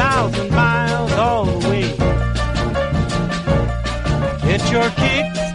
Thousand 0.00 0.50
miles 0.50 1.12
all 1.12 1.44
the 1.44 1.68
way. 1.68 1.82
Get 4.48 4.62
your 4.72 4.88
kicks 5.02 5.49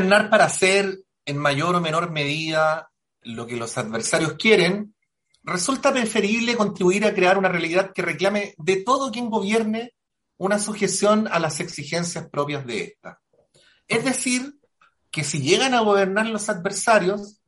gobernar 0.00 0.30
para 0.30 0.46
hacer 0.46 1.00
en 1.26 1.36
mayor 1.36 1.76
o 1.76 1.80
menor 1.80 2.10
medida 2.10 2.90
lo 3.20 3.46
que 3.46 3.56
los 3.56 3.76
adversarios 3.76 4.34
quieren, 4.34 4.94
resulta 5.42 5.92
preferible 5.92 6.56
contribuir 6.56 7.04
a 7.04 7.12
crear 7.12 7.36
una 7.36 7.50
realidad 7.50 7.92
que 7.94 8.00
reclame 8.00 8.54
de 8.56 8.76
todo 8.76 9.12
quien 9.12 9.28
gobierne 9.28 9.92
una 10.38 10.58
sujeción 10.58 11.28
a 11.30 11.38
las 11.38 11.60
exigencias 11.60 12.28
propias 12.30 12.64
de 12.64 12.84
ésta. 12.84 13.20
Es 13.86 14.02
decir, 14.04 14.54
que 15.10 15.22
si 15.22 15.42
llegan 15.42 15.74
a 15.74 15.80
gobernar 15.80 16.26
los 16.28 16.48
adversarios, 16.48 17.42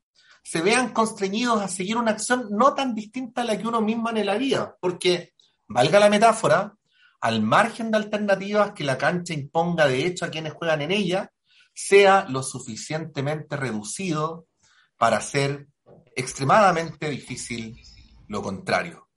se 0.44 0.60
vean 0.60 0.92
constreñidos 0.92 1.62
a 1.62 1.68
seguir 1.68 1.96
una 1.96 2.10
acción 2.10 2.48
no 2.50 2.74
tan 2.74 2.94
distinta 2.94 3.40
a 3.40 3.44
la 3.44 3.56
que 3.56 3.66
uno 3.66 3.80
mismo 3.80 4.10
anhelaría, 4.10 4.74
porque, 4.78 5.32
valga 5.68 5.98
la 5.98 6.10
metáfora, 6.10 6.74
al 7.22 7.40
margen 7.40 7.90
de 7.90 7.96
alternativas 7.96 8.72
que 8.72 8.84
la 8.84 8.98
cancha 8.98 9.32
imponga 9.32 9.86
de 9.86 10.04
hecho 10.04 10.26
a 10.26 10.28
quienes 10.28 10.52
juegan 10.52 10.82
en 10.82 10.90
ella, 10.90 11.31
sea 11.74 12.26
lo 12.28 12.42
suficientemente 12.42 13.56
reducido 13.56 14.46
para 14.96 15.18
hacer 15.18 15.68
extremadamente 16.14 17.08
difícil 17.08 17.80
lo 18.28 18.42
contrario. 18.42 19.08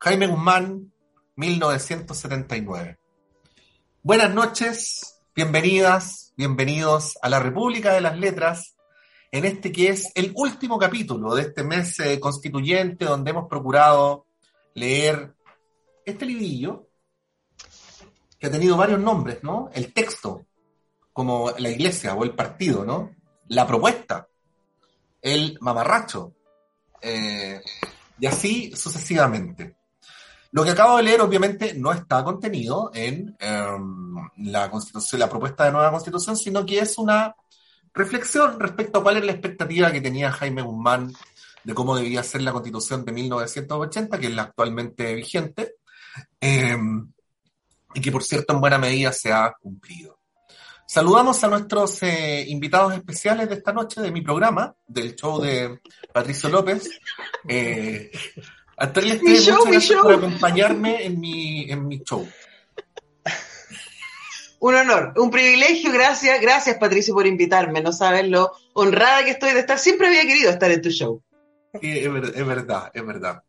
Jaime 0.00 0.26
Guzmán, 0.26 0.92
1979. 1.36 2.98
Buenas 4.02 4.34
noches, 4.34 5.22
bienvenidas, 5.34 6.32
bienvenidos 6.36 7.16
a 7.22 7.28
la 7.28 7.40
República 7.40 7.92
de 7.92 8.02
las 8.02 8.18
Letras, 8.18 8.76
en 9.32 9.44
este 9.44 9.72
que 9.72 9.88
es 9.88 10.12
el 10.14 10.32
último 10.36 10.78
capítulo 10.78 11.34
de 11.34 11.42
este 11.42 11.64
mes 11.64 11.98
eh, 12.00 12.20
constituyente 12.20 13.04
donde 13.06 13.30
hemos 13.30 13.48
procurado 13.48 14.26
leer 14.74 15.34
este 16.04 16.26
librillo 16.26 16.88
que 18.38 18.46
ha 18.46 18.50
tenido 18.50 18.76
varios 18.76 19.00
nombres, 19.00 19.42
¿no? 19.42 19.70
El 19.72 19.92
texto, 19.92 20.44
como 21.14 21.52
la 21.56 21.70
iglesia 21.70 22.14
o 22.14 22.24
el 22.24 22.34
partido, 22.34 22.84
¿no? 22.84 23.12
La 23.48 23.66
propuesta, 23.66 24.28
el 25.22 25.56
mamarracho, 25.60 26.34
eh, 27.00 27.62
y 28.18 28.26
así 28.26 28.72
sucesivamente. 28.74 29.76
Lo 30.50 30.64
que 30.64 30.70
acabo 30.70 30.96
de 30.96 31.04
leer, 31.04 31.20
obviamente, 31.20 31.74
no 31.74 31.92
está 31.92 32.22
contenido 32.24 32.90
en 32.92 33.36
em, 33.38 34.14
la 34.38 34.70
constitución, 34.70 35.20
la 35.20 35.28
propuesta 35.28 35.64
de 35.64 35.72
nueva 35.72 35.92
constitución, 35.92 36.36
sino 36.36 36.66
que 36.66 36.80
es 36.80 36.98
una 36.98 37.34
reflexión 37.92 38.58
respecto 38.58 38.98
a 38.98 39.02
cuál 39.02 39.18
es 39.18 39.24
la 39.24 39.32
expectativa 39.32 39.92
que 39.92 40.00
tenía 40.00 40.32
Jaime 40.32 40.62
Guzmán 40.62 41.12
de 41.62 41.74
cómo 41.74 41.96
debía 41.96 42.22
ser 42.22 42.42
la 42.42 42.52
constitución 42.52 43.04
de 43.04 43.12
1980, 43.12 44.18
que 44.18 44.26
es 44.26 44.34
la 44.34 44.42
actualmente 44.42 45.14
vigente, 45.14 45.76
em, 46.40 47.12
y 47.94 48.00
que 48.00 48.12
por 48.12 48.24
cierto 48.24 48.52
en 48.52 48.60
buena 48.60 48.78
medida 48.78 49.12
se 49.12 49.32
ha 49.32 49.54
cumplido. 49.60 50.18
Saludamos 50.86 51.42
a 51.42 51.48
nuestros 51.48 52.02
eh, 52.02 52.44
invitados 52.48 52.94
especiales 52.94 53.48
de 53.48 53.54
esta 53.56 53.72
noche 53.72 54.00
de 54.00 54.10
mi 54.10 54.20
programa, 54.20 54.74
del 54.86 55.16
show 55.16 55.40
de 55.40 55.80
Patricio 56.12 56.48
López. 56.48 56.88
Eh, 57.48 58.10
Antonio 58.76 59.14
muchas 59.22 59.66
gracias 59.66 60.00
por 60.00 60.14
acompañarme 60.14 61.04
en 61.04 61.20
mi, 61.20 61.70
en 61.70 61.86
mi 61.86 62.02
show. 62.02 62.28
Un 64.60 64.74
honor, 64.74 65.12
un 65.16 65.30
privilegio, 65.30 65.92
gracias, 65.92 66.40
gracias 66.40 66.78
Patricio 66.78 67.12
por 67.12 67.26
invitarme, 67.26 67.82
no 67.82 67.92
sabes 67.92 68.26
lo 68.28 68.52
honrada 68.72 69.22
que 69.24 69.32
estoy 69.32 69.52
de 69.52 69.60
estar, 69.60 69.78
siempre 69.78 70.06
había 70.06 70.22
querido 70.22 70.50
estar 70.50 70.70
en 70.70 70.80
tu 70.80 70.90
show. 70.90 71.22
es, 71.82 72.46
verdad, 72.46 72.90
es 72.94 73.06
verdad. 73.06 73.42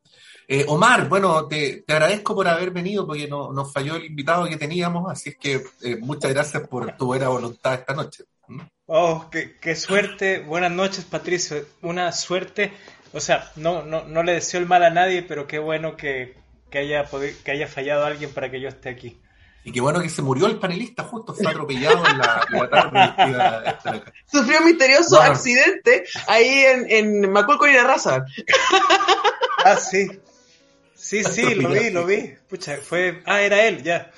Eh, 0.48 0.66
Omar, 0.68 1.10
bueno, 1.10 1.48
te, 1.48 1.84
agradezco 1.88 2.36
por 2.36 2.48
haber 2.48 2.72
venido 2.72 3.06
porque 3.08 3.28
no, 3.28 3.52
nos 3.52 3.72
falló 3.74 3.96
el 3.96 4.06
invitado 4.06 4.46
que 4.46 4.58
teníamos, 4.58 5.12
así 5.12 5.32
es 5.32 5.38
que 5.38 5.64
eh, 5.82 5.98
muchas 6.00 6.32
gracias 6.32 6.68
por 6.68 6.96
tu 6.98 7.08
buena 7.08 7.30
voluntad 7.30 7.74
esta 7.74 7.94
noche. 7.94 8.26
¿Mm? 8.48 8.62
Oh, 8.88 9.30
qué, 9.32 9.76
suerte. 9.76 10.40
Buenas 10.40 10.72
noches, 10.72 11.06
Patricio. 11.06 11.66
Una 11.82 12.12
suerte. 12.12 12.72
O 13.14 13.20
sea, 13.20 13.52
no, 13.56 13.82
no, 13.82 14.04
no 14.04 14.22
le 14.22 14.34
deseo 14.34 14.60
el 14.60 14.68
mal 14.68 14.84
a 14.84 14.92
nadie, 14.92 15.24
pero 15.24 15.48
qué 15.48 15.58
bueno 15.58 15.98
que, 15.98 16.36
haya, 16.72 17.06
que 17.44 17.52
haya 17.52 17.68
fallado 17.68 18.06
alguien 18.06 18.32
para 18.32 18.52
que 18.52 18.62
yo 18.62 18.70
esté 18.70 18.90
aquí. 18.90 19.20
Y 19.64 19.72
qué 19.72 19.82
bueno 19.82 20.00
que 20.00 20.10
se 20.10 20.22
murió 20.22 20.46
el 20.46 20.60
panelista, 20.60 21.04
justo 21.06 21.34
fue 21.34 21.50
atropellado 21.50 22.04
en 22.06 22.20
la, 22.20 23.80
tarde. 23.82 24.04
Sufrió 24.32 24.60
un 24.60 24.66
misterioso 24.66 25.20
accidente 25.20 26.06
ahí 26.28 26.48
en, 26.48 26.86
en 26.92 27.32
Maculco 27.32 27.66
y 27.66 27.74
la 27.74 27.84
Raza. 27.84 28.26
Ah, 29.66 29.78
sí. 29.78 30.08
Sí, 31.06 31.24
sí, 31.24 31.54
lo 31.54 31.70
vi, 31.70 31.92
lo 31.92 32.04
vi. 32.04 32.34
Pucha, 32.50 32.78
fue. 32.78 33.22
Ah, 33.28 33.40
era 33.40 33.64
él, 33.68 33.84
ya. 33.84 34.12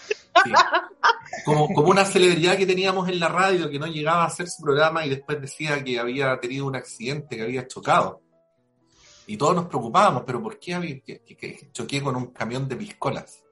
Como, 1.44 1.68
como 1.74 1.90
una 1.90 2.06
celebridad 2.06 2.56
que 2.56 2.66
teníamos 2.66 3.09
en 3.09 3.20
la 3.20 3.28
radio 3.28 3.70
que 3.70 3.78
no 3.78 3.88
llegaba 3.88 4.24
a 4.24 4.28
hacer 4.28 4.48
su 4.48 4.64
programa 4.64 5.06
y 5.06 5.09
después 5.09 5.42
decía 5.42 5.84
que 5.84 6.00
había 6.00 6.40
tenido 6.40 6.66
un 6.66 6.78
accidente, 6.78 7.36
que 7.36 7.42
había 7.42 7.68
chocado. 7.68 8.22
Y 9.25 9.36
todos 9.36 9.53
nos 9.53 9.66
preocupábamos, 9.66 10.24
pero 10.25 10.42
¿por 10.42 10.58
qué 10.59 10.75
había, 10.75 11.02
que, 11.02 11.70
choqué 11.74 12.02
con 12.02 12.16
un 12.16 12.28
camión 12.28 12.70
de 12.70 12.78
piscolas? 12.78 13.44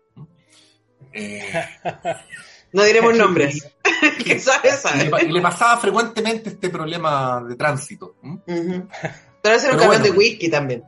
Eh, 1.11 1.43
no 2.71 2.83
diremos 2.83 3.17
nombres. 3.17 3.67
Y 4.23 5.31
le, 5.31 5.41
pasaba 5.41 5.77
frecuentemente 5.77 6.49
este 6.49 6.69
problema 6.69 7.43
de 7.47 7.55
tránsito. 7.55 8.17
Pero 8.45 9.55
ese 9.55 9.67
era 9.67 9.75
un 9.75 9.81
camión 9.81 10.03
de 10.03 10.11
whisky 10.11 10.49
también. 10.49 10.83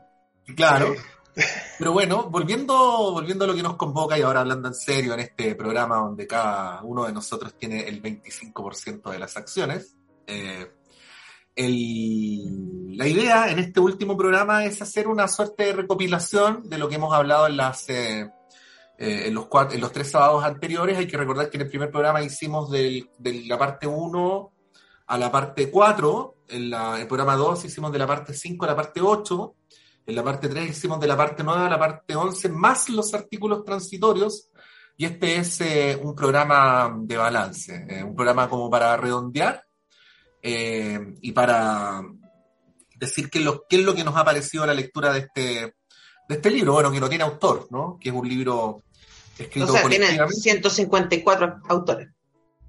Claro. 0.55 0.95
Pero 1.77 1.91
bueno, 1.91 2.29
volviendo, 2.29 2.75
volviendo 3.11 3.45
a 3.45 3.47
lo 3.47 3.55
que 3.55 3.63
nos 3.63 3.75
convoca 3.75 4.17
y 4.17 4.21
ahora 4.21 4.41
hablando 4.41 4.67
en 4.67 4.73
serio 4.73 5.13
en 5.13 5.19
este 5.19 5.55
programa 5.55 5.97
donde 5.97 6.25
cada 6.25 6.81
uno 6.83 7.05
de 7.05 7.13
nosotros 7.13 7.55
tiene 7.57 7.87
el 7.87 8.01
25% 8.01 9.11
de 9.11 9.19
las 9.19 9.37
acciones, 9.37 9.95
eh, 10.25 10.71
la 11.55 13.07
idea 13.07 13.49
en 13.49 13.59
este 13.59 13.79
último 13.79 14.15
programa 14.15 14.65
es 14.65 14.81
hacer 14.81 15.07
una 15.07 15.27
suerte 15.27 15.65
de 15.65 15.73
recopilación 15.73 16.69
de 16.69 16.77
lo 16.77 16.89
que 16.89 16.95
hemos 16.95 17.13
hablado 17.13 17.47
en 17.47 17.57
las... 17.57 17.89
Eh, 17.89 18.29
eh, 18.99 19.27
en, 19.27 19.35
los 19.35 19.45
cuatro, 19.45 19.75
en 19.75 19.81
los 19.81 19.91
tres 19.91 20.09
sábados 20.09 20.43
anteriores, 20.43 20.97
hay 20.97 21.05
que 21.05 21.17
recordar 21.17 21.51
que 21.51 21.57
en 21.57 21.61
el 21.61 21.69
primer 21.69 21.91
programa 21.91 22.23
hicimos 22.23 22.71
de 22.71 23.07
la 23.45 23.55
parte 23.55 23.85
1 23.85 24.51
a 25.05 25.17
la 25.19 25.31
parte 25.31 25.69
4, 25.69 26.35
en 26.49 26.69
la, 26.71 26.99
el 26.99 27.07
programa 27.07 27.35
2 27.35 27.65
hicimos 27.65 27.91
de 27.91 27.99
la 27.99 28.07
parte 28.07 28.33
5 28.33 28.65
a 28.65 28.67
la 28.69 28.75
parte 28.75 28.99
8, 28.99 29.55
en 30.07 30.15
la 30.15 30.23
parte 30.23 30.47
3 30.47 30.69
hicimos 30.69 30.99
de 31.01 31.07
la 31.07 31.17
parte 31.17 31.43
9 31.43 31.65
a 31.65 31.69
la 31.69 31.77
parte 31.77 32.15
11, 32.15 32.49
más 32.49 32.87
los 32.89 33.13
artículos 33.13 33.65
transitorios, 33.65 34.49
y 34.95 35.05
este 35.05 35.35
es 35.35 35.61
eh, 35.61 35.99
un 36.01 36.15
programa 36.15 36.95
de 37.01 37.17
balance, 37.17 37.85
eh, 37.89 38.03
un 38.03 38.15
programa 38.15 38.49
como 38.49 38.69
para 38.69 38.95
redondear 38.95 39.63
eh, 40.41 41.13
y 41.21 41.33
para 41.33 42.01
decir 42.95 43.29
qué 43.29 43.39
es, 43.39 43.45
lo, 43.45 43.65
qué 43.69 43.75
es 43.75 43.83
lo 43.83 43.93
que 43.93 44.05
nos 44.05 44.15
ha 44.15 44.23
parecido 44.23 44.65
la 44.65 44.73
lectura 44.73 45.11
de 45.11 45.19
este, 45.19 45.41
de 45.41 46.35
este 46.35 46.49
libro, 46.49 46.71
bueno, 46.71 46.89
que 46.89 47.01
no 47.01 47.09
tiene 47.09 47.25
autor, 47.25 47.67
¿no? 47.69 47.97
Que 47.99 48.09
es 48.09 48.15
un 48.15 48.27
libro 48.27 48.81
escrito 49.37 49.67
o 49.67 49.75
sea, 49.75 49.87
tiene 49.89 50.07
154 50.07 51.59
autores. 51.67 52.07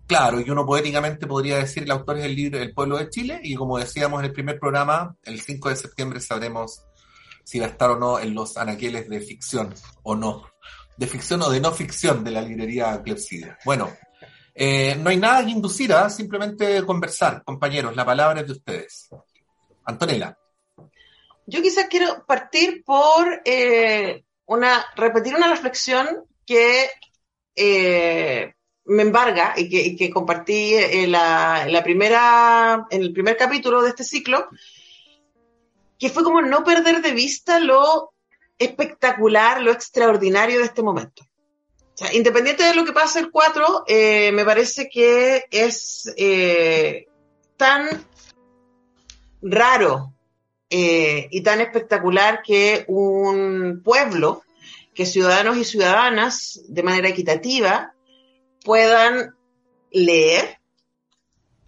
Claro, 0.09 0.41
y 0.41 0.51
uno 0.51 0.67
poéticamente 0.67 1.27
podría 1.27 1.59
decir 1.59 1.85
el 1.85 1.91
autor 1.93 2.19
es 2.19 2.25
el 2.25 2.35
libro 2.35 2.59
El 2.59 2.75
pueblo 2.75 2.99
de 2.99 3.09
Chile, 3.11 3.41
y 3.45 3.55
como 3.55 3.79
decíamos 3.79 4.21
en 4.21 4.27
el 4.27 4.33
primer 4.33 4.59
programa, 4.59 5.15
el 5.23 5.41
5 5.41 5.69
de 5.69 5.77
septiembre 5.77 6.21
sabremos 6.21 6.83
si 7.49 7.59
va 7.59 7.65
a 7.65 7.71
estar 7.71 7.91
o 7.93 7.99
no 7.99 8.19
en 8.21 8.35
los 8.35 8.59
anaqueles 8.59 9.09
de 9.09 9.21
ficción 9.21 9.75
o 10.03 10.15
no. 10.15 10.47
de 10.99 11.07
ficción 11.07 11.41
o 11.41 11.49
de 11.49 11.61
no 11.61 11.73
ficción 11.73 12.23
de 12.23 12.31
la 12.31 12.43
librería 12.43 13.01
Clepsidra. 13.03 13.59
Bueno, 13.65 13.91
eh, 14.55 14.97
no 14.97 15.09
hay 15.09 15.17
nada 15.17 15.43
que 15.43 15.53
inducir, 15.53 15.95
a 15.95 16.11
simplemente 16.11 16.85
conversar, 16.85 17.43
compañeros, 17.45 17.97
la 17.97 18.05
palabra 18.05 18.43
es 18.43 18.49
de 18.49 18.53
ustedes. 18.53 19.09
Antonella. 19.87 20.37
Yo 21.47 21.63
quizás 21.63 21.87
quiero 21.89 22.27
partir 22.27 22.85
por 22.85 23.41
eh, 23.47 24.25
una, 24.45 24.85
repetir 24.95 25.35
una 25.35 25.49
reflexión 25.49 26.27
que 26.45 26.91
eh, 27.57 28.53
me 28.85 29.03
embarga 29.05 29.55
y 29.57 29.97
que, 29.97 30.11
compartí 30.11 30.75
en 30.75 31.13
la, 31.13 31.63
en 31.65 31.73
la, 31.73 31.83
primera, 31.83 32.87
en 32.91 33.01
el 33.01 33.15
primer 33.15 33.39
capítulo 33.39 33.81
de 33.81 33.89
este 33.89 34.05
ciclo, 34.05 34.51
que 35.99 36.11
fue 36.11 36.23
como 36.23 36.41
no 36.43 36.65
perder 36.65 37.03
de 37.03 37.13
vista 37.13 37.59
lo 37.59 38.13
espectacular, 38.59 39.63
lo 39.63 39.73
extraordinario 39.73 40.59
de 40.59 40.65
este 40.65 40.83
momento. 40.83 41.25
independiente 42.13 42.63
de 42.63 42.75
lo 42.75 42.85
que 42.85 42.93
pase 42.93 43.19
el 43.19 43.31
4, 43.31 43.85
eh, 43.89 44.31
me 44.33 44.45
parece 44.45 44.89
que 44.89 45.47
es 45.51 46.13
eh, 46.17 47.07
tan 47.57 47.89
raro 49.43 50.15
eh, 50.71 51.29
y 51.31 51.41
tan 51.43 51.61
espectacular 51.61 52.43
que 52.43 52.85
un 52.89 53.83
pueblo, 53.85 54.43
que 54.95 55.07
ciudadanos 55.07 55.57
y 55.57 55.65
ciudadanas 55.65 56.61
de 56.69 56.83
manera 56.83 57.09
equitativa 57.09 57.95
puedan 58.65 59.35
leer 59.91 60.59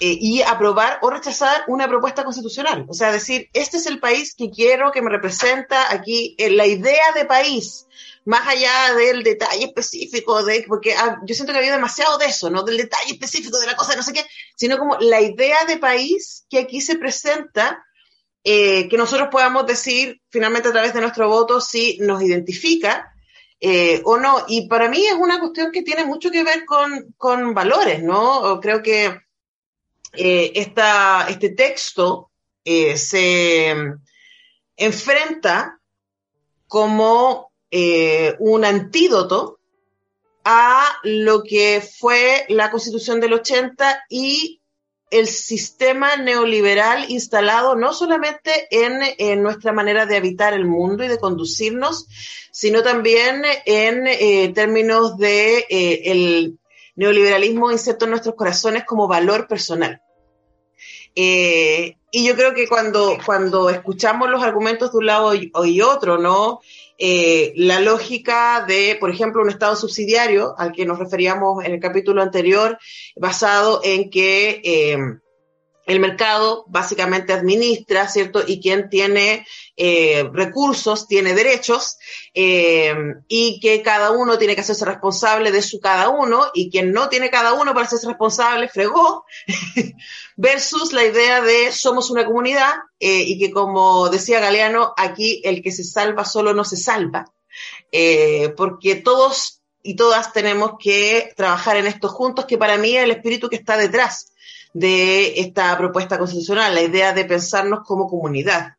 eh, 0.03 0.17
y 0.19 0.41
aprobar 0.41 0.99
o 1.03 1.11
rechazar 1.11 1.65
una 1.69 1.87
propuesta 1.87 2.25
constitucional. 2.25 2.87
O 2.89 2.95
sea, 2.95 3.13
decir, 3.13 3.51
este 3.53 3.77
es 3.77 3.85
el 3.85 4.01
país 4.01 4.35
que 4.35 4.49
quiero, 4.49 4.93
que 4.93 5.03
me 5.03 5.11
representa 5.11 5.93
aquí, 5.93 6.35
eh, 6.39 6.49
la 6.49 6.67
idea 6.67 7.13
de 7.15 7.27
país, 7.27 7.87
más 8.25 8.49
allá 8.49 8.95
del 8.95 9.23
detalle 9.23 9.67
específico, 9.67 10.43
de, 10.43 10.65
porque 10.67 10.95
ah, 10.95 11.21
yo 11.27 11.35
siento 11.35 11.53
que 11.53 11.59
había 11.59 11.73
demasiado 11.73 12.17
de 12.17 12.27
eso, 12.27 12.49
no 12.49 12.63
del 12.63 12.79
detalle 12.79 13.13
específico 13.13 13.61
de 13.61 13.67
la 13.67 13.77
cosa, 13.77 13.95
no 13.95 14.03
sé 14.03 14.15
qué, 14.15 14.25
sino 14.57 14.79
como 14.79 14.97
la 15.01 15.21
idea 15.21 15.67
de 15.67 15.77
país 15.77 16.47
que 16.49 16.61
aquí 16.61 16.81
se 16.81 16.97
presenta, 16.97 17.85
eh, 18.43 18.89
que 18.89 18.97
nosotros 18.97 19.29
podamos 19.31 19.67
decir 19.67 20.23
finalmente 20.31 20.71
a 20.71 20.73
través 20.73 20.95
de 20.95 21.03
nuestro 21.03 21.29
voto 21.29 21.61
si 21.61 21.99
nos 22.01 22.23
identifica 22.23 23.13
o 24.05 24.17
no. 24.17 24.47
Y 24.49 24.67
para 24.67 24.89
mí 24.89 25.05
es 25.05 25.13
una 25.13 25.39
cuestión 25.39 25.71
que 25.71 25.83
tiene 25.83 26.07
mucho 26.07 26.31
que 26.31 26.43
ver 26.43 26.65
con, 26.65 27.15
con 27.19 27.53
valores, 27.53 28.03
¿no? 28.03 28.59
Creo 28.63 28.83
que 28.83 29.21
eh, 30.13 30.53
este 30.55 31.51
texto 31.51 32.31
eh, 32.65 32.97
se 32.97 33.75
enfrenta 34.77 35.81
como 36.67 37.53
eh, 37.71 38.35
un 38.39 38.65
antídoto 38.65 39.59
a 40.45 40.99
lo 41.05 41.43
que 41.43 41.81
fue 41.81 42.45
la 42.49 42.71
constitución 42.71 43.21
del 43.21 43.35
80 43.35 44.05
y 44.09 44.61
el 45.11 45.27
sistema 45.27 46.17
neoliberal 46.17 47.11
instalado 47.11 47.75
no 47.75 47.93
solamente 47.93 48.69
en, 48.71 49.43
nuestra 49.43 49.73
manera 49.73 50.07
de 50.07 50.17
habitar 50.17 50.55
el 50.55 50.65
mundo 50.65 51.05
y 51.05 51.09
de 51.09 51.19
conducirnos, 51.19 52.07
sino 52.53 52.83
también 52.83 53.43
en 53.67 54.55
términos 54.55 55.19
de 55.19 55.67
el 55.69 56.60
neoliberalismo 56.97 57.71
inserto 57.71 58.05
en 58.05 58.13
nuestros 58.13 58.35
corazones 58.35 58.85
como 58.85 59.09
valor 59.09 59.47
personal. 59.47 60.03
Eh, 61.15 61.97
y 62.13 62.27
yo 62.27 62.35
creo 62.35 62.55
que 62.55 62.69
cuando, 62.69 63.19
cuando 63.25 63.71
escuchamos 63.71 64.31
los 64.31 64.43
argumentos 64.43 64.93
de 64.93 64.99
un 64.99 65.07
lado 65.07 65.33
y, 65.35 65.81
otro, 65.81 66.19
¿no? 66.19 66.61
Eh, 66.99 67.53
la 67.57 67.81
lógica 67.81 68.65
de, 68.67 68.97
por 68.99 69.11
ejemplo, 69.11 69.43
un 69.43 69.51
Estado 69.51 69.77
subsidiario, 69.77 70.55
al 70.59 70.73
que 70.73 70.87
nos 70.87 70.99
referíamos 70.99 71.65
en 71.65 71.73
el 71.73 71.81
capítulo 71.81 72.23
anterior, 72.23 72.79
basado 73.17 73.81
en 73.85 74.11
que 74.11 74.61
eh, 74.65 74.99
el 75.91 75.99
mercado 75.99 76.65
básicamente 76.69 77.33
administra, 77.33 78.07
¿cierto? 78.07 78.45
Y 78.47 78.61
quien 78.61 78.89
tiene 78.89 79.45
eh, 79.77 80.23
recursos 80.33 81.09
tiene 81.09 81.35
derechos 81.35 81.99
eh, 82.33 82.95
y 83.27 83.59
que 83.59 83.83
cada 83.83 84.13
uno 84.13 84.39
tiene 84.39 84.55
que 84.55 84.61
hacerse 84.61 84.85
responsable 84.85 85.51
de 85.51 85.63
su 85.63 85.81
cada 85.81 86.09
uno 86.09 86.45
y 86.55 86.71
quien 86.71 86.93
no 86.93 87.09
tiene 87.09 87.29
cada 87.29 87.55
uno 87.55 87.75
para 87.75 87.87
hacerse 87.87 88.07
responsable 88.07 88.69
fregó 88.69 89.25
versus 90.37 90.93
la 90.93 91.05
idea 91.05 91.41
de 91.41 91.73
somos 91.73 92.09
una 92.11 92.25
comunidad 92.25 92.73
eh, 93.01 93.25
y 93.27 93.37
que 93.41 93.51
como 93.51 94.11
decía 94.11 94.39
Galeano, 94.39 94.95
aquí 94.97 95.43
el 95.45 95.61
que 95.61 95.73
se 95.73 95.83
salva 95.83 96.25
solo 96.25 96.55
no 96.55 96.63
se 96.63 96.77
salva, 96.77 97.25
porque 98.57 98.95
todos 98.95 99.61
y 99.83 99.97
todas 99.97 100.33
tenemos 100.33 100.75
que 100.79 101.33
trabajar 101.37 101.79
en 101.79 101.89
esto 101.89 102.09
juntos, 102.09 102.45
que 102.45 102.59
para 102.59 102.77
mí 102.77 102.97
es 102.97 103.03
el 103.03 103.11
espíritu 103.11 103.49
que 103.49 103.57
está 103.57 103.77
detrás 103.77 104.31
de 104.73 105.41
esta 105.41 105.77
propuesta 105.77 106.19
constitucional, 106.19 106.75
la 106.75 106.83
idea 106.83 107.13
de 107.13 107.25
pensarnos 107.25 107.81
como 107.85 108.09
comunidad. 108.09 108.77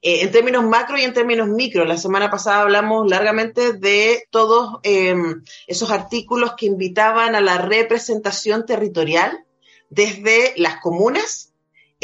Eh, 0.00 0.22
en 0.22 0.32
términos 0.32 0.64
macro 0.64 0.98
y 0.98 1.02
en 1.02 1.14
términos 1.14 1.48
micro, 1.48 1.84
la 1.84 1.96
semana 1.96 2.30
pasada 2.30 2.62
hablamos 2.62 3.08
largamente 3.08 3.72
de 3.72 4.26
todos 4.30 4.80
em, 4.82 5.42
esos 5.66 5.90
artículos 5.90 6.54
que 6.56 6.66
invitaban 6.66 7.34
a 7.34 7.40
la 7.40 7.58
representación 7.58 8.66
territorial 8.66 9.44
desde 9.88 10.54
las 10.56 10.80
comunas 10.80 11.54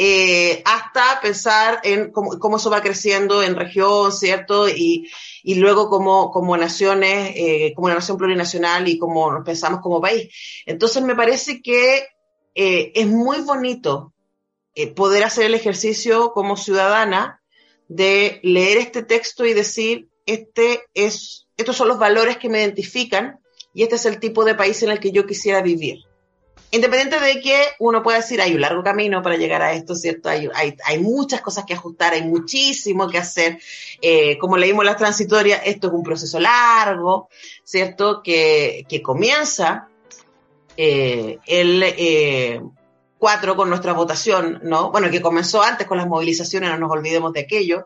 eh, 0.03 0.63
hasta 0.65 1.21
pensar 1.21 1.79
en 1.83 2.11
cómo, 2.11 2.57
eso 2.57 2.71
va 2.71 2.81
creciendo 2.81 3.43
en 3.43 3.55
región, 3.55 4.11
¿cierto? 4.11 4.67
Y, 4.67 5.07
luego 5.43 5.89
como, 5.89 6.31
como 6.31 6.57
naciones, 6.57 7.33
eh, 7.35 7.73
como 7.75 7.85
una 7.85 7.95
nación 7.95 8.17
plurinacional 8.17 8.87
y 8.87 8.97
como 8.97 9.31
nos 9.31 9.45
pensamos 9.45 9.79
como 9.81 10.01
país. 10.01 10.33
Entonces 10.65 11.03
me 11.03 11.15
parece 11.15 11.61
que 11.61 12.07
eh, 12.55 12.91
es 12.95 13.07
muy 13.07 13.41
bonito 13.41 14.13
eh, 14.75 14.87
poder 14.87 15.23
hacer 15.23 15.45
el 15.45 15.53
ejercicio 15.53 16.31
como 16.33 16.57
ciudadana 16.57 17.41
de 17.87 18.39
leer 18.43 18.77
este 18.77 19.03
texto 19.03 19.45
y 19.45 19.53
decir, 19.53 20.07
este 20.25 20.83
es, 20.93 21.47
estos 21.57 21.75
son 21.75 21.89
los 21.89 21.99
valores 21.99 22.37
que 22.37 22.49
me 22.49 22.61
identifican 22.61 23.39
y 23.73 23.83
este 23.83 23.95
es 23.95 24.05
el 24.05 24.19
tipo 24.19 24.45
de 24.45 24.55
país 24.55 24.81
en 24.83 24.89
el 24.89 24.99
que 24.99 25.11
yo 25.11 25.25
quisiera 25.25 25.61
vivir. 25.61 25.99
Independiente 26.73 27.19
de 27.19 27.41
que 27.41 27.61
uno 27.79 28.01
pueda 28.01 28.19
decir, 28.19 28.39
hay 28.39 28.55
un 28.55 28.61
largo 28.61 28.81
camino 28.81 29.21
para 29.21 29.35
llegar 29.35 29.61
a 29.61 29.73
esto, 29.73 29.93
¿cierto? 29.93 30.29
Hay, 30.29 30.47
hay, 30.53 30.99
muchas 30.99 31.41
cosas 31.41 31.65
que 31.65 31.73
ajustar, 31.73 32.13
hay 32.13 32.23
muchísimo 32.23 33.09
que 33.09 33.17
hacer. 33.17 33.59
Eh, 34.01 34.37
como 34.37 34.55
leímos 34.55 34.85
las 34.85 34.95
transitorias, 34.95 35.61
esto 35.65 35.87
es 35.87 35.93
un 35.93 36.03
proceso 36.03 36.39
largo, 36.39 37.27
¿cierto? 37.65 38.21
Que, 38.23 38.85
que 38.87 39.01
comienza 39.01 39.89
eh, 40.77 41.39
el 41.45 42.61
4 43.17 43.51
eh, 43.51 43.55
con 43.55 43.69
nuestra 43.69 43.93
votación, 43.93 44.59
¿no? 44.63 44.91
Bueno, 44.91 45.09
que 45.09 45.21
comenzó 45.21 45.61
antes 45.61 45.87
con 45.87 45.97
las 45.97 46.07
movilizaciones, 46.07 46.69
no 46.69 46.77
nos 46.77 46.91
olvidemos 46.91 47.33
de 47.33 47.41
aquello, 47.41 47.85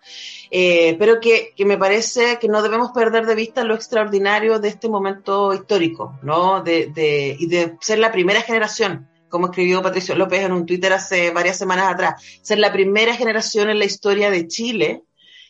eh, 0.51 0.95
pero 0.99 1.19
que, 1.19 1.53
me 1.65 1.77
parece 1.77 2.37
que 2.39 2.47
no 2.47 2.61
debemos 2.61 2.91
perder 2.91 3.25
de 3.25 3.35
vista 3.35 3.63
lo 3.63 3.75
extraordinario 3.75 4.59
de 4.59 4.69
este 4.69 4.89
momento 4.89 5.53
histórico, 5.53 6.19
¿no? 6.21 6.61
De, 6.61 6.87
de, 6.87 7.35
y 7.39 7.47
de 7.47 7.77
ser 7.81 7.99
la 7.99 8.11
primera 8.11 8.41
generación 8.41 9.09
como 9.27 9.47
escribió 9.47 9.81
Patricio 9.81 10.15
López 10.15 10.43
en 10.43 10.53
un 10.53 10.65
Twitter 10.65 10.93
hace 10.93 11.31
varias 11.31 11.57
semanas 11.57 11.91
atrás, 11.91 12.23
ser 12.41 12.57
la 12.57 12.71
primera 12.71 13.15
generación 13.15 13.69
en 13.69 13.79
la 13.79 13.85
historia 13.85 14.31
de 14.31 14.47
Chile 14.47 15.03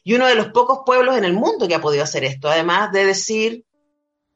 y 0.03 0.15
uno 0.15 0.27
de 0.27 0.35
los 0.35 0.47
pocos 0.47 0.79
pueblos 0.85 1.17
en 1.17 1.23
el 1.23 1.33
mundo 1.33 1.67
que 1.67 1.75
ha 1.75 1.81
podido 1.81 2.03
hacer 2.03 2.23
esto, 2.23 2.49
además 2.49 2.91
de 2.91 3.05
decir, 3.05 3.65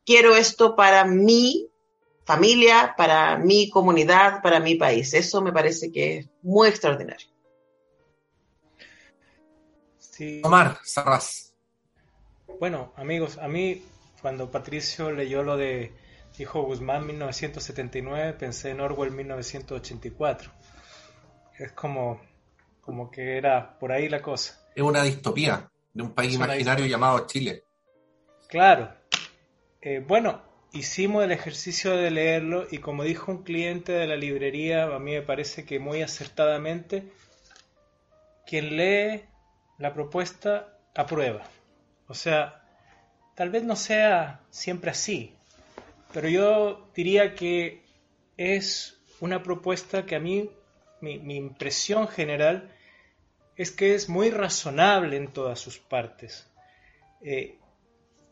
quiero 0.05 0.35
esto 0.35 0.75
para 0.75 1.05
mí 1.05 1.68
familia, 2.29 2.93
para 2.95 3.37
mi 3.37 3.71
comunidad, 3.71 4.43
para 4.43 4.59
mi 4.59 4.75
país. 4.75 5.15
Eso 5.15 5.41
me 5.41 5.51
parece 5.51 5.91
que 5.91 6.17
es 6.19 6.29
muy 6.43 6.69
extraordinario. 6.69 7.27
Sí. 9.97 10.39
Omar 10.43 10.77
Sarraz. 10.83 11.55
Bueno, 12.59 12.93
amigos, 12.97 13.39
a 13.39 13.47
mí 13.47 13.83
cuando 14.21 14.51
Patricio 14.51 15.11
leyó 15.11 15.41
lo 15.41 15.57
de 15.57 15.91
Hijo 16.37 16.61
Guzmán 16.61 17.07
1979, 17.07 18.33
pensé 18.33 18.69
en 18.69 18.81
Orwell 18.81 19.09
1984. 19.09 20.51
Es 21.57 21.71
como, 21.71 22.21
como 22.79 23.09
que 23.09 23.37
era 23.37 23.79
por 23.79 23.91
ahí 23.91 24.07
la 24.07 24.21
cosa. 24.21 24.67
Es 24.75 24.83
una 24.83 25.01
distopía 25.01 25.67
de 25.95 26.03
un 26.03 26.13
país 26.13 26.35
imaginario 26.35 26.85
llamado 26.85 27.25
Chile. 27.25 27.63
Claro. 28.47 28.93
Eh, 29.81 30.03
bueno, 30.07 30.48
hicimos 30.71 31.23
el 31.23 31.31
ejercicio 31.31 31.95
de 31.95 32.11
leerlo 32.11 32.67
y 32.69 32.79
como 32.79 33.03
dijo 33.03 33.31
un 33.31 33.43
cliente 33.43 33.91
de 33.91 34.07
la 34.07 34.15
librería, 34.15 34.83
a 34.83 34.99
mí 34.99 35.11
me 35.11 35.21
parece 35.21 35.65
que 35.65 35.79
muy 35.79 36.01
acertadamente, 36.01 37.11
quien 38.45 38.77
lee 38.77 39.23
la 39.77 39.93
propuesta 39.93 40.77
aprueba. 40.95 41.43
O 42.07 42.13
sea, 42.13 42.63
tal 43.35 43.49
vez 43.49 43.63
no 43.63 43.75
sea 43.75 44.41
siempre 44.49 44.91
así, 44.91 45.35
pero 46.13 46.27
yo 46.27 46.89
diría 46.95 47.35
que 47.35 47.83
es 48.37 48.99
una 49.19 49.43
propuesta 49.43 50.05
que 50.05 50.15
a 50.15 50.19
mí, 50.19 50.49
mi, 51.01 51.35
impresión 51.35 52.07
general, 52.07 52.73
es 53.55 53.71
que 53.71 53.93
es 53.93 54.09
muy 54.09 54.31
razonable 54.31 55.17
en 55.17 55.27
todas 55.27 55.59
sus 55.59 55.77
partes. 55.77 56.47
Eh, 57.21 57.58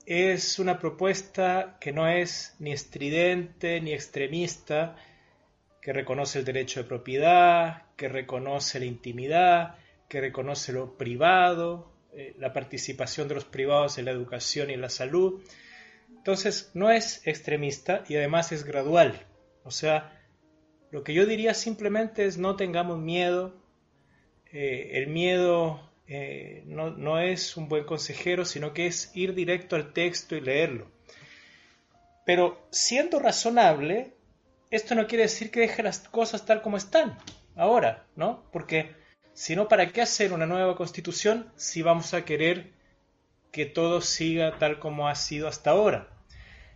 es 0.07 0.57
una 0.57 0.79
propuesta 0.79 1.77
que 1.81 1.91
no 1.91 2.07
es 2.07 2.55
ni 2.59 2.71
estridente 2.71 3.81
ni 3.81 3.91
extremista, 3.91 4.95
que 5.81 5.91
reconoce 5.91 6.39
el 6.39 6.45
derecho 6.45 6.81
de 6.81 6.87
propiedad, 6.87 7.83
que 7.97 8.07
reconoce 8.07 8.79
la 8.79 8.85
intimidad, 8.85 9.75
que 10.07 10.21
reconoce 10.21 10.71
lo 10.71 10.97
privado, 10.97 11.91
eh, 12.13 12.33
la 12.39 12.53
participación 12.53 13.27
de 13.27 13.35
los 13.35 13.43
privados 13.43 13.97
en 13.97 14.05
la 14.05 14.11
educación 14.11 14.69
y 14.69 14.73
en 14.75 14.81
la 14.81 14.89
salud. 14.89 15.43
Entonces, 16.15 16.71
no 16.73 16.89
es 16.89 17.21
extremista 17.27 18.05
y 18.07 18.15
además 18.15 18.53
es 18.53 18.63
gradual. 18.63 19.27
O 19.65 19.71
sea, 19.71 20.23
lo 20.89 21.03
que 21.03 21.13
yo 21.13 21.25
diría 21.25 21.53
simplemente 21.53 22.23
es 22.23 22.37
no 22.37 22.55
tengamos 22.55 22.97
miedo. 22.97 23.61
Eh, 24.53 24.91
el 24.93 25.07
miedo 25.07 25.86
eh, 26.07 26.63
no, 26.65 26.91
no 26.91 27.19
es 27.19 27.57
un 27.57 27.67
buen 27.67 27.83
consejero, 27.83 28.45
sino 28.45 28.73
que 28.73 28.87
es 28.87 29.11
ir 29.13 29.33
directo 29.33 29.75
al 29.75 29.91
texto 29.93 30.35
y 30.35 30.41
leerlo. 30.41 30.89
Pero 32.25 32.67
siendo 32.71 33.19
razonable, 33.19 34.13
esto 34.69 34.95
no 34.95 35.07
quiere 35.07 35.23
decir 35.23 35.51
que 35.51 35.61
deje 35.61 35.83
las 35.83 35.99
cosas 35.99 36.45
tal 36.45 36.61
como 36.61 36.77
están 36.77 37.17
ahora, 37.55 38.05
¿no? 38.15 38.43
Porque 38.51 38.95
si 39.33 39.55
no, 39.55 39.67
¿para 39.67 39.91
qué 39.91 40.01
hacer 40.01 40.33
una 40.33 40.45
nueva 40.45 40.75
constitución 40.75 41.51
si 41.55 41.81
vamos 41.81 42.13
a 42.13 42.25
querer 42.25 42.73
que 43.51 43.65
todo 43.65 44.01
siga 44.01 44.57
tal 44.57 44.79
como 44.79 45.07
ha 45.07 45.15
sido 45.15 45.47
hasta 45.47 45.71
ahora? 45.71 46.09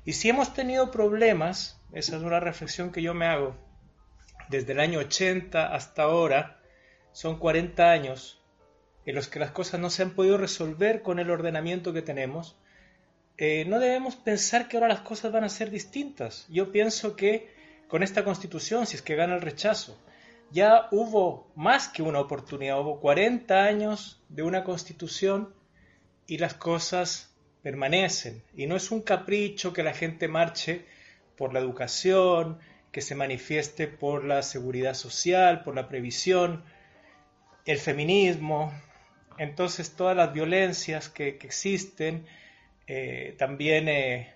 Y 0.03 0.13
si 0.13 0.29
hemos 0.29 0.53
tenido 0.53 0.91
problemas, 0.91 1.79
esa 1.93 2.17
es 2.17 2.23
una 2.23 2.39
reflexión 2.39 2.91
que 2.91 3.01
yo 3.01 3.13
me 3.13 3.27
hago, 3.27 3.55
desde 4.49 4.73
el 4.73 4.79
año 4.79 4.99
80 4.99 5.73
hasta 5.73 6.03
ahora, 6.03 6.61
son 7.13 7.37
40 7.39 7.91
años 7.91 8.40
en 9.05 9.15
los 9.15 9.27
que 9.27 9.39
las 9.39 9.51
cosas 9.51 9.79
no 9.79 9.89
se 9.89 10.03
han 10.03 10.11
podido 10.11 10.37
resolver 10.37 11.01
con 11.01 11.19
el 11.19 11.31
ordenamiento 11.31 11.93
que 11.93 12.01
tenemos, 12.01 12.55
eh, 13.37 13.65
no 13.65 13.79
debemos 13.79 14.15
pensar 14.15 14.67
que 14.67 14.77
ahora 14.77 14.87
las 14.87 15.01
cosas 15.01 15.31
van 15.31 15.43
a 15.43 15.49
ser 15.49 15.71
distintas. 15.71 16.45
Yo 16.49 16.71
pienso 16.71 17.15
que 17.15 17.49
con 17.87 18.03
esta 18.03 18.23
constitución, 18.23 18.85
si 18.85 18.95
es 18.95 19.01
que 19.01 19.15
gana 19.15 19.35
el 19.35 19.41
rechazo, 19.41 19.97
ya 20.51 20.87
hubo 20.91 21.51
más 21.55 21.87
que 21.87 22.03
una 22.03 22.19
oportunidad, 22.19 22.79
hubo 22.79 22.99
40 22.99 23.63
años 23.63 24.21
de 24.29 24.43
una 24.43 24.63
constitución 24.63 25.53
y 26.27 26.37
las 26.37 26.53
cosas 26.53 27.33
permanecen. 27.63 28.43
Y 28.55 28.67
no 28.67 28.75
es 28.75 28.91
un 28.91 29.01
capricho 29.01 29.73
que 29.73 29.83
la 29.83 29.93
gente 29.93 30.27
marche 30.27 30.85
por 31.37 31.53
la 31.53 31.59
educación, 31.59 32.59
que 32.91 33.01
se 33.01 33.15
manifieste 33.15 33.87
por 33.87 34.25
la 34.25 34.43
seguridad 34.43 34.93
social, 34.93 35.63
por 35.63 35.75
la 35.75 35.87
previsión, 35.87 36.63
el 37.65 37.77
feminismo, 37.77 38.73
entonces 39.41 39.95
todas 39.95 40.15
las 40.15 40.33
violencias 40.33 41.09
que, 41.09 41.29
existen, 41.29 42.27
eh, 42.85 43.33
también 43.39 43.87
eh, 43.89 44.35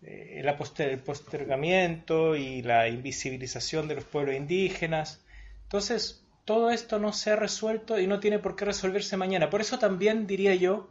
eh, 0.00 0.42
el, 0.42 0.98
postergamiento 1.00 2.34
y 2.34 2.62
la 2.62 2.88
invisibilización 2.88 3.88
de 3.88 3.96
los 3.96 4.04
pueblos 4.04 4.34
indígenas. 4.34 5.22
Entonces, 5.64 6.26
todo 6.46 6.70
esto 6.70 6.98
no 6.98 7.12
se 7.12 7.32
ha 7.32 7.36
resuelto 7.36 8.00
y 8.00 8.06
no 8.06 8.20
tiene 8.20 8.38
por 8.38 8.56
qué 8.56 8.64
resolverse 8.64 9.18
mañana. 9.18 9.50
Por 9.50 9.60
eso 9.60 9.78
también 9.78 10.26
diría 10.26 10.54
yo 10.54 10.90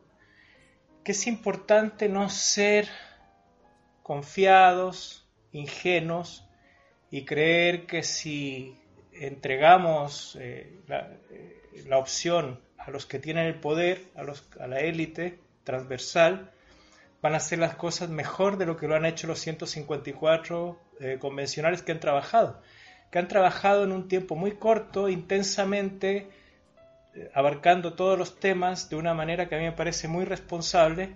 que 1.03 1.13
es 1.13 1.25
importante 1.25 2.09
no 2.09 2.29
ser 2.29 2.89
confiados, 4.03 5.27
ingenuos 5.51 6.47
y 7.09 7.25
creer 7.25 7.87
que 7.87 8.03
si 8.03 8.77
entregamos 9.13 10.37
la, 10.85 11.17
la 11.87 11.97
opción 11.97 12.59
a 12.85 12.91
los 12.91 13.05
que 13.05 13.19
tienen 13.19 13.45
el 13.45 13.55
poder, 13.55 14.01
a, 14.15 14.67
la 14.67 14.79
élite 14.79 15.39
transversal, 15.63 16.51
van 17.21 17.33
a 17.33 17.37
hacer 17.37 17.59
las 17.59 17.75
cosas 17.75 18.09
mejor 18.09 18.57
de 18.57 18.65
lo 18.65 18.77
que 18.77 18.87
lo 18.87 18.95
han 18.95 19.05
hecho 19.05 19.27
los 19.27 19.39
154 19.39 20.79
eh, 20.99 21.17
convencionales 21.19 21.83
que 21.83 21.91
han 21.91 21.99
trabajado, 21.99 22.61
que 23.11 23.19
han 23.19 23.27
trabajado 23.27 23.83
en 23.83 23.91
un 23.91 24.07
tiempo 24.07 24.35
muy 24.35 24.53
corto, 24.53 25.09
intensamente, 25.09 26.29
eh, 27.13 27.29
abarcando 27.33 27.93
todos 27.93 28.17
los 28.17 28.39
temas 28.39 28.89
de 28.89 28.95
una 28.95 29.13
manera 29.13 29.47
que 29.47 29.55
a 29.55 29.59
mí 29.59 29.65
me 29.65 29.71
parece 29.73 30.07
muy 30.07 30.25
responsable. 30.25 31.15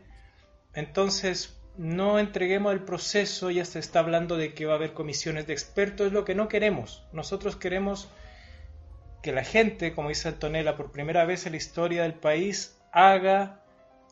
Entonces, 0.74 1.58
no 1.78 2.20
entreguemos 2.20 2.74
el 2.74 2.82
proceso, 2.82 3.50
ya 3.50 3.66
se 3.66 3.80
está 3.80 4.00
hablando 4.00 4.38
de 4.38 4.54
que 4.54 4.66
va 4.66 4.74
a 4.74 4.76
haber 4.76 4.94
comisiones 4.94 5.48
de 5.48 5.54
expertos, 5.54 6.08
es 6.08 6.14
lo 6.14 6.26
que 6.26 6.36
no 6.36 6.48
queremos. 6.48 7.04
Nosotros 7.12 7.56
queremos 7.56 8.10
que 9.26 9.32
la 9.32 9.44
gente, 9.44 9.96
como 9.96 10.10
dice 10.10 10.28
Antonella, 10.28 10.78
por 10.78 10.92
primera 10.92 11.26
vez 11.26 11.48
en 11.48 11.54
la 11.54 11.58
historia 11.58 12.04
del 12.04 12.14
país, 12.14 12.80
haga 12.92 13.64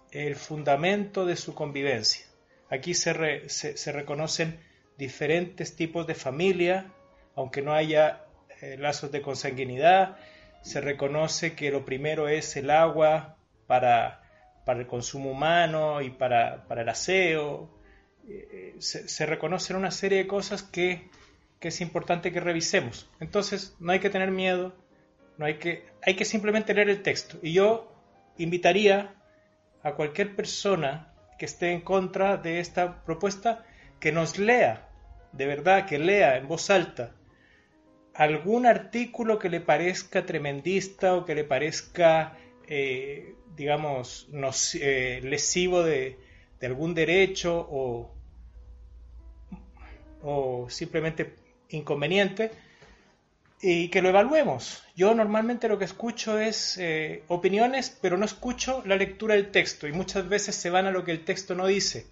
el 0.10 0.36
fundamento 0.36 1.28
de 1.28 1.36
su 1.36 1.54
convivencia. 1.54 2.26
Aquí 2.72 2.96
se, 2.96 3.14
reconocen 3.92 4.60
diferentes 4.98 5.76
tipos 5.76 6.08
de 6.08 6.16
familia, 6.16 6.92
aunque 7.36 7.62
no 7.62 7.74
haya 7.76 8.26
eh, 8.60 8.76
lazos 8.80 9.12
de 9.12 9.22
consanguinidad, 9.22 10.18
se 10.64 10.82
reconoce 10.82 11.54
que 11.54 11.70
lo 11.70 11.86
primero 11.86 12.28
es 12.28 12.58
el 12.58 12.72
agua 12.72 13.38
para, 13.68 14.24
para 14.66 14.80
el 14.80 14.88
consumo 14.88 15.30
humano 15.30 16.02
y 16.02 16.10
para, 16.10 16.68
para 16.68 16.82
el 16.82 16.90
aseo. 16.90 17.70
Eh, 18.28 18.78
se, 18.80 19.08
se, 19.08 19.28
reconocen 19.28 19.76
una 19.76 19.92
serie 19.92 20.18
de 20.18 20.26
cosas 20.28 20.64
que, 20.64 21.08
que 21.60 21.68
es 21.68 21.82
importante 21.82 22.32
que 22.32 22.40
revisemos. 22.40 23.12
Entonces, 23.20 23.76
no 23.80 23.92
hay 23.92 24.00
que 24.00 24.10
tener 24.10 24.32
miedo, 24.32 24.74
no 25.38 25.46
hay 25.46 25.56
que, 25.56 25.86
hay 26.02 26.16
que 26.16 26.26
simplemente 26.26 26.74
leer 26.74 26.90
el 26.90 27.02
texto. 27.02 27.38
Y 27.42 27.54
yo 27.54 27.92
invitaría 28.38 29.16
a 29.84 29.94
cualquier 29.94 30.36
persona 30.36 31.14
que 31.38 31.46
esté 31.46 31.72
en 31.72 31.82
contra 31.82 32.38
de 32.38 32.60
esta 32.60 33.04
propuesta 33.04 33.66
que 34.00 34.12
nos 34.12 34.38
lea, 34.38 34.90
de 35.32 35.46
verdad, 35.46 35.86
que 35.86 36.00
lea 36.00 36.38
en 36.38 36.48
voz 36.48 36.70
alta 36.70 37.14
algún 38.14 38.66
artículo 38.66 39.40
que 39.40 39.50
le 39.50 39.60
parezca 39.60 40.26
tremendista 40.26 41.16
o 41.16 41.26
que 41.26 41.36
le 41.36 41.44
parezca, 41.44 42.38
eh, 42.68 43.36
digamos, 43.56 44.30
eh, 44.76 45.20
lesivo 45.24 45.84
de, 45.84 46.18
de, 46.60 46.68
algún 46.68 46.94
derecho 46.94 47.68
o, 47.70 48.14
o 50.22 50.70
simplemente 50.70 51.36
inconveniente, 51.70 52.52
y 53.66 53.88
que 53.88 54.02
lo 54.02 54.10
evaluemos. 54.10 54.84
Yo 54.94 55.16
normalmente 55.16 55.70
lo 55.70 55.80
que 55.80 55.86
escucho 55.86 56.38
es 56.38 56.78
eh, 56.78 57.24
opiniones, 57.30 57.98
pero 58.02 58.18
no 58.18 58.26
escucho 58.26 58.84
la 58.86 58.98
lectura 58.98 59.36
del 59.36 59.52
texto 59.52 59.88
y 59.88 59.94
muchas 59.94 60.28
veces 60.28 60.54
se 60.58 60.70
van 60.70 60.86
a 60.86 60.92
lo 60.92 61.06
que 61.06 61.12
el 61.12 61.24
texto 61.24 61.56
no 61.56 61.68
dice, 61.68 62.08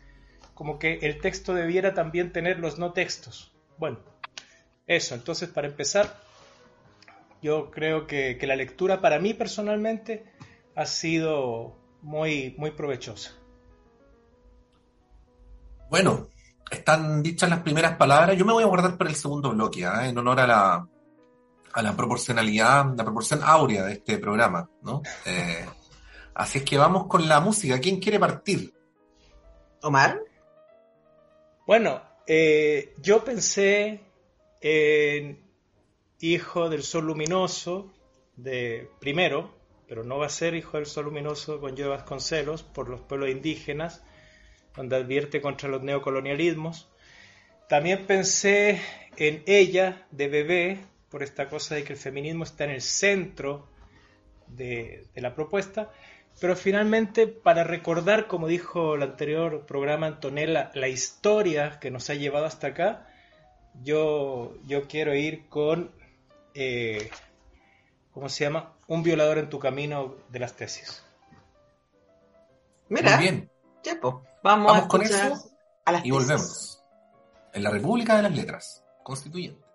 como 0.54 0.80
que 0.80 1.00
el 1.02 1.20
texto 1.20 1.54
debiera 1.54 1.94
también 1.94 2.32
tener 2.32 2.58
los 2.60 2.80
no 2.80 2.94
textos. 2.94 3.52
Bueno, 3.78 4.00
eso, 4.88 5.14
entonces 5.14 5.50
para 5.50 5.68
empezar, 5.68 6.22
yo 7.42 7.70
creo 7.70 8.08
que, 8.08 8.38
que 8.38 8.48
la 8.48 8.56
lectura 8.56 9.02
para 9.02 9.20
mí 9.20 9.34
personalmente 9.34 10.24
ha 10.74 10.86
sido 10.86 11.76
muy, 12.02 12.56
muy 12.58 12.72
provechosa. 12.72 13.32
Bueno, 15.90 16.30
están 16.72 17.22
dichas 17.22 17.50
las 17.50 17.60
primeras 17.60 17.98
palabras. 17.98 18.38
Yo 18.38 18.46
me 18.46 18.54
voy 18.54 18.64
a 18.64 18.68
guardar 18.68 18.98
para 18.98 19.10
el 19.10 19.18
segundo 19.18 19.50
bloque, 19.52 19.82
¿eh? 19.82 20.08
en 20.08 20.18
honor 20.18 20.40
a 20.40 20.48
la, 20.48 20.88
a 21.74 21.82
la 21.82 21.96
proporcionalidad, 21.96 22.86
la 22.96 23.04
proporción 23.04 23.42
áurea 23.44 23.84
de 23.84 23.94
este 23.94 24.18
programa, 24.18 24.70
¿no? 24.82 25.02
Eh, 25.26 25.66
así 26.34 26.60
es 26.60 26.64
que 26.64 26.78
vamos 26.78 27.08
con 27.08 27.28
la 27.28 27.40
música. 27.40 27.80
¿Quién 27.80 28.00
quiere 28.00 28.20
partir? 28.20 28.74
Omar. 29.82 30.22
Bueno, 31.66 32.02
eh, 32.28 32.94
yo 33.02 33.24
pensé 33.24 34.02
en 34.60 35.44
Hijo 36.20 36.70
del 36.70 36.84
Sol 36.84 37.06
Luminoso 37.06 37.92
de 38.36 38.90
primero, 39.00 39.54
pero 39.88 40.04
no 40.04 40.18
va 40.18 40.28
a 40.28 40.30
ser 40.30 40.54
Hijo 40.54 40.78
del 40.78 40.86
Sol 40.86 41.06
Luminoso 41.06 41.60
con 41.60 41.76
Joe 41.76 41.88
Vasconcelos 41.88 42.64
por 42.64 42.90
los 42.90 43.02
pueblos 43.02 43.30
indígenas, 43.30 44.04
donde 44.76 44.96
advierte 44.98 45.42
contra 45.42 45.70
los 45.70 45.82
neocolonialismos. 45.82 46.90
También 47.68 48.06
pensé 48.06 48.82
en 49.18 49.44
Ella 49.46 50.08
de 50.12 50.28
Bebé 50.28 50.80
por 51.12 51.22
esta 51.22 51.50
cosa 51.50 51.76
de 51.76 51.84
que 51.84 51.94
el 51.94 52.00
feminismo 52.00 52.46
está 52.46 52.64
en 52.64 52.72
el 52.72 52.82
centro 52.82 53.68
de, 54.48 55.08
la 55.16 55.36
propuesta, 55.36 55.92
pero 56.40 56.56
finalmente 56.56 57.28
para 57.28 57.64
recordar, 57.64 58.28
como 58.28 58.48
dijo 58.48 58.96
el 58.96 59.04
anterior 59.04 59.66
programa 59.66 60.08
Antonella, 60.08 60.72
la 60.74 60.88
historia 60.88 61.80
que 61.80 61.92
nos 61.92 62.10
ha 62.10 62.14
llevado 62.14 62.46
hasta 62.46 62.68
acá, 62.68 63.08
yo, 63.84 64.56
yo 64.66 64.88
quiero 64.88 65.14
ir 65.14 65.48
con, 65.50 65.92
eh, 66.54 67.10
¿cómo 68.14 68.30
se 68.30 68.46
llama? 68.46 68.74
Un 68.88 69.04
violador 69.04 69.38
en 69.38 69.50
tu 69.50 69.60
camino 69.60 70.16
de 70.30 70.40
las 70.40 70.54
tesis. 70.54 71.04
Mira, 72.90 73.16
Muy 73.16 73.24
bien. 73.24 73.52
vamos, 74.44 74.88
con 74.88 75.02
eso 75.02 75.52
y 76.04 76.12
volvemos. 76.12 76.82
En 77.54 77.64
la 77.64 77.70
República 77.70 78.16
de 78.16 78.24
las 78.24 78.32
Letras, 78.34 78.84
constituyente. 79.04 79.71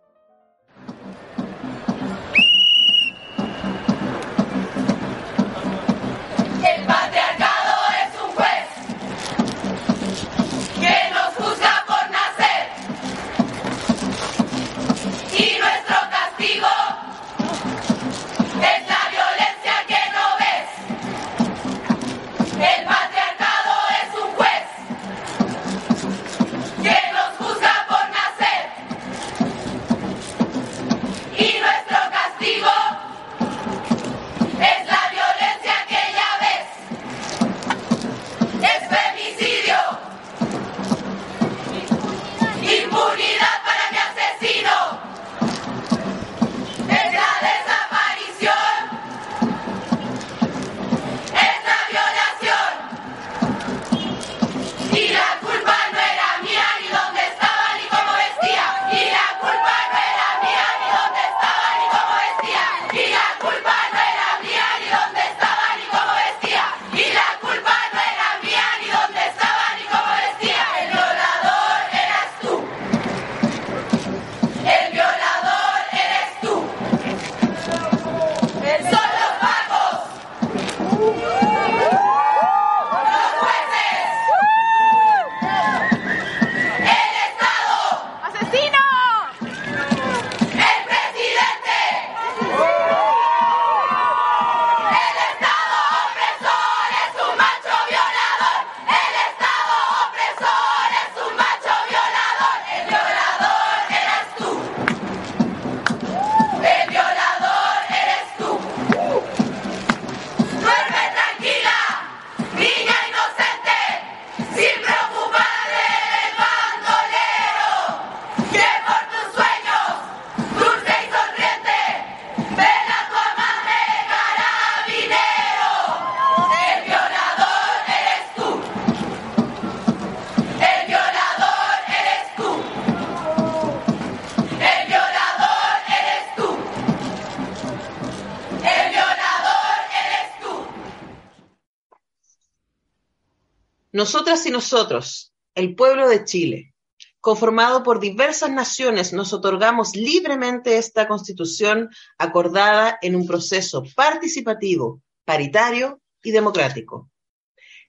Nosotras 143.97 144.45
y 144.45 144.51
nosotros, 144.51 145.33
el 145.55 145.75
pueblo 145.75 146.07
de 146.07 146.23
Chile, 146.25 146.75
conformado 147.19 147.83
por 147.83 147.99
diversas 147.99 148.51
naciones, 148.51 149.15
nos 149.15 149.33
otorgamos 149.33 149.97
libremente 149.97 150.77
esta 150.77 151.09
constitución 151.09 151.89
acordada 152.19 152.99
en 153.01 153.17
un 153.17 153.27
proceso 153.27 153.83
participativo, 153.95 155.01
paritario 155.25 156.03
y 156.23 156.31
democrático. 156.31 157.11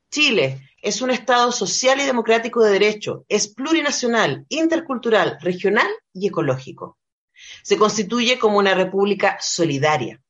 Chile 0.09 0.61
es 0.81 1.01
un 1.01 1.11
Estado 1.11 1.51
social 1.51 1.99
y 1.99 2.05
democrático 2.05 2.63
de 2.63 2.71
derecho, 2.71 3.25
es 3.27 3.49
plurinacional, 3.49 4.45
intercultural, 4.47 5.37
regional 5.41 5.89
y 6.13 6.27
ecológico. 6.27 6.97
Se 7.63 7.77
constituye 7.77 8.39
como 8.39 8.59
una 8.59 8.75
república 8.75 9.39
solidaria. 9.41 10.21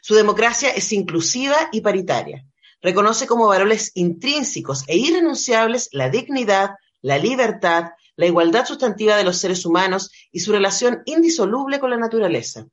Su 0.00 0.14
democracia 0.14 0.70
es 0.70 0.94
inclusiva 0.94 1.68
y 1.72 1.82
paritaria. 1.82 2.46
Reconoce 2.86 3.26
como 3.26 3.48
valores 3.48 3.90
intrínsecos 3.94 4.84
e 4.86 4.96
irrenunciables 4.96 5.88
la 5.90 6.08
dignidad, 6.08 6.76
la 7.02 7.18
libertad, 7.18 7.86
la 8.14 8.26
igualdad 8.26 8.64
sustantiva 8.64 9.16
de 9.16 9.24
los 9.24 9.38
seres 9.38 9.66
humanos 9.66 10.12
y 10.30 10.38
su 10.38 10.52
relación 10.52 11.02
indisoluble 11.04 11.80
con 11.80 11.90
la 11.90 11.96
naturaleza. 11.96 12.68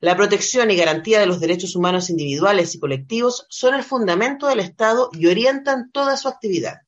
La 0.00 0.16
protección 0.16 0.70
y 0.70 0.76
garantía 0.76 1.20
de 1.20 1.26
los 1.26 1.38
derechos 1.38 1.76
humanos 1.76 2.08
individuales 2.08 2.74
y 2.74 2.78
colectivos 2.78 3.44
son 3.50 3.74
el 3.74 3.82
fundamento 3.82 4.46
del 4.46 4.60
Estado 4.60 5.10
y 5.12 5.26
orientan 5.26 5.90
toda 5.92 6.16
su 6.16 6.28
actividad. 6.28 6.78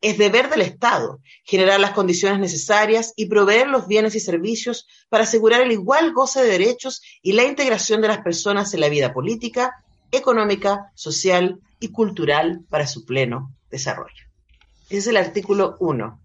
Es 0.00 0.16
deber 0.16 0.48
del 0.48 0.62
Estado 0.62 1.20
generar 1.44 1.78
las 1.78 1.90
condiciones 1.90 2.40
necesarias 2.40 3.12
y 3.16 3.26
proveer 3.26 3.68
los 3.68 3.86
bienes 3.86 4.14
y 4.14 4.20
servicios 4.20 4.86
para 5.10 5.24
asegurar 5.24 5.60
el 5.60 5.72
igual 5.72 6.14
goce 6.14 6.42
de 6.42 6.52
derechos 6.52 7.02
y 7.20 7.32
la 7.32 7.44
integración 7.44 8.00
de 8.00 8.08
las 8.08 8.22
personas 8.22 8.72
en 8.72 8.80
la 8.80 8.88
vida 8.88 9.12
política, 9.12 9.84
económica, 10.12 10.92
social 10.94 11.60
y 11.80 11.88
cultural 11.88 12.60
para 12.68 12.86
su 12.86 13.04
pleno 13.04 13.56
desarrollo. 13.70 14.24
Ese 14.88 14.98
es 14.98 15.06
el 15.08 15.16
artículo 15.16 15.76
1 15.80 16.20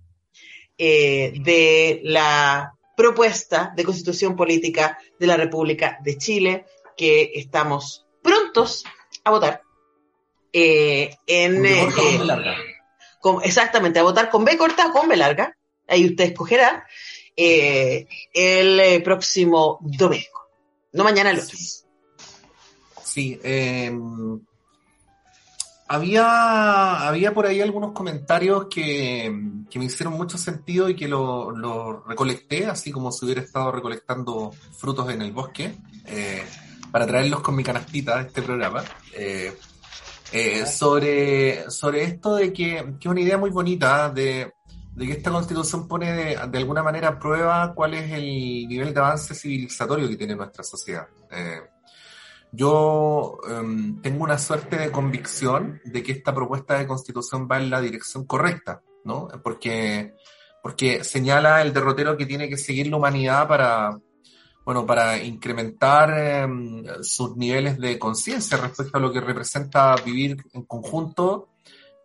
eh, 0.77 1.33
de 1.43 2.01
la 2.03 2.73
propuesta 2.95 3.71
de 3.75 3.83
constitución 3.83 4.35
política 4.35 4.97
de 5.19 5.27
la 5.27 5.37
República 5.37 5.97
de 6.03 6.17
Chile 6.17 6.65
que 6.97 7.31
estamos 7.35 8.05
prontos 8.21 8.83
a 9.23 9.31
votar. 9.31 9.61
Eh, 10.51 11.15
en, 11.27 11.65
eh, 11.65 11.87
exactamente, 13.43 13.99
a 13.99 14.03
votar 14.03 14.29
con 14.29 14.43
B 14.43 14.57
corta 14.57 14.87
o 14.87 14.91
con 14.91 15.07
B 15.07 15.15
larga. 15.15 15.55
Ahí 15.87 16.05
usted 16.05 16.25
escogerá 16.25 16.85
eh, 17.35 18.07
el 18.33 19.03
próximo 19.03 19.77
domingo. 19.81 20.49
No 20.93 21.03
mañana, 21.03 21.29
el 21.31 21.39
otro. 21.39 21.55
Sí, 21.55 21.83
em, 23.43 24.39
había, 25.89 27.07
había 27.07 27.33
por 27.33 27.45
ahí 27.45 27.61
algunos 27.61 27.93
comentarios 27.93 28.67
que, 28.69 29.29
me 29.29 29.85
hicieron 29.85 30.13
mucho 30.13 30.37
sentido 30.37 30.89
y 30.89 30.95
que 30.95 31.07
lo, 31.07 32.03
recolecté, 32.05 32.65
así 32.65 32.91
como 32.91 33.11
si 33.11 33.25
hubiera 33.25 33.41
estado 33.41 33.71
recolectando 33.71 34.51
frutos 34.77 35.09
en 35.09 35.21
el 35.21 35.31
bosque, 35.31 35.77
eh, 36.05 36.43
para 36.91 37.07
traerlos 37.07 37.41
con 37.41 37.55
mi 37.55 37.63
canastita 37.63 38.17
a 38.17 38.21
este 38.21 38.41
programa. 38.41 38.83
Eh, 39.13 39.55
eh, 40.33 40.65
sobre, 40.65 41.71
sobre 41.71 42.03
esto 42.03 42.35
de 42.35 42.51
que, 42.51 42.95
que, 42.99 43.07
es 43.07 43.11
una 43.11 43.21
idea 43.21 43.37
muy 43.37 43.49
bonita 43.49 44.09
de, 44.09 44.51
que 44.97 45.11
esta 45.11 45.31
constitución 45.31 45.87
pone 45.87 46.11
de, 46.11 46.47
de, 46.49 46.57
alguna 46.57 46.83
manera 46.83 47.09
a 47.09 47.19
prueba 47.19 47.73
cuál 47.73 47.93
es 47.93 48.11
el 48.11 48.67
nivel 48.67 48.93
de 48.93 48.99
avance 48.99 49.33
civilizatorio 49.33 50.09
que 50.09 50.17
tiene 50.17 50.35
nuestra 50.35 50.65
sociedad. 50.65 51.07
Yo 52.51 53.39
em, 53.49 54.01
tengo 54.01 54.23
una 54.23 54.37
suerte 54.37 54.77
de 54.77 54.91
convicción 54.91 55.81
de 55.83 56.01
que 56.01 56.13
esta 56.13 56.33
propuesta 56.33 56.77
de 56.77 56.87
constitución 56.87 57.47
va 57.51 57.57
en 57.57 57.69
la 57.69 57.81
dirección 57.81 58.25
correcta, 58.25 58.81
¿no? 59.03 59.27
Porque, 59.43 60.13
porque 60.63 61.03
señala 61.03 61.61
el 61.61 61.73
derrotero 61.73 62.15
que 62.15 62.25
tiene 62.25 62.49
que 62.49 62.57
seguir 62.57 62.87
la 62.87 62.97
humanidad 62.97 63.47
para, 63.47 63.99
bueno, 64.63 64.85
para 64.85 65.17
incrementar 65.21 66.17
em, 66.17 66.83
sus 67.01 67.35
niveles 67.35 67.77
de 67.79 67.99
conciencia 67.99 68.57
respecto 68.57 68.97
a 68.97 69.01
lo 69.01 69.11
que 69.11 69.21
representa 69.21 69.95
vivir 69.95 70.43
en 70.53 70.63
conjunto 70.63 71.49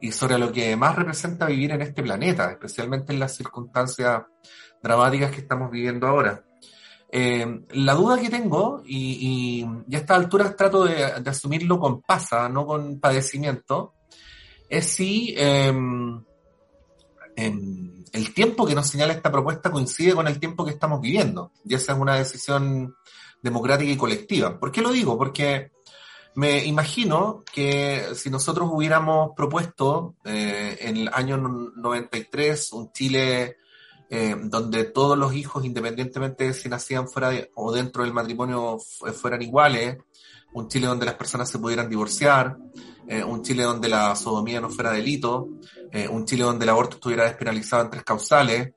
y 0.00 0.10
sobre 0.10 0.38
lo 0.38 0.50
que 0.50 0.76
más 0.76 0.96
representa 0.96 1.46
vivir 1.46 1.70
en 1.70 1.82
este 1.82 2.02
planeta, 2.02 2.50
especialmente 2.50 3.12
en 3.12 3.20
las 3.20 3.36
circunstancias 3.36 4.22
dramáticas 4.82 5.30
que 5.30 5.40
estamos 5.40 5.70
viviendo 5.70 6.08
ahora. 6.08 6.44
Eh, 7.14 7.46
la 7.72 7.92
duda 7.92 8.18
que 8.18 8.30
tengo, 8.30 8.82
y, 8.86 9.62
a 9.62 9.96
esta 9.98 10.14
altura 10.14 10.56
trato 10.56 10.84
de, 10.84 11.04
asumirlo 11.04 11.78
con 11.78 12.00
pasa, 12.00 12.48
no 12.48 12.64
con 12.64 12.98
padecimiento, 13.00 13.92
es 14.66 14.86
si 14.86 15.34
em, 15.36 16.24
em, 17.36 18.04
el 18.12 18.32
tiempo 18.32 18.64
que 18.64 18.74
nos 18.74 18.86
señala 18.86 19.12
esta 19.12 19.30
propuesta 19.30 19.70
coincide 19.70 20.14
con 20.14 20.26
el 20.26 20.40
tiempo 20.40 20.64
que 20.64 20.70
estamos 20.70 21.02
viviendo. 21.02 21.52
Y 21.66 21.74
esa 21.74 21.92
es 21.92 21.98
una 21.98 22.16
decisión 22.16 22.94
democrática 23.42 23.92
y 23.92 23.96
colectiva. 23.98 24.58
¿Por 24.58 24.72
qué 24.72 24.80
lo 24.80 24.90
digo? 24.90 25.18
Porque 25.18 25.70
me 26.34 26.64
imagino 26.64 27.44
que 27.52 28.14
si 28.14 28.30
nosotros 28.30 28.70
hubiéramos 28.72 29.32
propuesto 29.36 30.14
eh, 30.24 30.78
en 30.80 30.96
el 30.96 31.10
año 31.12 31.36
93 31.36 32.72
un 32.72 32.90
Chile 32.90 33.58
eh, 34.14 34.36
donde 34.38 34.84
todos 34.84 35.16
los 35.16 35.34
hijos, 35.34 35.64
independientemente 35.64 36.44
de 36.44 36.52
si 36.52 36.68
nacían 36.68 37.08
fuera 37.08 37.30
o 37.54 37.72
dentro 37.72 38.02
del 38.02 38.12
matrimonio, 38.12 38.76
fueran 38.78 39.40
iguales, 39.40 39.96
un 40.52 40.68
Chile 40.68 40.86
donde 40.86 41.06
las 41.06 41.14
personas 41.14 41.48
se 41.48 41.58
pudieran 41.58 41.88
divorciar, 41.88 42.58
eh, 43.08 43.24
un 43.24 43.42
Chile 43.42 43.62
donde 43.62 43.88
la 43.88 44.14
sodomía 44.14 44.60
no 44.60 44.68
fuera 44.68 44.90
delito, 44.92 45.48
eh, 45.90 46.08
un 46.08 46.26
Chile 46.26 46.44
donde 46.44 46.66
el 46.66 46.68
aborto 46.68 46.96
estuviera 46.96 47.24
despenalizado 47.24 47.84
en 47.84 47.90
tres 47.90 48.04
causales, 48.04 48.74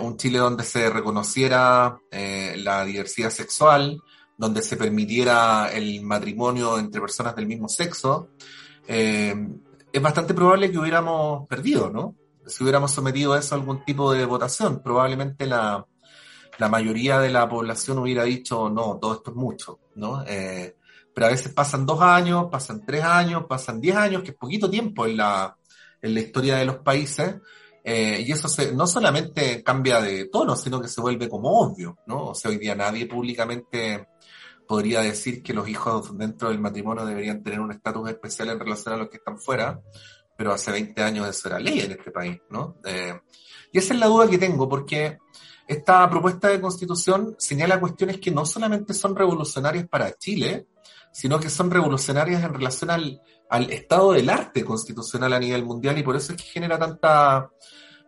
un 0.00 0.16
Chile 0.18 0.38
donde 0.38 0.64
se 0.64 0.90
reconociera 0.90 1.96
la 2.10 2.84
diversidad 2.84 3.30
sexual, 3.30 4.02
donde 4.36 4.62
se 4.62 4.76
permitiera 4.76 5.70
el 5.72 6.02
matrimonio 6.02 6.76
entre 6.76 7.00
personas 7.00 7.36
del 7.36 7.46
mismo 7.46 7.68
sexo, 7.68 8.30
es 8.88 10.02
bastante 10.02 10.34
probable 10.34 10.72
que 10.72 10.78
hubiéramos 10.78 11.46
perdido, 11.46 11.88
¿no? 11.88 12.16
Si 12.50 12.62
hubiéramos 12.62 12.92
sometido 12.92 13.36
eso 13.36 13.54
a 13.54 13.58
algún 13.58 13.84
tipo 13.84 14.12
de 14.12 14.24
votación, 14.24 14.82
probablemente 14.82 15.46
la, 15.46 15.86
mayoría 16.68 17.18
de 17.18 17.30
la 17.30 17.48
población 17.48 17.98
hubiera 17.98 18.24
dicho, 18.24 18.68
no, 18.68 18.98
todo 19.00 19.14
esto 19.14 19.30
es 19.30 19.36
mucho, 19.36 19.80
¿no? 19.94 20.22
Eh, 20.26 20.76
pero 21.14 21.26
a 21.26 21.30
veces 21.30 21.52
pasan 21.54 21.86
dos 21.86 22.02
años, 22.02 22.48
pasan 22.50 22.84
tres 22.84 23.02
años, 23.02 23.44
pasan 23.48 23.80
diez 23.80 23.96
años, 23.96 24.22
que 24.22 24.32
es 24.32 24.36
poquito 24.36 24.68
tiempo 24.68 25.06
en 25.06 25.16
la, 25.16 25.56
en 26.02 26.14
la 26.14 26.20
historia 26.20 26.56
de 26.56 26.66
los 26.66 26.76
países, 26.76 27.36
eh, 27.82 28.22
y 28.26 28.32
eso 28.32 28.48
se, 28.48 28.74
no 28.74 28.86
solamente 28.86 29.62
cambia 29.62 30.00
de 30.02 30.26
tono, 30.26 30.54
sino 30.54 30.80
que 30.80 30.88
se 30.88 31.00
vuelve 31.00 31.28
como 31.28 31.60
obvio, 31.60 31.98
¿no? 32.06 32.26
O 32.28 32.34
sea, 32.34 32.50
hoy 32.50 32.58
día 32.58 32.74
nadie 32.74 33.06
públicamente 33.06 34.06
podría 34.70 35.00
decir 35.00 35.42
que 35.42 35.54
los 35.54 35.68
hijos 35.68 36.16
dentro 36.16 36.50
del 36.50 36.60
matrimonio 36.60 37.04
deberían 37.04 37.42
tener 37.42 37.58
un 37.58 37.72
estatus 37.72 38.08
especial 38.08 38.50
en 38.50 38.60
relación 38.60 38.94
a 38.94 38.98
los 38.98 39.08
que 39.08 39.16
están 39.16 39.38
fuera, 39.38 39.80
pero 40.40 40.54
hace 40.54 40.72
20 40.72 41.02
años 41.02 41.28
eso 41.28 41.48
era 41.48 41.58
ley 41.58 41.80
en 41.80 41.90
este 41.90 42.10
país, 42.10 42.40
¿no? 42.48 42.78
Eh, 42.86 43.12
y 43.70 43.76
esa 43.76 43.92
es 43.92 44.00
la 44.00 44.06
duda 44.06 44.26
que 44.26 44.38
tengo, 44.38 44.66
porque 44.70 45.18
esta 45.68 46.08
propuesta 46.08 46.48
de 46.48 46.62
constitución 46.62 47.36
señala 47.38 47.78
cuestiones 47.78 48.18
que 48.18 48.30
no 48.30 48.46
solamente 48.46 48.94
son 48.94 49.14
revolucionarias 49.14 49.86
para 49.86 50.16
Chile, 50.16 50.68
sino 51.12 51.38
que 51.38 51.50
son 51.50 51.70
revolucionarias 51.70 52.42
en 52.42 52.54
relación 52.54 52.88
al, 52.88 53.20
estado 53.68 54.12
del 54.12 54.30
arte 54.30 54.64
constitucional 54.64 55.34
a 55.34 55.38
nivel 55.38 55.62
mundial 55.62 55.98
y 55.98 56.02
por 56.02 56.16
eso 56.16 56.32
es 56.32 56.42
que 56.42 56.48
genera 56.48 56.78
tanta, 56.78 57.50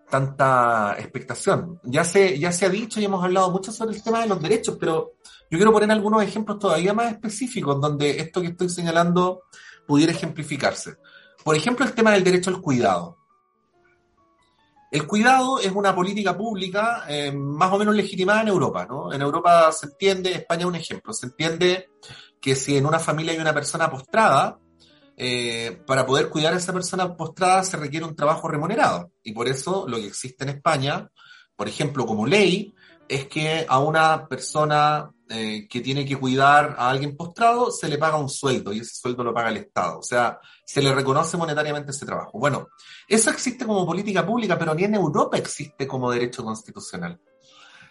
tanta 0.09 0.97
expectación. 0.99 1.81
Ya 1.83 2.03
se, 2.03 2.39
ya 2.39 2.51
se 2.51 2.65
ha 2.65 2.71
dicho 2.71 2.99
y 2.99 3.05
hemos 3.05 3.23
hablado 3.23 3.51
mucho 3.51 3.73
sobre 3.73 3.95
el 3.95 4.03
tema 4.03 4.23
de 4.23 4.29
los 4.29 4.41
derechos, 4.41 4.79
pero 4.81 5.17
yo 5.51 5.59
quiero 5.59 5.71
poner 5.71 5.91
algunos 5.91 6.23
ejemplos 6.23 6.59
todavía 6.59 6.95
más 6.95 7.13
específicos 7.13 7.79
donde 7.79 8.21
esto 8.21 8.41
que 8.41 8.47
estoy 8.47 8.71
señalando 8.71 9.43
pudiera 9.87 10.13
ejemplificarse. 10.13 10.97
Por 11.45 11.57
ejemplo, 11.57 11.85
el 11.85 11.95
tema 11.95 12.13
del 12.13 12.25
derecho 12.25 12.51
al 12.51 12.61
cuidado. 12.61 13.19
El 14.91 15.07
cuidado 15.07 15.59
es 15.59 15.73
una 15.73 15.95
política 15.95 16.37
pública 16.37 17.05
eh, 17.09 17.33
más 17.33 17.73
o 17.73 17.79
menos 17.79 17.95
legitimada 17.95 18.43
en 18.43 18.49
Europa. 18.49 18.87
En 19.13 19.23
Europa 19.23 19.73
se 19.73 19.87
entiende, 19.87 20.33
España 20.33 20.61
es 20.61 20.67
un 20.67 20.77
ejemplo, 20.77 21.13
se 21.15 21.27
entiende 21.27 21.89
que 22.41 22.55
si 22.55 22.77
en 22.77 22.85
una 22.85 22.99
familia 22.99 23.33
hay 23.33 23.39
una 23.39 23.55
persona 23.55 23.91
postrada, 23.91 24.59
eh, 25.17 25.81
para 25.87 26.05
poder 26.05 26.29
cuidar 26.29 26.53
a 26.53 26.57
esa 26.57 26.73
persona 26.73 27.17
postrada 27.17 27.63
se 27.65 27.77
requiere 27.77 28.05
un 28.05 28.17
trabajo 28.17 28.49
remunerado. 28.49 29.13
Y 29.23 29.33
por 29.33 29.49
eso 29.49 29.87
lo 29.89 29.97
que 29.97 30.07
existe 30.07 30.45
en 30.45 30.51
España, 30.51 31.09
por 31.57 31.69
ejemplo, 31.69 32.05
como 32.07 32.27
ley, 32.27 32.75
es 33.09 33.27
que 33.27 33.65
a 33.69 33.79
una 33.79 34.27
persona 34.27 35.11
eh, 35.35 35.67
que 35.69 35.81
tiene 35.81 36.05
que 36.05 36.17
cuidar 36.17 36.77
a 36.79 36.91
alguien 36.91 37.17
postrado 37.17 37.71
se 37.71 37.89
le 37.89 37.97
paga 37.97 38.19
un 38.19 38.29
sueldo 38.29 38.73
y 38.73 38.81
ese 38.81 38.95
sueldo 38.95 39.25
lo 39.25 39.33
paga 39.33 39.49
el 39.49 39.57
Estado. 39.57 39.99
O 39.99 40.03
sea, 40.03 40.39
se 40.65 40.83
le 40.83 40.95
reconoce 40.95 41.37
monetariamente 41.37 41.91
ese 41.91 42.05
trabajo. 42.05 42.39
Bueno, 42.39 42.69
eso 43.09 43.31
existe 43.31 43.65
como 43.65 43.87
política 43.87 44.27
pública, 44.27 44.59
pero 44.59 44.75
ni 44.75 44.85
en 44.85 44.95
Europa 44.95 45.39
existe 45.39 45.87
como 45.87 46.11
derecho 46.11 46.45
constitucional. 46.45 47.19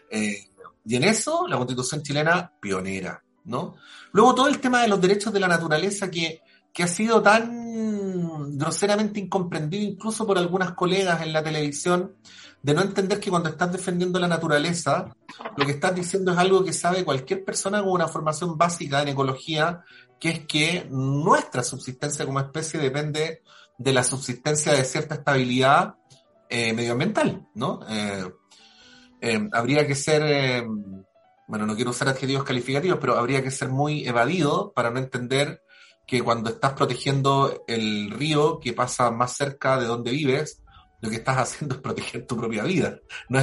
Eh, 0.10 0.50
y 0.86 0.96
en 0.96 1.04
eso 1.04 1.48
la 1.48 1.58
constitución 1.58 2.04
chilena 2.04 2.54
pionera, 2.60 3.24
¿no? 3.46 3.76
Luego 4.12 4.36
todo 4.36 4.48
el 4.48 4.60
tema 4.60 4.84
de 4.84 4.88
los 4.88 5.02
derechos 5.02 5.34
de 5.34 5.40
la 5.40 5.48
naturaleza 5.48 6.12
que 6.12 6.42
que 6.74 6.84
ha 6.84 6.88
sido 6.88 7.22
tan 7.22 8.58
groseramente 8.58 9.20
incomprendido 9.20 9.84
incluso 9.84 10.26
por 10.26 10.38
algunas 10.38 10.74
colegas 10.74 11.22
en 11.22 11.34
la 11.34 11.44
televisión, 11.44 12.16
de 12.64 12.74
no 12.74 12.82
entender 12.82 13.20
que 13.20 13.30
cuando 13.30 13.50
estás 13.50 13.72
defendiendo 13.72 14.20
la 14.20 14.28
naturaleza, 14.28 15.16
lo 15.58 15.66
que 15.66 15.72
estás 15.72 15.96
diciendo 15.96 16.32
es 16.32 16.38
algo 16.38 16.64
que 16.64 16.74
sabe 16.74 17.04
cualquier 17.04 17.44
persona 17.44 17.82
con 17.82 17.92
una 17.92 18.08
formación 18.08 18.58
básica 18.58 19.02
en 19.02 19.10
ecología, 19.10 19.84
que 20.20 20.30
es 20.30 20.40
que 20.46 20.88
nuestra 20.90 21.64
subsistencia 21.64 22.26
como 22.26 22.40
especie 22.40 22.80
depende 22.80 23.42
de 23.78 23.94
la 23.94 24.04
subsistencia 24.04 24.74
de 24.74 24.84
cierta 24.84 25.16
estabilidad 25.16 25.96
eh, 26.50 26.74
medioambiental, 26.74 27.48
¿no? 27.56 27.80
Eh, 27.90 28.30
eh, 29.22 29.50
habría 29.54 29.88
que 29.88 29.96
ser, 29.96 30.66
bueno, 31.48 31.66
no 31.66 31.76
quiero 31.76 31.92
usar 31.92 32.10
adjetivos 32.10 32.44
calificativos, 32.44 33.00
pero 33.00 33.18
habría 33.18 33.42
que 33.42 33.52
ser 33.52 33.70
muy 33.70 34.08
evadido 34.08 34.72
para 34.76 34.92
no 34.92 35.00
entender 35.00 35.64
que 36.06 36.22
cuando 36.22 36.50
estás 36.50 36.74
protegiendo 36.74 37.64
el 37.68 38.12
río 38.12 38.60
que 38.60 38.74
pasa 38.74 39.12
más 39.12 39.36
cerca 39.36 39.80
de 39.80 39.86
donde 39.86 40.12
vives, 40.12 40.61
lo 41.02 41.10
que 41.10 41.18
estás 41.18 41.38
haciendo 41.38 41.76
es 41.76 41.82
proteger 41.82 42.26
tu 42.26 42.38
propia 42.38 42.64
vida. 42.64 43.00
No 43.30 43.40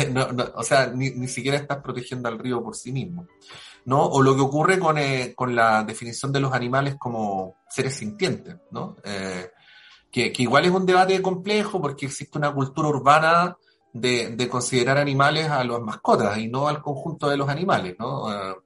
o 0.55 0.63
sea, 0.63 0.87
ni, 0.87 1.11
ni, 1.11 1.29
siquiera 1.29 1.59
estás 1.59 1.79
protegiendo 1.79 2.29
al 2.29 2.39
río 2.39 2.63
por 2.63 2.75
sí 2.75 2.93
mismo. 2.93 3.27
¿no? 3.85 4.05
O 4.05 4.23
lo 4.23 4.35
que 4.35 4.43
ocurre 4.43 4.79
con, 4.79 4.99
eh, 4.99 5.33
con 5.35 5.55
la 5.55 5.83
definición 5.83 6.31
de 6.31 6.41
los 6.41 6.53
animales 6.53 6.97
como 6.99 7.57
seres 7.69 7.95
sintientes, 7.95 8.57
¿no? 8.71 8.97
Eh, 9.03 9.51
que, 10.11 10.31
que, 10.31 10.43
igual 10.43 10.67
es 10.67 10.71
un 10.71 10.85
debate 10.85 11.21
complejo 11.23 11.81
porque 11.81 12.07
existe 12.07 12.37
una 12.37 12.53
cultura 12.53 12.89
urbana 12.89 13.57
de, 13.93 14.37
de, 14.37 14.49
considerar 14.49 14.99
animales 14.99 15.49
a 15.49 15.65
las 15.65 15.81
mascotas 15.81 16.37
y 16.37 16.49
no 16.49 16.69
al 16.69 16.83
conjunto 16.83 17.29
de 17.29 17.39
los 17.39 17.49
animales, 17.49 17.97
¿no? 17.99 18.31
Eh, 18.31 18.57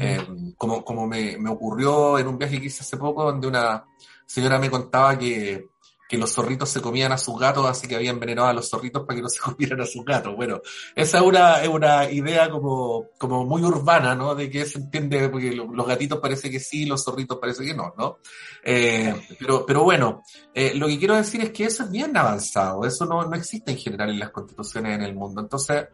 eh 0.00 0.26
como 0.56 0.84
como 0.84 1.06
me, 1.06 1.38
me 1.38 1.50
ocurrió 1.50 2.18
en 2.18 2.26
un 2.26 2.36
viaje 2.36 2.60
que 2.60 2.66
hice 2.66 2.82
hace 2.82 2.96
poco 2.96 3.24
donde 3.24 3.46
una 3.46 3.84
señora 4.26 4.58
me 4.58 4.70
contaba 4.70 5.16
que 5.16 5.68
que 6.08 6.16
los 6.16 6.32
zorritos 6.32 6.70
se 6.70 6.80
comían 6.80 7.12
a 7.12 7.18
sus 7.18 7.38
gatos, 7.38 7.66
así 7.66 7.86
que 7.86 7.96
habían 7.96 8.14
envenenado 8.14 8.48
a 8.48 8.54
los 8.54 8.70
zorritos 8.70 9.04
para 9.04 9.16
que 9.16 9.22
no 9.22 9.28
se 9.28 9.40
comieran 9.44 9.82
a 9.82 9.86
sus 9.86 10.04
gatos. 10.04 10.34
Bueno, 10.34 10.62
esa 10.94 11.18
es 11.18 11.24
una, 11.24 11.62
es 11.62 11.68
una 11.68 12.10
idea 12.10 12.48
como, 12.48 13.08
como 13.18 13.44
muy 13.44 13.62
urbana, 13.62 14.14
¿no? 14.14 14.34
De 14.34 14.48
que 14.48 14.64
se 14.64 14.78
entiende, 14.78 15.28
porque 15.28 15.52
los 15.52 15.86
gatitos 15.86 16.18
parece 16.18 16.50
que 16.50 16.60
sí, 16.60 16.86
los 16.86 17.04
zorritos 17.04 17.38
parece 17.38 17.64
que 17.64 17.74
no, 17.74 17.92
¿no? 17.98 18.18
Eh, 18.64 19.14
pero, 19.38 19.66
pero 19.66 19.84
bueno, 19.84 20.22
eh, 20.54 20.72
lo 20.74 20.88
que 20.88 20.98
quiero 20.98 21.14
decir 21.14 21.42
es 21.42 21.50
que 21.50 21.64
eso 21.64 21.84
es 21.84 21.90
bien 21.90 22.16
avanzado, 22.16 22.86
eso 22.86 23.04
no, 23.04 23.24
no 23.24 23.36
existe 23.36 23.70
en 23.70 23.78
general 23.78 24.08
en 24.08 24.18
las 24.18 24.30
constituciones 24.30 24.94
en 24.94 25.02
el 25.02 25.14
mundo. 25.14 25.42
Entonces, 25.42 25.88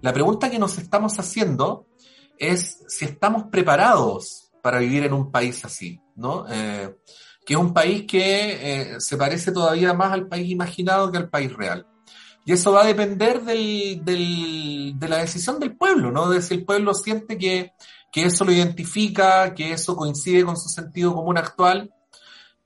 la 0.00 0.12
pregunta 0.12 0.50
que 0.50 0.58
nos 0.58 0.78
estamos 0.78 1.16
haciendo 1.20 1.86
es 2.36 2.82
si 2.88 3.04
estamos 3.04 3.44
preparados 3.52 4.50
para 4.62 4.80
vivir 4.80 5.04
en 5.04 5.12
un 5.12 5.30
país 5.30 5.64
así, 5.64 6.00
¿no? 6.16 6.44
Eh, 6.50 6.96
que 7.44 7.54
es 7.54 7.60
un 7.60 7.72
país 7.72 8.06
que 8.06 8.94
eh, 8.94 9.00
se 9.00 9.16
parece 9.16 9.52
todavía 9.52 9.92
más 9.92 10.12
al 10.12 10.28
país 10.28 10.50
imaginado 10.50 11.10
que 11.10 11.18
al 11.18 11.28
país 11.28 11.52
real. 11.52 11.86
Y 12.44 12.52
eso 12.52 12.72
va 12.72 12.82
a 12.82 12.86
depender 12.86 13.42
de 13.42 14.94
la 15.08 15.18
decisión 15.18 15.60
del 15.60 15.76
pueblo, 15.76 16.10
¿no? 16.10 16.28
De 16.28 16.40
si 16.42 16.54
el 16.54 16.64
pueblo 16.64 16.94
siente 16.94 17.36
que, 17.36 17.72
que 18.10 18.24
eso 18.24 18.44
lo 18.44 18.52
identifica, 18.52 19.54
que 19.54 19.72
eso 19.72 19.94
coincide 19.94 20.44
con 20.44 20.56
su 20.56 20.68
sentido 20.68 21.14
común 21.14 21.38
actual. 21.38 21.92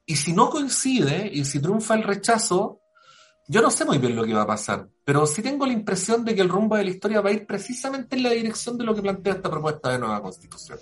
Y 0.06 0.16
si 0.16 0.32
no 0.32 0.50
coincide, 0.50 1.30
y 1.32 1.44
si 1.44 1.60
triunfa 1.60 1.94
el 1.94 2.02
rechazo, 2.02 2.80
yo 3.46 3.60
no 3.60 3.70
sé 3.70 3.84
muy 3.84 3.98
bien 3.98 4.16
lo 4.16 4.24
que 4.24 4.32
va 4.32 4.42
a 4.42 4.46
pasar, 4.46 4.88
pero 5.04 5.26
sí 5.26 5.42
tengo 5.42 5.66
la 5.66 5.72
impresión 5.72 6.24
de 6.24 6.34
que 6.34 6.40
el 6.40 6.48
rumbo 6.48 6.76
de 6.76 6.84
la 6.84 6.90
historia 6.90 7.20
va 7.20 7.28
a 7.28 7.32
ir 7.32 7.46
precisamente 7.46 8.16
en 8.16 8.22
la 8.22 8.30
dirección 8.30 8.78
de 8.78 8.84
lo 8.84 8.94
que 8.94 9.02
plantea 9.02 9.34
esta 9.34 9.50
propuesta 9.50 9.90
de 9.90 9.98
nueva 9.98 10.22
constitución. 10.22 10.78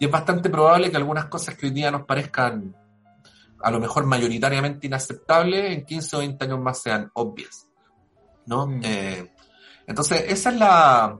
Y 0.00 0.06
es 0.06 0.10
bastante 0.10 0.50
probable 0.50 0.90
que 0.90 0.96
algunas 0.96 1.26
cosas 1.26 1.54
que 1.54 1.66
hoy 1.66 1.72
día 1.72 1.92
nos 1.92 2.04
parezcan 2.04 2.74
a 3.62 3.70
lo 3.70 3.80
mejor 3.80 4.06
mayoritariamente 4.06 4.86
inaceptables, 4.86 5.76
en 5.76 5.84
15 5.84 6.16
o 6.16 6.18
20 6.20 6.44
años 6.44 6.60
más 6.60 6.80
sean 6.80 7.10
obvias. 7.14 7.68
¿no? 8.46 8.66
Mm. 8.66 8.80
Eh, 8.84 9.32
entonces, 9.86 10.24
esa 10.28 10.50
es 10.50 10.56
la, 10.56 11.18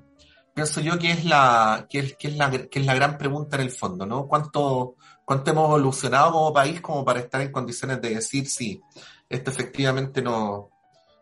pienso 0.54 0.80
yo 0.80 0.98
que 0.98 1.12
es 1.12 1.24
la, 1.24 1.86
que 1.88 1.98
es, 2.00 2.16
que 2.16 2.28
es 2.28 2.36
la, 2.36 2.50
que 2.50 2.78
es 2.78 2.86
la 2.86 2.94
gran 2.94 3.18
pregunta 3.18 3.56
en 3.56 3.62
el 3.62 3.70
fondo, 3.70 4.06
¿no? 4.06 4.26
¿Cuánto, 4.26 4.96
cuánto 5.24 5.50
hemos 5.50 5.68
evolucionado 5.68 6.32
como 6.32 6.52
país 6.52 6.80
como 6.80 7.04
para 7.04 7.20
estar 7.20 7.40
en 7.40 7.52
condiciones 7.52 8.00
de 8.00 8.14
decir 8.14 8.48
si 8.48 8.80
esto 9.28 9.50
efectivamente 9.50 10.22
no, 10.22 10.70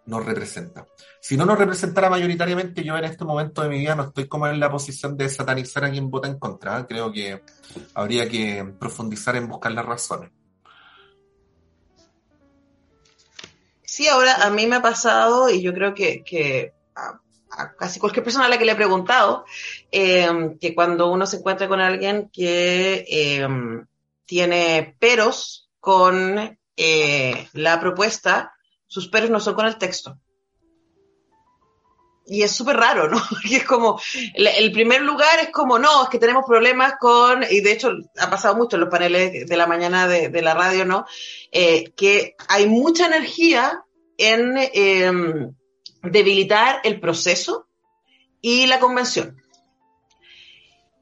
nos 0.06 0.24
representa? 0.24 0.86
Si 1.20 1.36
no 1.36 1.44
nos 1.44 1.58
representara 1.58 2.10
mayoritariamente, 2.10 2.82
yo 2.84 2.96
en 2.96 3.04
este 3.04 3.24
momento 3.24 3.62
de 3.62 3.68
mi 3.68 3.78
vida 3.78 3.94
no 3.94 4.04
estoy 4.04 4.28
como 4.28 4.46
en 4.46 4.60
la 4.60 4.70
posición 4.70 5.16
de 5.16 5.28
satanizar 5.28 5.84
a 5.84 5.90
quien 5.90 6.10
vota 6.10 6.28
en 6.28 6.38
contra. 6.38 6.80
¿eh? 6.80 6.86
Creo 6.88 7.12
que 7.12 7.42
habría 7.94 8.28
que 8.28 8.74
profundizar 8.78 9.36
en 9.36 9.48
buscar 9.48 9.72
las 9.72 9.86
razones. 9.86 10.30
Sí, 14.00 14.08
ahora 14.08 14.46
a 14.46 14.48
mí 14.48 14.66
me 14.66 14.76
ha 14.76 14.80
pasado 14.80 15.50
y 15.50 15.60
yo 15.60 15.74
creo 15.74 15.92
que, 15.92 16.72
a, 16.96 17.76
casi 17.76 18.00
cualquier 18.00 18.24
persona 18.24 18.46
a 18.46 18.48
la 18.48 18.56
que 18.56 18.64
le 18.64 18.72
he 18.72 18.74
preguntado, 18.74 19.44
em, 19.90 20.58
que 20.58 20.74
cuando 20.74 21.12
uno 21.12 21.26
se 21.26 21.36
encuentra 21.36 21.68
con 21.68 21.82
alguien 21.82 22.30
que 22.32 23.04
em, 23.06 23.86
tiene 24.24 24.96
peros 24.98 25.68
con 25.80 26.58
eh, 26.78 27.48
la 27.52 27.78
propuesta, 27.78 28.54
sus 28.86 29.08
peros 29.08 29.28
no 29.28 29.38
son 29.38 29.52
con 29.52 29.66
el 29.66 29.76
texto. 29.76 30.18
Y 32.24 32.40
es 32.40 32.52
súper 32.52 32.78
raro, 32.78 33.10
¿no? 33.10 33.20
Y 33.44 33.56
es 33.56 33.64
como, 33.64 34.00
el, 34.32 34.72
primer 34.72 35.02
lugar 35.02 35.40
es 35.42 35.50
como, 35.50 35.78
no, 35.78 36.04
es 36.04 36.08
que 36.08 36.18
tenemos 36.18 36.46
problemas 36.46 36.94
con, 36.98 37.42
y 37.50 37.60
de 37.60 37.72
hecho 37.72 37.90
ha 38.18 38.30
pasado 38.30 38.56
mucho 38.56 38.76
en 38.76 38.80
los 38.80 38.88
paneles 38.88 39.46
de 39.46 39.56
la 39.58 39.66
mañana 39.66 40.08
de, 40.08 40.40
la 40.40 40.54
radio, 40.54 40.86
¿no? 40.86 41.04
Eh, 41.52 41.92
que 41.94 42.34
hay 42.48 42.66
mucha 42.66 43.04
energía 43.04 43.84
en 44.20 44.54
em, 44.74 45.54
debilitar 46.02 46.80
el 46.84 47.00
proceso 47.00 47.66
y 48.40 48.66
la 48.66 48.78
convención. 48.78 49.42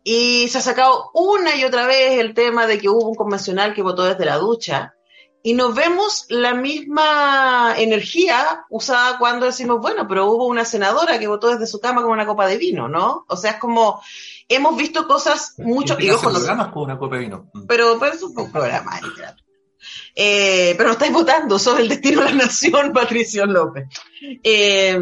Y 0.05 0.49
se 0.49 0.59
ha 0.59 0.63
sacado 0.63 1.11
una 1.13 1.57
y 1.57 1.65
otra 1.65 1.87
vez 1.87 2.19
el 2.19 2.33
tema 2.33 2.67
de 2.67 2.79
que 2.79 2.89
hubo 2.89 3.09
un 3.09 3.15
convencional 3.15 3.75
que 3.75 3.83
votó 3.83 4.05
desde 4.05 4.25
la 4.25 4.37
ducha, 4.37 4.95
y 5.43 5.55
nos 5.55 5.75
vemos 5.75 6.27
la 6.29 6.55
misma 6.55 7.75
energía 7.77 8.67
usada 8.71 9.19
cuando 9.19 9.47
decimos, 9.47 9.81
bueno, 9.81 10.07
pero 10.09 10.31
hubo 10.31 10.47
una 10.47 10.65
senadora 10.65 11.19
que 11.19 11.29
votó 11.29 11.49
desde 11.49 11.67
su 11.67 11.81
cama 11.81 12.03
con 12.03 12.11
una 12.11 12.27
copa 12.27 12.47
de 12.47 12.59
vino, 12.59 12.89
¿no? 12.89 13.25
O 13.29 13.37
sea, 13.37 13.53
es 13.53 13.57
como, 13.59 14.03
hemos 14.49 14.77
visto 14.77 15.07
cosas 15.07 15.55
mucho... 15.59 15.97
Y 15.99 16.11
ojo, 16.11 16.31
con 16.31 16.85
una 16.85 16.99
copa 16.99 17.17
de 17.17 17.23
vino. 17.23 17.51
Pero, 17.69 17.99
pero 18.01 18.15
es 18.15 18.23
un 18.23 18.53
programa, 18.53 19.01
eh, 20.15 20.75
pero 20.77 20.89
no 20.89 20.93
estáis 20.93 21.13
votando 21.13 21.59
sobre 21.59 21.83
el 21.83 21.89
destino 21.89 22.23
de 22.23 22.31
la 22.31 22.45
nación, 22.45 22.93
Patricio 22.95 23.47
López. 23.47 23.85
Eh, 24.43 24.99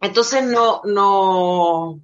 entonces, 0.00 0.44
no, 0.44 0.82
no, 0.84 2.00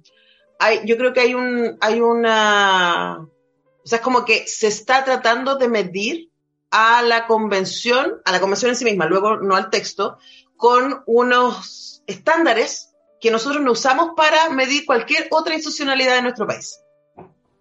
hay, 0.59 0.81
yo 0.85 0.97
creo 0.97 1.13
que 1.13 1.21
hay 1.21 1.33
un, 1.33 1.77
hay 1.81 2.01
una, 2.01 3.19
o 3.19 3.87
sea, 3.87 3.97
es 3.97 4.03
como 4.03 4.25
que 4.25 4.47
se 4.47 4.67
está 4.67 5.03
tratando 5.03 5.55
de 5.55 5.67
medir 5.67 6.29
a 6.71 7.01
la 7.01 7.27
convención, 7.27 8.21
a 8.25 8.31
la 8.31 8.39
convención 8.39 8.69
en 8.69 8.75
sí 8.75 8.85
misma, 8.85 9.05
luego 9.05 9.37
no 9.37 9.55
al 9.55 9.69
texto, 9.69 10.17
con 10.55 11.03
unos 11.07 12.03
estándares 12.05 12.93
que 13.19 13.31
nosotros 13.31 13.61
no 13.61 13.71
usamos 13.71 14.11
para 14.15 14.49
medir 14.49 14.85
cualquier 14.85 15.27
otra 15.31 15.53
institucionalidad 15.53 16.15
de 16.15 16.21
nuestro 16.21 16.47
país. 16.47 16.79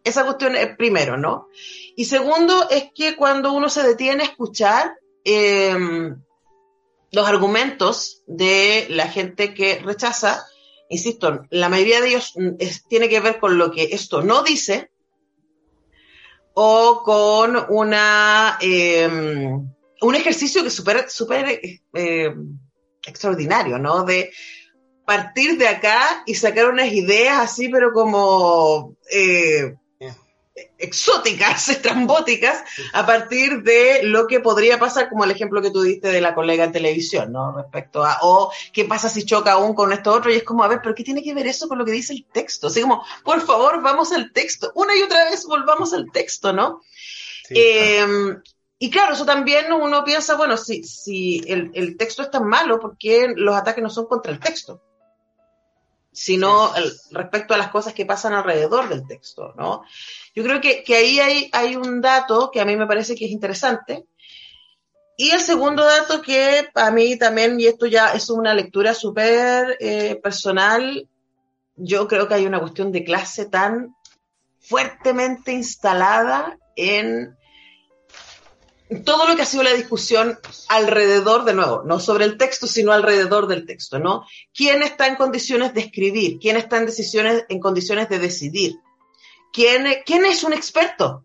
Esa 0.05 0.25
cuestión 0.25 0.57
es 0.57 0.77
primero, 0.77 1.17
¿no? 1.17 1.49
Y 1.97 2.05
segundo 2.05 2.69
es 2.71 2.91
que 2.95 3.17
cuando 3.17 3.53
uno 3.53 3.69
se 3.69 3.83
detiene 3.83 4.23
a 4.23 4.27
escuchar 4.27 4.95
em, 5.25 6.23
los 7.11 7.27
argumentos 7.27 8.23
de 8.27 8.87
la 8.91 9.09
gente 9.09 9.55
que 9.55 9.81
rechaza, 9.81 10.47
insisto, 10.89 11.47
la 11.51 11.69
mayoría 11.69 12.01
de 12.01 12.09
ellos 12.09 12.33
mm, 12.37 12.57
tiene 12.89 13.09
que 13.09 13.21
ver 13.21 13.39
con 13.39 13.59
lo 13.59 13.71
que 13.71 13.89
esto 13.93 14.23
no 14.23 14.43
dice, 14.43 14.91
o 16.55 17.03
con 17.05 17.57
una, 17.69 18.59
em, 18.61 19.71
un 20.01 20.15
ejercicio 20.15 20.63
que 20.63 20.69
es 20.69 20.75
súper 20.75 21.09
super, 21.11 21.61
em, 21.95 22.59
extraordinario, 23.07 23.79
¿no? 23.79 24.05
De 24.05 24.31
partir 25.07 25.57
de 25.57 25.69
acá 25.69 26.23
y 26.27 26.35
sacar 26.35 26.69
unas 26.69 26.93
ideas 26.93 27.39
así, 27.39 27.69
pero 27.69 27.93
como 27.93 28.97
eh, 29.11 29.75
exóticas, 30.79 31.69
estrambóticas, 31.69 32.63
a 32.93 33.05
partir 33.07 33.63
de 33.63 34.01
lo 34.03 34.27
que 34.27 34.41
podría 34.41 34.79
pasar, 34.79 35.09
como 35.09 35.25
el 35.25 35.31
ejemplo 35.31 35.63
que 35.63 35.71
tú 35.71 35.83
diste 35.83 36.09
de 36.09 36.21
la 36.21 36.35
colega 36.35 36.65
en 36.65 36.73
televisión, 36.73 37.33
¿no? 37.33 37.57
Respecto 37.57 38.05
a, 38.05 38.19
o 38.23 38.53
qué 38.73 38.85
pasa 38.85 39.09
si 39.09 39.25
choca 39.25 39.53
aún 39.53 39.75
con 39.75 39.93
esto 39.93 40.13
otro, 40.13 40.33
y 40.33 40.37
es 40.37 40.45
como, 40.45 40.63
a 40.65 40.69
ver, 40.69 40.81
pero 40.83 40.95
¿qué 40.95 41.05
tiene 41.05 41.23
que 41.23 41.35
ver 41.35 41.47
eso 41.47 41.69
con 41.69 41.79
lo 41.79 41.85
que 41.85 41.93
dice 41.93 42.13
el 42.13 42.25
texto? 42.25 42.69
Así 42.69 42.81
como, 42.81 43.05
por 43.25 43.41
favor, 43.41 43.83
vamos 43.83 44.13
al 44.13 44.33
texto, 44.33 44.73
una 44.75 44.97
y 44.97 45.03
otra 45.03 45.25
vez 45.25 45.45
volvamos 45.47 45.93
al 45.93 46.11
texto, 46.13 46.53
¿no? 46.53 46.83
Em, 47.51 48.41
y 48.79 48.91
claro, 48.91 49.15
eso 49.15 49.25
también 49.25 49.73
uno 49.73 50.05
piensa, 50.05 50.37
bueno, 50.37 50.57
si, 50.57 50.85
si 50.85 51.43
el, 51.47 51.71
el 51.75 51.97
texto 51.97 52.23
es 52.23 52.31
tan 52.31 52.47
malo, 52.47 52.79
¿por 52.79 52.97
qué 52.97 53.33
los 53.35 53.57
ataques 53.57 53.83
no 53.83 53.91
son 53.91 54.07
contra 54.07 54.33
el 54.33 54.39
texto? 54.39 54.83
Sino 56.13 56.73
respecto 57.11 57.55
a 57.55 57.59
las 57.59 57.69
cosas 57.69 57.95
que 57.95 58.07
pasan 58.07 58.35
alrededor 58.35 58.89
del 58.89 59.07
texto, 59.07 59.55
¿no? 59.57 59.83
Yo 60.35 60.43
creo 60.43 60.61
que, 60.61 60.85
ahí 60.95 61.21
hay, 61.21 61.51
hay, 61.53 61.77
un 61.77 62.01
dato 62.01 62.51
que 62.53 62.61
a 62.61 62.65
mí 62.65 62.77
me 62.77 62.87
parece 62.87 63.15
que 63.15 63.27
es 63.27 63.31
interesante. 63.31 64.07
Y 65.17 65.31
el 65.31 65.41
segundo 65.41 65.85
dato 65.85 66.23
que 66.23 66.69
a 66.75 66.91
mí 66.91 67.17
también, 67.17 67.59
y 67.61 67.67
esto 67.67 67.87
ya 67.87 68.13
es 68.13 68.31
una 68.31 68.55
lectura 68.55 68.95
súper 68.95 69.77
eh, 69.81 70.19
personal, 70.23 71.09
yo 71.77 72.09
creo 72.09 72.29
que 72.29 72.35
hay 72.35 72.47
una 72.47 72.61
cuestión 72.61 72.93
de 72.93 73.05
clase 73.05 73.47
tan 73.47 73.95
fuertemente 74.61 75.53
instalada 75.53 76.59
en 76.77 77.38
todo 79.05 79.29
lo 79.29 79.37
que 79.37 79.43
ha 79.43 79.47
sido 79.47 79.63
la 79.63 79.75
discusión 79.75 80.39
alrededor, 80.69 81.45
de 81.45 81.55
nuevo, 81.55 81.83
no 81.85 82.01
sobre 82.01 82.25
el 82.25 82.39
texto, 82.39 82.67
sino 82.67 82.93
alrededor 82.93 83.47
del 83.47 83.67
texto, 83.67 83.99
¿no? 83.99 84.25
¿Quién 84.55 84.83
está 84.83 85.07
en 85.07 85.17
condiciones 85.17 85.75
de 85.75 85.81
escribir? 85.81 86.39
¿Quién 86.39 86.57
está 86.57 86.79
en, 86.79 86.87
decisiones, 86.87 87.45
en 87.49 87.61
condiciones 87.61 88.09
de 88.09 88.19
decidir? 88.19 88.77
¿Quién, 89.53 89.87
quién 90.07 90.25
es 90.25 90.43
un 90.43 90.55
experto? 90.55 91.25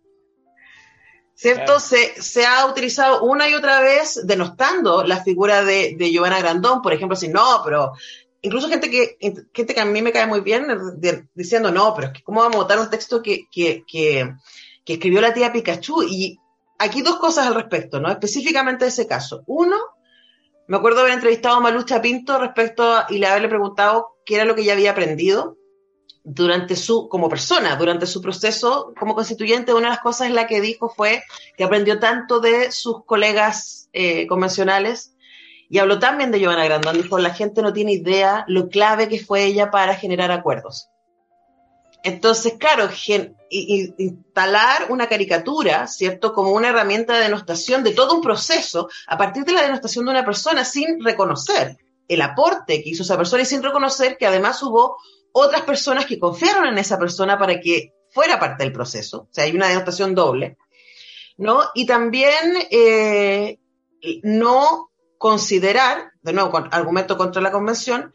¿Cierto? 1.36 1.80
Se, 1.80 2.22
se, 2.22 2.46
ha 2.46 2.66
utilizado 2.68 3.24
una 3.24 3.50
y 3.50 3.54
otra 3.54 3.82
vez 3.82 4.22
denostando 4.26 5.04
la 5.04 5.24
figura 5.24 5.64
de, 5.64 5.96
de 5.98 6.12
Giovanna 6.12 6.40
Grandón, 6.40 6.82
por 6.82 6.94
ejemplo, 6.94 7.16
si 7.16 7.28
no, 7.28 7.62
pero 7.64 7.94
incluso 8.42 8.70
gente 8.70 8.90
que, 8.90 9.18
gente 9.54 9.74
que 9.74 9.80
a 9.80 9.86
mí 9.86 10.02
me 10.02 10.12
cae 10.12 10.28
muy 10.28 10.42
bien 10.42 10.68
diciendo, 11.34 11.72
no, 11.72 11.94
pero 11.96 12.08
es 12.08 12.14
que 12.14 12.24
¿cómo 12.24 12.42
vamos 12.42 12.56
a 12.58 12.60
votar 12.60 12.80
un 12.80 12.90
texto 12.90 13.22
que, 13.22 13.48
que, 13.52 13.84
que, 13.88 14.36
que 14.86 14.94
escribió 14.94 15.22
la 15.22 15.34
tía 15.34 15.52
Pikachu? 15.52 16.04
Y 16.04 16.40
aquí 16.78 17.02
dos 17.02 17.18
cosas 17.18 17.48
al 17.48 17.56
respecto, 17.56 18.00
¿no? 18.00 18.10
Específicamente 18.10 18.86
de 18.86 18.90
ese 18.90 19.08
caso. 19.08 19.44
Uno, 19.48 19.78
me 20.68 20.78
acuerdo 20.78 21.02
haber 21.02 21.14
entrevistado 21.14 21.56
a 21.56 21.60
Malucha 21.60 22.02
Pinto 22.02 22.38
respecto 22.40 23.04
y 23.10 23.18
le 23.18 23.28
haberle 23.28 23.50
preguntado 23.50 24.18
qué 24.26 24.36
era 24.36 24.46
lo 24.46 24.56
que 24.56 24.62
ella 24.62 24.74
había 24.74 24.92
aprendido 24.92 25.58
durante 26.24 26.76
su, 26.76 27.10
como 27.10 27.28
persona, 27.28 27.76
durante 27.76 28.06
su 28.06 28.22
proceso 28.22 28.94
como 28.98 29.14
constituyente. 29.14 29.74
Una 29.74 29.88
de 29.88 29.96
las 29.96 30.00
cosas 30.00 30.28
en 30.28 30.36
la 30.36 30.48
que 30.48 30.62
dijo 30.62 30.90
fue 30.90 31.24
que 31.58 31.64
aprendió 31.64 32.00
tanto 32.00 32.40
de 32.40 32.72
sus 32.72 33.04
colegas 33.06 33.90
eh, 33.92 34.26
convencionales 34.28 35.14
y 35.70 35.80
habló 35.80 36.00
también 36.00 36.32
de 36.32 36.40
Giovanna 36.40 36.66
Grandón. 36.66 37.02
Dijo, 37.02 37.18
la 37.18 37.34
gente 37.34 37.62
no 37.62 37.74
tiene 37.74 37.94
idea 37.94 38.46
lo 38.48 38.70
clave 38.70 39.10
que 39.10 39.20
fue 39.20 39.44
ella 39.44 39.70
para 39.70 39.96
generar 39.96 40.32
acuerdos. 40.32 40.90
Entonces, 42.04 42.56
claro, 42.60 42.90
instalar 43.50 44.88
una 44.90 45.08
caricatura, 45.08 45.88
¿cierto? 45.88 46.34
Como 46.34 46.52
una 46.52 46.70
herramienta 46.70 47.14
de 47.16 47.24
denostación 47.24 47.82
de 47.82 47.94
todo 47.94 48.16
un 48.16 48.22
proceso 48.22 48.90
a 49.08 49.18
partir 49.18 49.46
de 49.46 49.54
la 49.54 49.62
denostación 49.62 50.06
de 50.06 50.12
una 50.12 50.26
persona 50.26 50.66
sin 50.66 51.02
reconocer 51.02 51.78
el 52.10 52.22
aporte 52.22 52.84
que 52.84 52.90
hizo 52.90 53.04
esa 53.04 53.16
persona 53.16 53.44
y 53.44 53.46
sin 53.46 53.64
reconocer 53.64 54.18
que 54.18 54.28
además 54.28 54.62
hubo 54.64 54.98
otras 55.32 55.62
personas 55.62 56.06
que 56.06 56.20
confiaron 56.20 56.66
en 56.66 56.78
esa 56.78 57.00
persona 57.00 57.40
para 57.40 57.62
que 57.62 57.94
fuera 58.12 58.38
parte 58.38 58.64
del 58.64 58.74
proceso. 58.74 59.22
O 59.22 59.30
sea, 59.32 59.46
hay 59.46 59.56
una 59.56 59.70
denostación 59.70 60.14
doble, 60.14 60.58
¿no? 61.38 61.62
Y 61.74 61.86
también 61.86 62.54
eh, 62.70 63.60
no 64.24 64.92
considerar, 65.18 66.12
de 66.22 66.34
nuevo, 66.34 66.52
argumento 66.70 67.16
contra 67.16 67.42
la 67.42 67.52
convención, 67.52 68.14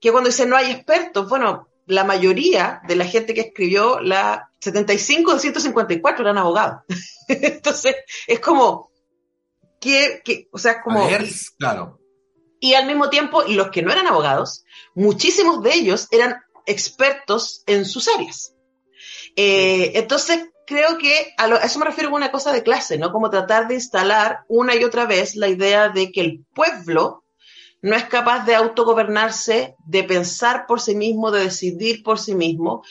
que 0.00 0.10
cuando 0.10 0.30
dice 0.30 0.46
no 0.46 0.56
hay 0.56 0.70
expertos, 0.70 1.28
bueno, 1.28 1.68
la 1.86 2.04
mayoría 2.04 2.80
de 2.86 2.96
la 2.96 3.04
gente 3.04 3.32
que 3.32 3.42
escribió 3.42 4.00
la 4.00 4.50
75 4.60 5.34
de 5.34 5.40
154 5.40 6.24
eran 6.24 6.38
abogados. 6.38 6.82
Entonces, 7.28 7.94
es 8.26 8.40
como, 8.40 8.90
que, 9.80 10.48
o 10.50 10.58
sea, 10.58 10.82
como... 10.82 11.08
claro. 11.58 12.00
Y 12.58 12.74
al 12.74 12.86
mismo 12.86 13.10
tiempo, 13.10 13.42
los 13.44 13.70
que 13.70 13.82
no 13.82 13.92
eran 13.92 14.06
abogados, 14.06 14.64
muchísimos 14.94 15.62
de 15.62 15.74
ellos 15.74 16.08
eran 16.10 16.42
expertos 16.64 17.62
en 17.66 17.84
sus 17.84 18.08
áreas. 18.08 18.54
Eh, 19.36 19.92
entonces, 19.94 20.48
creo 20.66 20.98
que 20.98 21.34
a, 21.36 21.44
a, 21.44 21.56
eso 21.58 21.78
me 21.78 21.84
refiero 21.84 22.10
con 22.10 22.16
una 22.22 22.32
cosa 22.32 22.52
de 22.52 22.62
clase, 22.62 22.98
¿no? 22.98 23.12
Como 23.12 23.30
tratar 23.30 23.68
de 23.68 23.74
instalar 23.74 24.40
una 24.48 24.74
y 24.74 24.82
otra 24.82 25.04
vez 25.04 25.36
la 25.36 25.48
idea 25.48 25.90
de 25.90 26.10
que 26.10 26.22
el 26.22 26.44
pueblo 26.54 27.25
no 27.86 27.94
es 27.94 28.04
capaz 28.06 28.44
de 28.44 28.56
autogobernarse, 28.56 29.76
de 29.86 30.02
pensar 30.02 30.66
por 30.66 30.80
sí 30.80 30.96
mismo, 30.96 31.30
de 31.30 31.44
decidir 31.44 32.02
por 32.02 32.18
sí 32.18 32.34
mismo. 32.34 32.82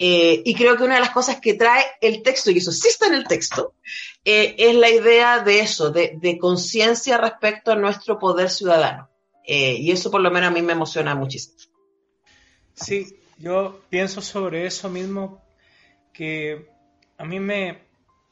Eh, 0.00 0.42
y 0.44 0.52
creo 0.56 0.76
que 0.76 0.82
una 0.82 0.96
de 0.96 1.00
las 1.00 1.10
cosas 1.10 1.40
que 1.40 1.54
trae 1.54 1.84
el 2.00 2.24
texto, 2.24 2.50
y 2.50 2.58
eso 2.58 2.72
sí 2.72 2.88
está 2.88 3.06
en 3.06 3.14
el 3.14 3.28
texto, 3.28 3.76
eh, 4.24 4.56
es 4.58 4.74
la 4.74 4.90
idea 4.90 5.38
de 5.44 5.60
eso, 5.60 5.92
de, 5.92 6.38
conciencia 6.40 7.18
respecto 7.18 7.70
a 7.70 7.76
nuestro 7.76 8.18
poder 8.18 8.50
ciudadano. 8.50 9.08
Eh, 9.46 9.74
y 9.74 9.92
eso 9.92 10.10
por 10.10 10.20
lo 10.20 10.32
menos 10.32 10.50
a 10.50 10.52
mí 10.52 10.60
me 10.60 10.72
emociona 10.72 11.14
muchísimo. 11.14 11.58
Sí, 12.74 13.16
yo 13.38 13.80
pienso 13.90 14.20
sobre 14.20 14.66
eso 14.66 14.88
mismo, 14.88 15.40
que 16.12 16.68
a 17.16 17.24
mí 17.24 17.38
me 17.38 17.84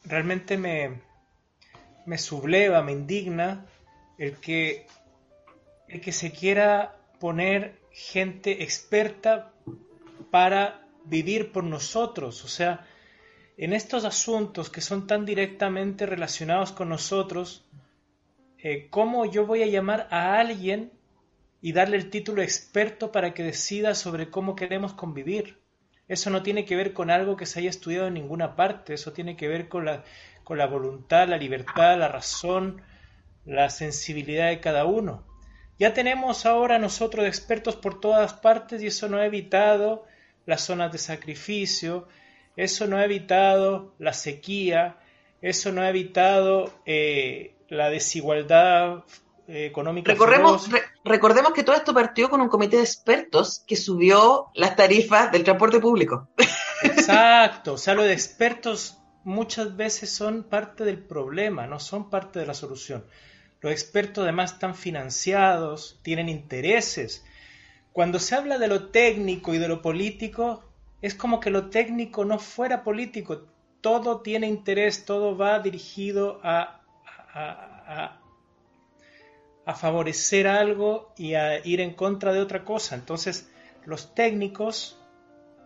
realmente 0.03 0.57
me, 0.57 1.03
me 2.05 2.19
subleva, 2.19 2.83
me 2.83 2.91
indigna 2.91 3.65
el 4.19 4.39
que 4.39 4.89
el 5.91 6.01
que 6.01 6.13
se 6.13 6.31
quiera 6.31 6.97
poner 7.19 7.81
gente 7.91 8.63
experta 8.63 9.53
para 10.31 10.87
vivir 11.05 11.51
por 11.51 11.65
nosotros. 11.65 12.45
O 12.45 12.49
sea, 12.49 12.87
en 13.57 13.73
estos 13.73 14.05
asuntos 14.05 14.71
que 14.71 14.81
son 14.81 15.09
tan 15.09 15.27
directamente 15.27 16.07
relacionados 16.07 16.71
con 16.71 16.89
nosotros, 16.89 17.67
eh, 18.59 18.89
¿cómo 18.89 19.27
yo 19.27 19.47
voy 19.47 19.63
a 19.65 19.67
llamar 19.67 20.07
a 20.11 20.39
alguien 20.39 20.93
y 21.61 21.73
darle 21.73 21.97
el 21.97 22.09
título 22.09 22.41
experto 22.41 23.11
para 23.11 23.35
que 23.35 23.43
decida 23.43 23.95
sobre 23.95 24.31
cómo 24.31 24.55
queremos 24.55 24.95
convivir? 24.95 25.59
Eso 26.07 26.31
no 26.31 26.43
tiene 26.43 26.65
que 26.65 26.77
ver 26.77 26.93
con 26.93 27.11
algo 27.11 27.37
que 27.37 27.47
se 27.47 27.59
haya 27.59 27.71
estudiado 27.71 28.07
en 28.07 28.15
ninguna 28.15 28.55
parte, 28.55 28.95
eso 28.95 29.13
tiene 29.13 29.37
que 29.37 29.49
ver 29.49 29.69
con 29.69 29.85
la, 29.85 30.05
con 30.45 30.57
la 30.57 30.67
voluntad, 30.67 31.29
la 31.29 31.37
libertad, 31.37 31.99
la 31.99 32.09
razón, 32.09 32.83
la 33.45 33.71
sensibilidad 33.71 34.49
de 34.49 34.61
cada 34.61 34.85
uno. 34.85 35.30
Ya 35.81 35.95
tenemos 35.95 36.45
ahora 36.45 36.79
nosotros 36.79 37.25
expertos 37.25 37.75
por 37.75 38.01
todas 38.01 38.35
partes 38.35 38.83
y 38.83 38.89
eso 38.89 39.09
no 39.09 39.17
ha 39.17 39.25
evitado 39.25 40.05
las 40.45 40.61
zonas 40.61 40.93
de 40.93 40.99
sacrificio, 40.99 42.07
eso 42.55 42.87
no 42.87 42.99
ha 42.99 43.05
evitado 43.07 43.95
la 43.99 44.13
sequía, 44.13 44.99
eso 45.41 45.73
no 45.73 45.81
ha 45.81 45.89
evitado 45.89 46.71
eh, 46.85 47.55
la 47.71 47.89
desigualdad 47.89 49.05
eh, 49.49 49.65
económica. 49.65 50.13
Recordemos, 50.13 50.69
recordemos 51.03 51.55
que 51.55 51.63
todo 51.63 51.77
esto 51.77 51.95
partió 51.95 52.29
con 52.29 52.43
un 52.43 52.51
comité 52.51 52.77
de 52.77 52.83
expertos 52.83 53.65
que 53.67 53.77
subió 53.77 54.49
las 54.53 54.77
tarifas 54.77 55.33
del 55.33 55.45
transporte 55.45 55.81
público. 55.81 56.29
Exacto, 56.83 57.73
o 57.73 57.79
sea, 57.79 57.95
los 57.95 58.05
expertos 58.05 58.99
muchas 59.25 59.75
veces 59.75 60.13
son 60.13 60.43
parte 60.43 60.85
del 60.85 60.99
problema, 60.99 61.67
no 61.67 61.81
son 61.81 62.11
parte 62.11 62.39
de 62.39 62.45
la 62.45 62.53
solución. 62.53 63.07
Los 63.61 63.73
expertos 63.73 64.23
además 64.25 64.55
están 64.55 64.75
financiados, 64.75 66.01
tienen 66.03 66.29
intereses. 66.29 67.25
Cuando 67.93 68.19
se 68.19 68.35
habla 68.35 68.59
de 68.59 68.69
lo 68.69 68.89
técnico 68.89 69.55
y 69.55 69.59
de 69.59 69.69
lo 69.69 69.83
político, 69.83 70.65
es 71.03 71.15
como 71.15 71.41
que 71.41 71.51
lo 71.51 71.69
técnico 71.69 72.25
no 72.25 72.39
fuera 72.39 72.83
político. 72.83 73.47
Todo 73.81 74.21
tiene 74.21 74.47
interés, 74.47 75.05
todo 75.05 75.37
va 75.37 75.59
dirigido 75.59 76.41
a, 76.43 76.83
a, 77.33 78.17
favorecer 79.75 80.49
algo 80.49 81.13
y 81.17 81.35
a 81.35 81.65
ir 81.65 81.81
en 81.81 81.95
contra 81.95 82.33
de 82.33 82.41
otra 82.41 82.65
cosa. 82.65 82.97
Entonces, 82.97 83.51
los 83.85 84.15
técnicos 84.15 84.99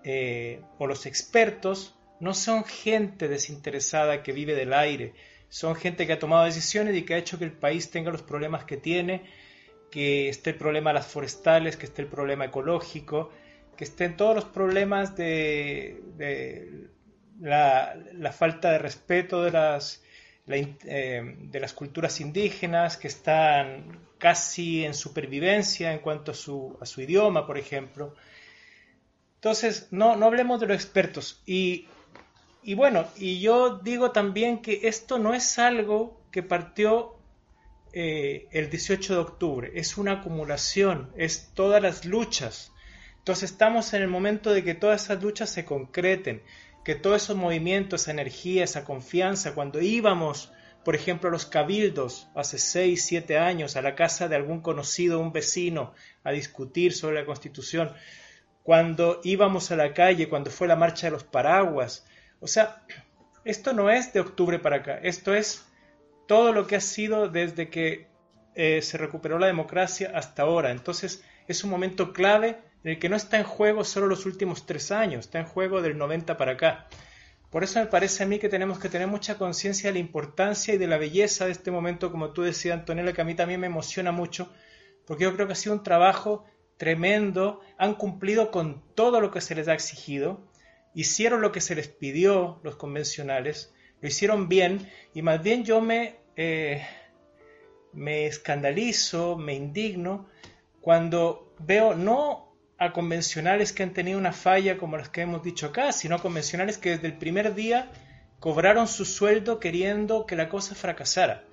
eh, 0.05 0.63
o 0.79 0.87
los 0.87 1.07
expertos 1.07 1.95
no 2.21 2.35
son 2.35 2.65
gente 2.65 3.29
desinteresada 3.29 4.23
que 4.23 4.33
vive 4.33 4.55
del 4.55 4.73
aire, 4.73 5.15
son 5.55 5.77
gente 5.77 6.05
que 6.05 6.15
ha 6.15 6.19
tomado 6.19 6.47
decisiones 6.47 6.97
y 6.97 7.03
que 7.03 7.15
ha 7.15 7.17
hecho 7.17 7.39
que 7.39 7.45
el 7.45 7.53
país 7.53 7.89
tenga 7.89 8.11
los 8.11 8.23
problemas 8.23 8.65
que 8.65 8.77
tiene, 8.77 9.23
que 9.89 10.29
esté 10.29 10.51
el 10.51 10.57
problema 10.57 10.91
de 10.91 10.95
las 10.95 11.07
forestales, 11.07 11.77
que 11.77 11.87
esté 11.87 12.03
el 12.03 12.09
problema 12.09 12.47
ecológico, 12.47 13.31
que 13.77 13.85
estén 13.85 14.17
todos 14.17 14.35
los 14.35 14.47
problemas 14.47 15.15
de, 15.15 16.03
la, 17.41 18.33
falta 18.37 18.73
de 18.73 18.79
respeto 18.79 19.45
de 19.45 19.53
las, 19.53 20.03
eh, 20.49 21.37
de 21.39 21.61
las 21.61 21.73
culturas 21.73 22.21
indígenas, 22.21 22.97
que 22.97 23.07
están 23.07 24.01
casi 24.19 24.85
en 24.85 24.93
supervivencia 24.93 25.93
en 25.93 26.01
cuanto 26.01 26.33
a 26.33 26.35
su, 26.35 26.77
a 26.81 26.85
su 26.85 27.01
idioma, 27.01 27.47
por 27.47 27.59
ejemplo. 27.59 28.17
Entonces, 29.37 29.87
no, 29.93 30.17
no 30.17 30.27
hablemos 30.27 30.59
de 30.59 30.67
los 30.67 30.75
expertos. 30.75 31.41
Y 31.47 31.87
y 32.65 32.75
bueno, 32.75 33.07
y 33.17 33.41
yo 33.41 33.79
digo 33.79 34.11
también 34.11 34.63
que 34.63 34.81
esto 34.85 35.19
no 35.19 35.35
es 35.35 35.59
algo 35.59 36.21
que 36.31 36.43
partió 36.43 37.15
eh, 37.93 38.49
el 38.51 38.71
18 38.71 39.15
de 39.15 39.21
octubre, 39.21 39.73
es 39.75 39.99
una 39.99 40.13
acumulación, 40.13 41.13
es 41.17 41.51
todas 41.55 41.83
las 41.83 42.05
luchas. 42.05 42.73
Entonces 43.19 43.53
estamos 43.53 43.95
en 43.95 44.03
el 44.03 44.09
momento 44.09 44.53
de 44.53 44.65
que 44.65 44.75
todas 44.75 45.05
esas 45.05 45.23
luchas 45.23 45.51
se 45.51 45.65
concreten, 45.65 46.43
que 46.85 46.95
todos 46.95 47.23
esos 47.23 47.37
movimientos, 47.37 48.03
esa 48.03 48.11
energía, 48.11 48.65
esa 48.65 48.85
confianza, 48.85 49.55
cuando 49.55 49.81
íbamos, 49.81 50.53
por 50.85 50.95
ejemplo, 50.95 51.29
a 51.29 51.33
los 51.33 51.47
cabildos 51.47 52.29
hace 52.35 52.59
6, 52.59 53.05
7 53.05 53.39
años, 53.39 53.77
a 53.77 53.83
la 53.83 53.95
casa 53.95 54.27
de 54.27 54.37
algún 54.37 54.61
conocido, 54.61 55.21
un 55.21 55.33
vecino, 55.33 55.93
a 56.25 56.33
discutir 56.33 56.95
sobre 56.95 57.17
la 57.17 57.27
constitución, 57.27 57.93
cuando 58.63 59.21
íbamos 59.23 59.71
a 59.71 59.77
la 59.77 59.93
calle, 59.93 60.29
cuando 60.29 60.51
fue 60.51 60.67
la 60.67 60.77
marcha 60.77 61.07
de 61.07 61.13
los 61.13 61.25
paraguas. 61.25 62.07
O 62.45 62.47
sea, 62.47 62.85
esto 63.47 63.73
no 63.73 63.89
es 63.89 64.13
de 64.13 64.21
octubre 64.21 64.59
para 64.59 64.77
acá, 64.77 64.99
esto 65.03 65.35
es 65.35 65.65
todo 66.29 66.53
lo 66.53 66.67
que 66.67 66.77
ha 66.77 66.81
sido 66.81 67.31
desde 67.31 67.71
que 67.71 68.07
eh, 68.55 68.83
se 68.83 68.99
recuperó 68.99 69.39
la 69.39 69.47
democracia 69.47 70.13
hasta 70.15 70.43
ahora. 70.43 70.71
Entonces 70.71 71.25
es 71.49 71.65
un 71.65 71.71
momento 71.71 72.13
clave 72.13 72.59
en 72.85 72.91
el 72.93 72.99
que 72.99 73.09
no 73.09 73.17
está 73.17 73.39
en 73.39 73.45
juego 73.45 73.83
solo 73.83 74.09
los 74.09 74.27
últimos 74.27 74.67
tres 74.67 74.93
años, 74.93 75.25
está 75.25 75.39
en 75.39 75.47
juego 75.47 75.81
del 75.81 75.97
90 75.97 76.37
para 76.37 76.53
acá. 76.53 76.87
Por 77.49 77.65
eso 77.65 77.81
me 77.81 77.87
parece 77.87 78.25
a 78.25 78.27
mí 78.27 78.39
que 78.39 78.51
tenemos 78.51 78.79
que 78.79 78.91
tener 78.91 79.09
mucha 79.09 79.39
conciencia 79.39 79.89
de 79.89 79.95
la 79.95 80.01
importancia 80.01 80.75
y 80.75 80.79
de 80.79 80.87
la 80.87 80.99
belleza 80.99 81.47
de 81.47 81.53
este 81.53 81.71
momento, 81.71 82.11
como 82.11 82.35
tú 82.35 82.43
decías, 82.43 82.79
Antonella, 82.79 83.15
que 83.15 83.23
a 83.23 83.25
mí 83.25 83.35
también 83.35 83.61
me 83.61 83.69
emociona 83.69 84.13
mucho, 84.13 84.53
porque 85.07 85.25
yo 85.25 85.33
creo 85.33 85.47
que 85.47 85.55
ha 85.55 85.57
sido 85.57 85.77
un 85.77 85.83
trabajo 85.83 86.45
tremendo, 86.77 87.63
han 87.79 87.95
cumplido 87.95 88.51
con 88.51 88.83
todo 88.95 89.23
lo 89.23 89.31
que 89.31 89.41
se 89.41 89.55
les 89.55 89.67
ha 89.69 89.73
exigido, 89.73 90.53
hicieron 90.95 91.41
lo 91.41 91.53
que 91.53 91.61
se 91.61 91.75
les 91.75 91.89
pidió 91.89 92.61
los 92.63 92.77
convencionales, 92.77 93.73
lo 94.01 94.09
hicieron 94.09 94.49
bien, 94.49 94.91
y 95.13 95.23
más 95.23 95.43
bien 95.43 95.65
yo 95.65 95.81
me, 95.81 96.17
eh, 96.37 96.87
me 97.93 98.27
escandalizo, 98.27 99.37
me 99.37 99.55
indigno, 99.55 100.29
cuando 100.81 101.55
veo 101.59 101.95
no 101.95 102.55
a 102.79 102.93
convencionales 102.93 103.73
que 103.73 103.83
han 103.83 103.93
tenido 103.93 104.19
una 104.19 104.33
falla 104.33 104.77
como 104.77 104.97
las 104.97 105.09
que 105.09 105.23
hemos 105.23 105.43
dicho 105.43 105.67
acá, 105.67 105.93
sino 105.93 106.17
a 106.17 106.23
convencionales 106.23 106.79
que 106.79 106.91
desde 106.91 107.07
el 107.07 107.17
primer 107.17 107.55
día 107.55 107.91
cobraron 108.41 108.89
su 108.89 109.05
sueldo 109.05 109.59
queriendo 109.61 110.27
que 110.27 110.37
la 110.37 110.49
cosa 110.49 110.75
fracasara. 110.75 111.45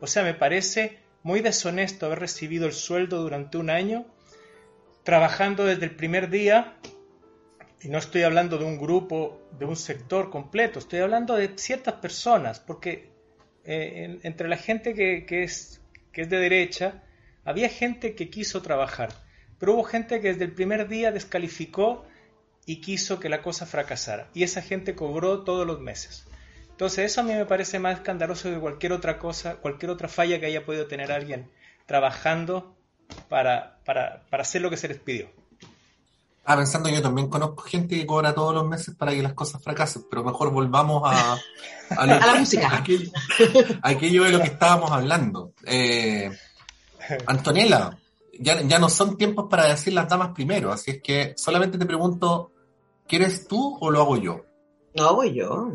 O 0.00 0.06
sea, 0.06 0.22
me 0.24 0.34
parece 0.34 0.98
muy 1.22 1.40
deshonesto 1.40 2.06
haber 2.06 2.18
recibido 2.20 2.66
el 2.66 2.72
sueldo 2.72 3.22
durante 3.22 3.58
un 3.58 3.70
año, 3.70 4.06
trabajando 5.04 5.64
desde 5.64 5.84
el 5.84 5.94
primer 5.94 6.30
día, 6.30 6.76
y 7.82 7.88
no 7.88 7.98
estoy 7.98 8.22
hablando 8.22 8.58
de 8.58 8.64
un 8.64 8.78
grupo, 8.78 9.40
de 9.58 9.64
un 9.64 9.76
sector 9.76 10.30
completo, 10.30 10.78
estoy 10.78 11.00
hablando 11.00 11.36
de 11.36 11.56
ciertas 11.56 11.94
personas, 11.94 12.60
porque 12.60 13.10
eh, 13.64 14.18
entre 14.22 14.48
la 14.48 14.56
gente 14.56 14.94
que, 14.94 15.42
es, 15.42 15.80
de 16.12 16.26
derecha, 16.26 17.02
había 17.44 17.68
gente 17.68 18.14
que 18.14 18.28
quiso 18.28 18.60
trabajar 18.62 19.10
pero 19.60 19.74
hubo 19.74 19.84
gente 19.84 20.20
que 20.22 20.28
desde 20.28 20.44
el 20.46 20.52
primer 20.52 20.88
día 20.88 21.12
descalificó 21.12 22.06
y 22.64 22.80
quiso 22.80 23.20
que 23.20 23.28
la 23.28 23.42
cosa 23.42 23.66
fracasara. 23.66 24.30
Y 24.32 24.42
esa 24.42 24.62
gente 24.62 24.94
cobró 24.94 25.44
todos 25.44 25.66
los 25.66 25.80
meses. 25.80 26.26
Entonces 26.70 27.12
eso 27.12 27.20
a 27.20 27.24
mí 27.24 27.34
me 27.34 27.44
parece 27.44 27.78
más 27.78 27.98
escandaloso 27.98 28.50
que 28.50 28.58
cualquier 28.58 28.94
otra 28.94 29.18
cosa, 29.18 29.56
cualquier 29.56 29.90
otra 29.90 30.08
falla 30.08 30.40
que 30.40 30.46
haya 30.46 30.64
podido 30.64 30.86
tener 30.86 31.12
alguien 31.12 31.50
trabajando 31.84 32.74
para 33.28 33.78
hacer 34.30 34.62
lo 34.62 34.70
que 34.70 34.78
se 34.78 34.88
les 34.88 34.98
pidió. 34.98 35.28
Ah, 36.44 36.56
pensando 36.56 36.88
yo 36.88 37.02
también 37.02 37.28
conozco 37.28 37.62
gente 37.62 37.96
que 37.96 38.06
cobra 38.06 38.34
todos 38.34 38.54
los 38.54 38.66
meses 38.66 38.94
para 38.96 39.12
que 39.12 39.22
las 39.22 39.34
cosas 39.34 39.62
fracasen, 39.62 40.06
pero 40.10 40.24
mejor 40.24 40.50
volvamos 40.50 41.02
a, 41.04 41.38
a, 41.90 42.06
la 42.06 42.34
música. 42.34 42.74
Aquello, 42.76 43.10
aquello, 43.82 44.24
de 44.24 44.32
lo 44.32 44.40
que 44.40 44.48
estábamos 44.48 44.90
hablando. 44.90 45.52
Eh, 45.64 46.30
Antonella, 47.26 47.96
ya, 48.38 48.78
no 48.78 48.88
son 48.88 49.16
tiempos 49.16 49.46
para 49.50 49.68
decir 49.68 49.92
las 49.92 50.08
damas 50.08 50.30
primero, 50.34 50.72
así 50.72 50.92
es 50.92 51.02
que 51.02 51.34
solamente 51.36 51.78
te 51.78 51.86
pregunto, 51.86 52.52
¿quieres 53.06 53.46
tú 53.46 53.76
o 53.80 53.90
lo 53.90 54.00
hago 54.00 54.16
yo? 54.16 54.44
No, 54.94 55.14
voy 55.14 55.34
yo. 55.34 55.72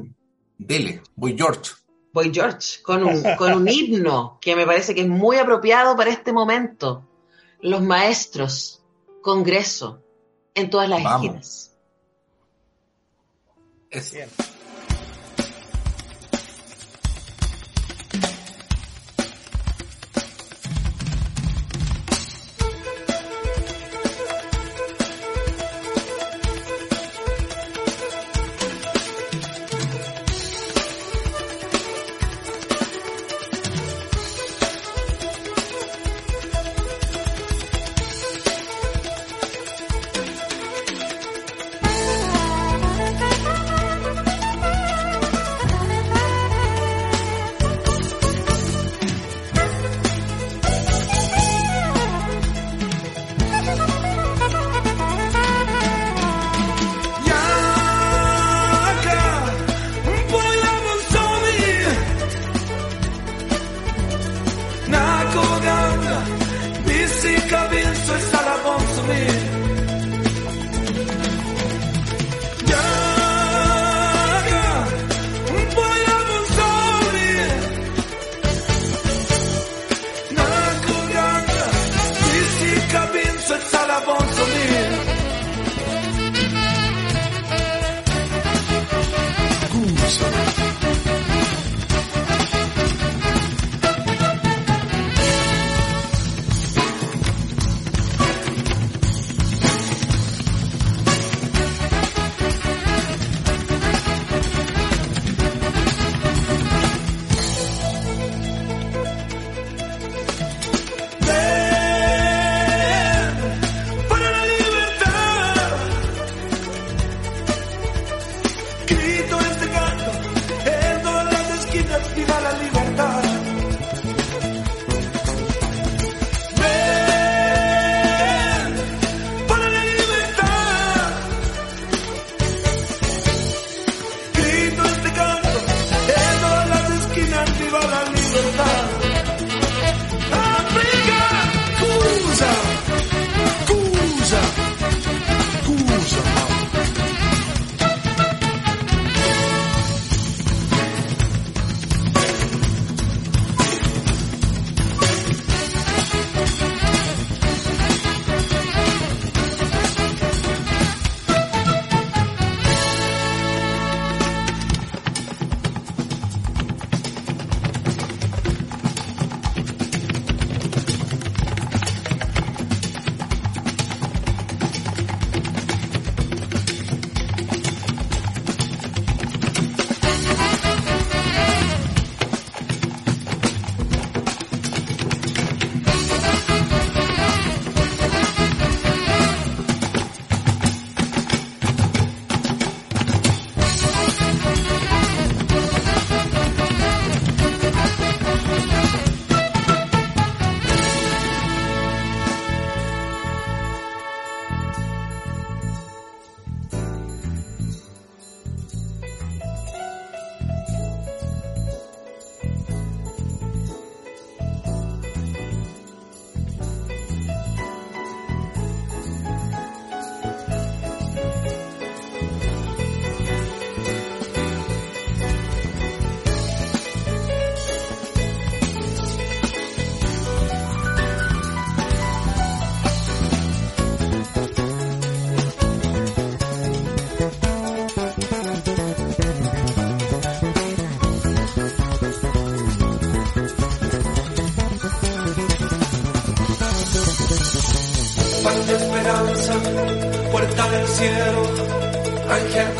Dele, 0.57 1.01
voy 1.15 1.35
George. 1.37 1.71
Voy 2.11 2.31
George, 2.33 2.81
con 2.81 3.03
un, 3.03 3.23
con 3.37 3.53
un 3.53 3.67
himno 3.67 4.39
que 4.41 4.55
me 4.55 4.65
parece 4.65 4.95
que 4.95 5.01
es 5.01 5.07
muy 5.07 5.37
apropiado 5.37 5.95
para 5.95 6.09
este 6.09 6.33
momento. 6.33 7.05
Los 7.61 7.81
maestros, 7.81 8.81
Congreso, 9.21 10.01
en 10.55 10.69
todas 10.69 10.89
las 10.89 11.01
esquinas. 11.01 11.71
Es, 13.91 14.13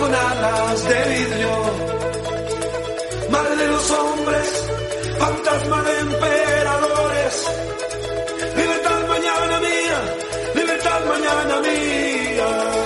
con 0.06 0.14
alas 0.14 0.88
de 0.88 1.04
vidrio, 1.14 1.52
madre 3.32 3.56
de 3.56 3.68
los 3.68 3.92
hombres, 3.92 4.48
fantasma 5.18 5.82
de 5.82 6.00
emperadores, 6.00 7.34
libertad 8.56 9.00
mañana 9.08 9.60
mía, 9.68 10.00
libertad 10.54 11.00
mañana 11.06 11.60
mía. 11.62 12.85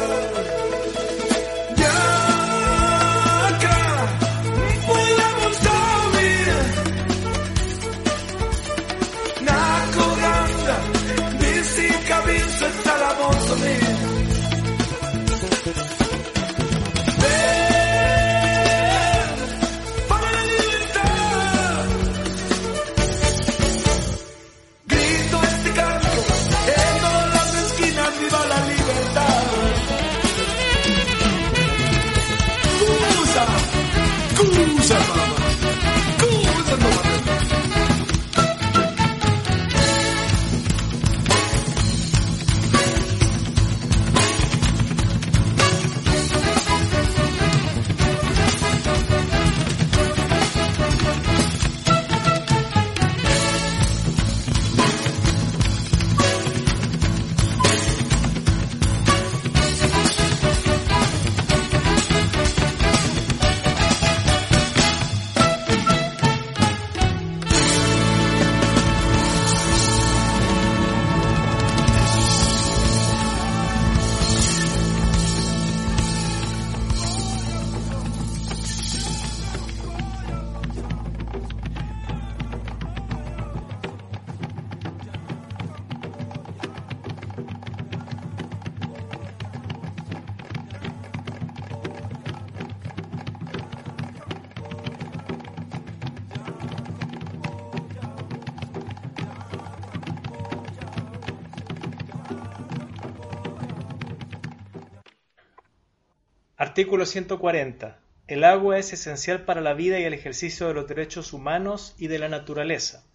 Artículo 106.61 107.05
140. 107.05 108.01
El 108.27 108.43
agua 108.43 108.77
es 108.77 108.91
esencial 108.91 109.45
para 109.45 109.61
la 109.61 109.73
vida 109.73 109.97
y 109.97 110.03
el 110.03 110.13
ejercicio 110.13 110.67
de 110.67 110.73
los 110.73 110.89
derechos 110.89 111.31
humanos 111.31 111.95
y 111.97 112.07
de 112.07 112.19
la 112.19 112.27
naturaleza. 112.27 113.05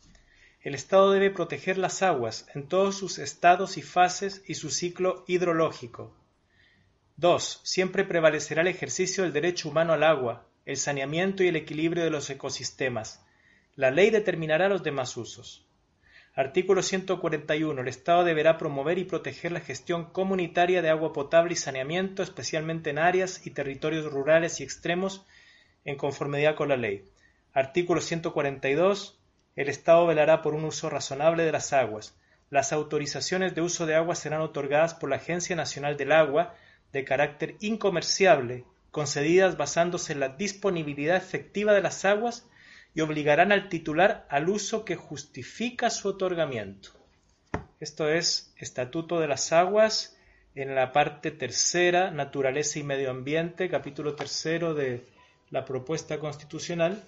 El 0.62 0.74
Estado 0.74 1.10
debe 1.10 1.30
proteger 1.30 1.76
las 1.76 2.00
aguas 2.00 2.46
en 2.54 2.66
todos 2.66 2.96
sus 2.96 3.18
estados 3.18 3.76
y 3.76 3.82
fases 3.82 4.42
y 4.46 4.54
su 4.54 4.70
ciclo 4.70 5.24
hidrológico. 5.26 6.16
2. 7.18 7.60
Siempre 7.64 8.04
prevalecerá 8.04 8.62
el 8.62 8.68
ejercicio 8.68 9.24
del 9.24 9.34
derecho 9.34 9.68
humano 9.68 9.92
al 9.92 10.04
agua, 10.04 10.46
el 10.64 10.78
saneamiento 10.78 11.44
y 11.44 11.48
el 11.48 11.56
equilibrio 11.56 12.02
de 12.02 12.10
los 12.10 12.30
ecosistemas. 12.30 13.26
La 13.76 13.90
ley 13.90 14.08
determinará 14.08 14.70
los 14.70 14.82
demás 14.82 15.18
usos. 15.18 15.63
Artículo 16.36 16.82
141. 16.82 17.80
El 17.80 17.86
Estado 17.86 18.24
deberá 18.24 18.58
promover 18.58 18.98
y 18.98 19.04
proteger 19.04 19.52
la 19.52 19.60
gestión 19.60 20.06
comunitaria 20.06 20.82
de 20.82 20.90
agua 20.90 21.12
potable 21.12 21.52
y 21.52 21.56
saneamiento, 21.56 22.24
especialmente 22.24 22.90
en 22.90 22.98
áreas 22.98 23.46
y 23.46 23.50
territorios 23.50 24.10
rurales 24.10 24.58
y 24.58 24.64
extremos, 24.64 25.24
en 25.84 25.96
conformidad 25.96 26.56
con 26.56 26.70
la 26.70 26.76
ley. 26.76 27.04
Artículo 27.52 28.00
142. 28.00 29.16
El 29.54 29.68
Estado 29.68 30.08
velará 30.08 30.42
por 30.42 30.54
un 30.54 30.64
uso 30.64 30.90
razonable 30.90 31.44
de 31.44 31.52
las 31.52 31.72
aguas. 31.72 32.16
Las 32.50 32.72
autorizaciones 32.72 33.54
de 33.54 33.60
uso 33.60 33.86
de 33.86 33.94
agua 33.94 34.16
serán 34.16 34.40
otorgadas 34.40 34.92
por 34.94 35.10
la 35.10 35.16
Agencia 35.16 35.54
Nacional 35.54 35.96
del 35.96 36.10
Agua 36.10 36.56
de 36.92 37.04
carácter 37.04 37.54
incomerciable, 37.60 38.64
concedidas 38.90 39.56
basándose 39.56 40.14
en 40.14 40.18
la 40.18 40.30
disponibilidad 40.30 41.16
efectiva 41.16 41.72
de 41.74 41.82
las 41.82 42.04
aguas 42.04 42.44
y 42.94 43.00
obligarán 43.00 43.50
al 43.50 43.68
titular 43.68 44.26
al 44.30 44.48
uso 44.48 44.84
que 44.84 44.94
justifica 44.94 45.90
su 45.90 46.08
otorgamiento. 46.08 46.90
Esto 47.80 48.08
es 48.08 48.54
Estatuto 48.56 49.18
de 49.18 49.26
las 49.26 49.52
Aguas 49.52 50.16
en 50.54 50.76
la 50.76 50.92
parte 50.92 51.32
tercera, 51.32 52.12
Naturaleza 52.12 52.78
y 52.78 52.84
Medio 52.84 53.10
Ambiente, 53.10 53.68
capítulo 53.68 54.14
tercero 54.14 54.74
de 54.74 55.04
la 55.50 55.64
propuesta 55.64 56.20
constitucional. 56.20 57.02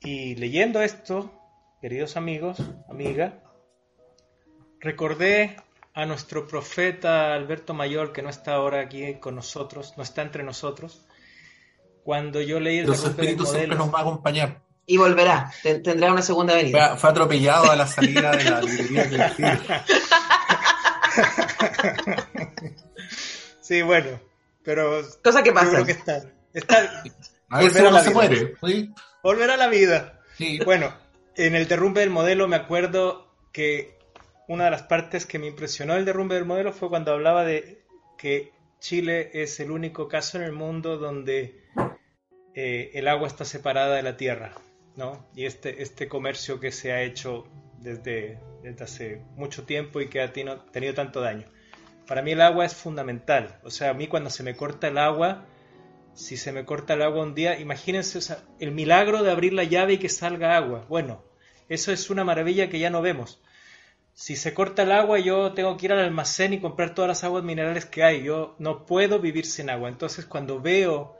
Y 0.00 0.34
leyendo 0.34 0.82
esto, 0.82 1.32
queridos 1.80 2.16
amigos, 2.16 2.58
amiga, 2.88 3.38
recordé 4.80 5.56
a 5.94 6.04
nuestro 6.04 6.48
profeta 6.48 7.32
Alberto 7.34 7.74
Mayor, 7.74 8.12
que 8.12 8.22
no 8.22 8.30
está 8.30 8.54
ahora 8.54 8.80
aquí 8.80 9.14
con 9.14 9.36
nosotros, 9.36 9.94
no 9.96 10.02
está 10.02 10.22
entre 10.22 10.42
nosotros, 10.42 11.06
cuando 12.04 12.40
yo 12.40 12.60
leí 12.60 12.78
el 12.78 12.86
Los 12.86 13.04
espíritus 13.04 13.50
siempre 13.50 13.76
nos 13.76 13.92
va 13.92 13.98
a 13.98 14.02
acompañar. 14.02 14.62
Y 14.84 14.96
volverá, 14.96 15.52
tendrá 15.62 16.12
una 16.12 16.22
segunda 16.22 16.54
venida. 16.54 16.96
Fue, 16.96 17.10
atropellado 17.10 17.70
a 17.70 17.76
la 17.76 17.86
salida 17.86 18.32
de 18.32 18.44
la 18.44 18.60
librería 18.60 19.32
que 19.36 19.52
Sí, 23.60 23.82
bueno, 23.82 24.20
pero... 24.64 25.02
Cosa 25.22 25.42
que 25.42 25.52
pasa. 25.52 25.84
Que 25.84 25.92
está, 25.92 26.22
está, 26.52 27.04
a 27.48 27.62
veces 27.62 27.82
uno 27.88 28.00
se 28.00 28.10
muere. 28.10 28.54
Volverá 29.22 29.54
a 29.54 29.58
la 29.58 29.68
vida. 29.68 30.20
Sí. 30.36 30.58
Bueno, 30.64 30.92
en 31.36 31.54
el 31.54 31.68
derrumbe 31.68 32.00
del 32.00 32.10
modelo 32.10 32.48
me 32.48 32.56
acuerdo 32.56 33.32
que 33.52 33.98
una 34.48 34.64
de 34.64 34.70
las 34.72 34.82
partes 34.82 35.26
que 35.26 35.38
me 35.38 35.46
impresionó 35.46 35.94
el 35.94 36.04
derrumbe 36.04 36.34
del 36.34 36.44
modelo 36.44 36.72
fue 36.72 36.88
cuando 36.88 37.12
hablaba 37.12 37.44
de 37.44 37.84
que 38.18 38.52
Chile 38.82 39.30
es 39.32 39.60
el 39.60 39.70
único 39.70 40.08
caso 40.08 40.38
en 40.38 40.42
el 40.42 40.50
mundo 40.50 40.98
donde 40.98 41.62
eh, 42.52 42.90
el 42.94 43.06
agua 43.06 43.28
está 43.28 43.44
separada 43.44 43.94
de 43.94 44.02
la 44.02 44.16
tierra, 44.16 44.54
¿no? 44.96 45.30
Y 45.36 45.44
este, 45.44 45.82
este 45.82 46.08
comercio 46.08 46.58
que 46.58 46.72
se 46.72 46.90
ha 46.90 47.00
hecho 47.02 47.46
desde, 47.78 48.40
desde 48.64 48.82
hace 48.82 49.22
mucho 49.36 49.64
tiempo 49.64 50.00
y 50.00 50.08
que 50.08 50.20
ha 50.20 50.32
tenido, 50.32 50.64
tenido 50.72 50.94
tanto 50.94 51.20
daño. 51.20 51.46
Para 52.08 52.22
mí 52.22 52.32
el 52.32 52.40
agua 52.40 52.64
es 52.64 52.74
fundamental. 52.74 53.60
O 53.62 53.70
sea, 53.70 53.90
a 53.90 53.94
mí 53.94 54.08
cuando 54.08 54.30
se 54.30 54.42
me 54.42 54.56
corta 54.56 54.88
el 54.88 54.98
agua, 54.98 55.46
si 56.14 56.36
se 56.36 56.50
me 56.50 56.64
corta 56.64 56.94
el 56.94 57.02
agua 57.02 57.22
un 57.22 57.36
día, 57.36 57.60
imagínense 57.60 58.18
el 58.58 58.72
milagro 58.72 59.22
de 59.22 59.30
abrir 59.30 59.52
la 59.52 59.62
llave 59.62 59.92
y 59.92 59.98
que 59.98 60.08
salga 60.08 60.56
agua. 60.56 60.86
Bueno, 60.88 61.24
eso 61.68 61.92
es 61.92 62.10
una 62.10 62.24
maravilla 62.24 62.68
que 62.68 62.80
ya 62.80 62.90
no 62.90 63.00
vemos 63.00 63.40
si 64.14 64.36
se 64.36 64.54
corta 64.54 64.82
el 64.82 64.92
agua, 64.92 65.18
yo 65.18 65.52
tengo 65.52 65.76
que 65.76 65.86
ir 65.86 65.92
al 65.92 66.00
almacén 66.00 66.52
y 66.52 66.60
comprar 66.60 66.94
todas 66.94 67.08
las 67.08 67.24
aguas 67.24 67.44
minerales 67.44 67.86
que 67.86 68.04
hay. 68.04 68.22
Yo 68.22 68.54
no 68.58 68.84
puedo 68.84 69.18
vivir 69.18 69.46
sin 69.46 69.70
agua. 69.70 69.88
Entonces, 69.88 70.26
cuando 70.26 70.60
veo, 70.60 71.16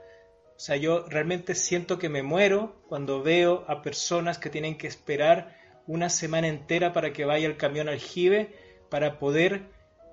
o 0.55 0.59
sea, 0.59 0.75
yo 0.75 1.05
realmente 1.07 1.55
siento 1.55 1.97
que 1.97 2.09
me 2.09 2.23
muero 2.23 2.83
cuando 2.87 3.23
veo 3.23 3.65
a 3.67 3.81
personas 3.81 4.37
que 4.37 4.49
tienen 4.49 4.77
que 4.77 4.87
esperar 4.87 5.57
una 5.87 6.09
semana 6.09 6.47
entera 6.47 6.93
para 6.93 7.11
que 7.11 7.25
vaya 7.25 7.47
el 7.47 7.57
camión 7.57 7.89
aljibe 7.89 8.53
para 8.89 9.19
poder 9.19 9.63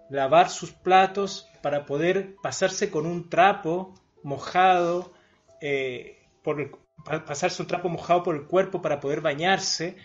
lavar 0.08 0.48
sus 0.48 0.72
platos, 0.72 1.48
para 1.62 1.86
poder 1.86 2.34
pasarse 2.42 2.90
con 2.90 3.06
un 3.06 3.28
trapo 3.28 3.94
mojado, 4.22 5.12
eh, 5.60 6.26
por 6.42 6.80
pasarse 7.04 7.62
un 7.62 7.68
trapo 7.68 7.88
mojado 7.88 8.22
por 8.22 8.34
el 8.34 8.46
cuerpo 8.46 8.82
para 8.82 9.00
poder 9.00 9.20
bañarse 9.20 9.96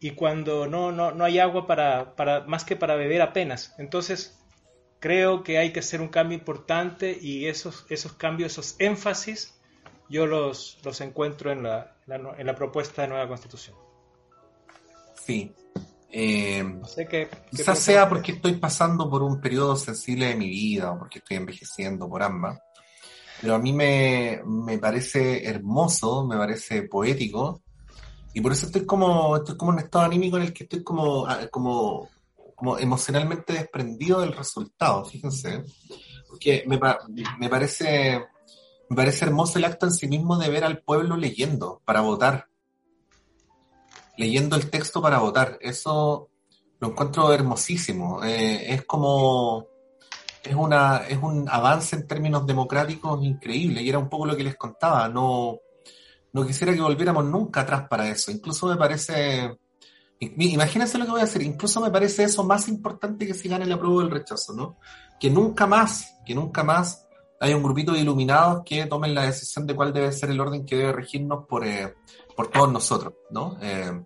y 0.00 0.12
cuando 0.12 0.66
no, 0.66 0.90
no, 0.90 1.12
no 1.12 1.24
hay 1.24 1.38
agua 1.38 1.66
para, 1.66 2.16
para, 2.16 2.40
más 2.46 2.64
que 2.64 2.74
para 2.74 2.96
beber 2.96 3.20
apenas. 3.20 3.74
Entonces, 3.76 4.38
creo 4.98 5.42
que 5.42 5.58
hay 5.58 5.72
que 5.72 5.80
hacer 5.80 6.00
un 6.00 6.08
cambio 6.08 6.38
importante 6.38 7.16
y 7.20 7.46
esos, 7.46 7.84
esos 7.90 8.14
cambios, 8.14 8.52
esos 8.52 8.76
énfasis, 8.78 9.60
yo 10.08 10.26
los, 10.26 10.78
los 10.84 11.02
encuentro 11.02 11.52
en 11.52 11.62
la, 11.62 11.96
en 12.08 12.46
la 12.46 12.54
propuesta 12.54 13.02
de 13.02 13.08
nueva 13.08 13.28
constitución. 13.28 13.76
Sí. 15.14 15.52
Eh, 16.12 16.64
no 16.64 16.86
sé 16.86 17.06
qué, 17.06 17.28
quizás 17.52 17.78
sea 17.78 18.08
porque 18.08 18.32
estoy 18.32 18.54
pasando 18.54 19.08
por 19.08 19.22
un 19.22 19.40
periodo 19.40 19.76
sensible 19.76 20.26
de 20.26 20.34
mi 20.34 20.48
vida 20.48 20.90
o 20.90 20.98
porque 20.98 21.20
estoy 21.20 21.36
envejeciendo 21.36 22.08
por 22.08 22.22
ambas. 22.22 22.58
Pero 23.40 23.54
a 23.54 23.58
mí 23.58 23.72
me, 23.72 24.40
me 24.44 24.78
parece 24.78 25.46
hermoso, 25.46 26.26
me 26.26 26.36
parece 26.36 26.82
poético 26.82 27.62
y 28.32 28.40
por 28.40 28.52
eso 28.52 28.66
estoy 28.66 28.86
como, 28.86 29.36
estoy 29.36 29.56
como 29.56 29.72
en 29.72 29.78
un 29.78 29.84
estado 29.84 30.04
anímico 30.04 30.36
en 30.36 30.44
el 30.44 30.52
que 30.52 30.64
estoy 30.64 30.84
como, 30.84 31.26
ah, 31.26 31.48
como, 31.50 32.08
emocionalmente 32.78 33.54
desprendido 33.54 34.20
del 34.20 34.32
resultado, 34.32 35.04
fíjense. 35.04 35.64
Porque 36.28 36.62
me, 36.66 36.78
me, 37.38 37.48
parece, 37.48 38.22
me 38.88 38.96
parece 38.96 39.24
hermoso 39.24 39.58
el 39.58 39.64
acto 39.64 39.86
en 39.86 39.92
sí 39.92 40.06
mismo 40.06 40.38
de 40.38 40.50
ver 40.50 40.64
al 40.64 40.82
pueblo 40.82 41.16
leyendo 41.16 41.80
para 41.84 42.02
votar. 42.02 42.46
Leyendo 44.16 44.56
el 44.56 44.70
texto 44.70 45.00
para 45.00 45.18
votar. 45.18 45.58
Eso 45.60 46.28
lo 46.78 46.88
encuentro 46.88 47.32
hermosísimo. 47.32 48.22
Eh, 48.22 48.74
es 48.74 48.84
como, 48.84 49.66
es, 50.44 50.54
una, 50.54 50.98
es 51.08 51.18
un 51.20 51.48
avance 51.48 51.96
en 51.96 52.06
términos 52.06 52.46
democráticos 52.46 53.24
increíble. 53.24 53.82
Y 53.82 53.88
era 53.88 53.98
un 53.98 54.10
poco 54.10 54.26
lo 54.26 54.36
que 54.36 54.44
les 54.44 54.56
contaba. 54.56 55.08
No, 55.08 55.58
no 56.32 56.46
quisiera 56.46 56.74
que 56.74 56.80
volviéramos 56.80 57.24
nunca 57.24 57.62
atrás 57.62 57.86
para 57.88 58.08
eso. 58.08 58.30
Incluso 58.30 58.66
me 58.66 58.76
parece, 58.76 59.56
imagínense 60.18 60.98
lo 60.98 61.04
que 61.04 61.10
voy 61.10 61.20
a 61.20 61.24
hacer, 61.24 61.42
incluso 61.42 61.80
me 61.80 61.90
parece 61.90 62.24
eso 62.24 62.44
más 62.44 62.68
importante 62.68 63.26
que 63.26 63.34
si 63.34 63.48
gane 63.48 63.64
el 63.64 63.72
apruebo 63.72 63.96
o 63.96 64.02
el 64.02 64.10
rechazo, 64.10 64.52
¿no? 64.52 64.78
Que 65.18 65.30
nunca 65.30 65.66
más, 65.66 66.16
que 66.24 66.34
nunca 66.34 66.62
más 66.64 67.06
haya 67.40 67.56
un 67.56 67.62
grupito 67.62 67.92
de 67.92 68.00
iluminados 68.00 68.62
que 68.64 68.86
tomen 68.86 69.14
la 69.14 69.24
decisión 69.24 69.66
de 69.66 69.74
cuál 69.74 69.92
debe 69.92 70.12
ser 70.12 70.30
el 70.30 70.40
orden 70.40 70.64
que 70.64 70.76
debe 70.76 70.92
regirnos 70.92 71.46
por, 71.48 71.66
eh, 71.66 71.94
por 72.36 72.48
todos 72.48 72.70
nosotros, 72.70 73.14
¿no? 73.30 73.56
Eh, 73.62 74.04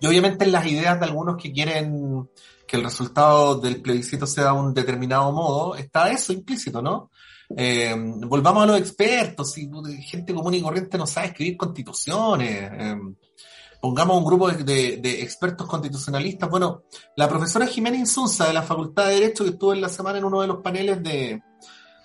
y 0.00 0.06
obviamente 0.06 0.44
en 0.44 0.52
las 0.52 0.66
ideas 0.66 1.00
de 1.00 1.06
algunos 1.06 1.36
que 1.42 1.52
quieren 1.52 2.28
que 2.66 2.76
el 2.76 2.84
resultado 2.84 3.58
del 3.60 3.80
plebiscito 3.80 4.26
sea 4.26 4.46
de 4.46 4.52
un 4.52 4.74
determinado 4.74 5.32
modo, 5.32 5.76
está 5.76 6.10
eso 6.10 6.32
implícito, 6.32 6.82
¿no? 6.82 7.10
Eh, 7.54 7.94
volvamos 7.96 8.64
a 8.64 8.66
los 8.66 8.78
expertos, 8.78 9.52
si 9.52 9.70
gente 10.02 10.34
común 10.34 10.54
y 10.54 10.62
corriente 10.62 10.98
no 10.98 11.06
sabe 11.06 11.28
escribir 11.28 11.56
constituciones, 11.56 12.70
eh, 12.72 12.96
pongamos 13.80 14.18
un 14.18 14.24
grupo 14.24 14.50
de, 14.50 15.22
expertos 15.22 15.66
constitucionalistas. 15.66 16.50
Bueno, 16.50 16.82
la 17.16 17.28
profesora 17.28 17.66
Jimena 17.66 17.96
Insunza 17.96 18.46
de 18.46 18.54
la 18.54 18.62
Facultad 18.62 19.06
de 19.06 19.14
Derecho, 19.14 19.44
que 19.44 19.50
estuvo 19.50 19.72
en 19.72 19.80
la 19.80 19.88
semana 19.88 20.18
en 20.18 20.24
uno 20.24 20.40
de 20.40 20.48
los 20.48 20.58
paneles 20.58 21.02
de, 21.02 21.42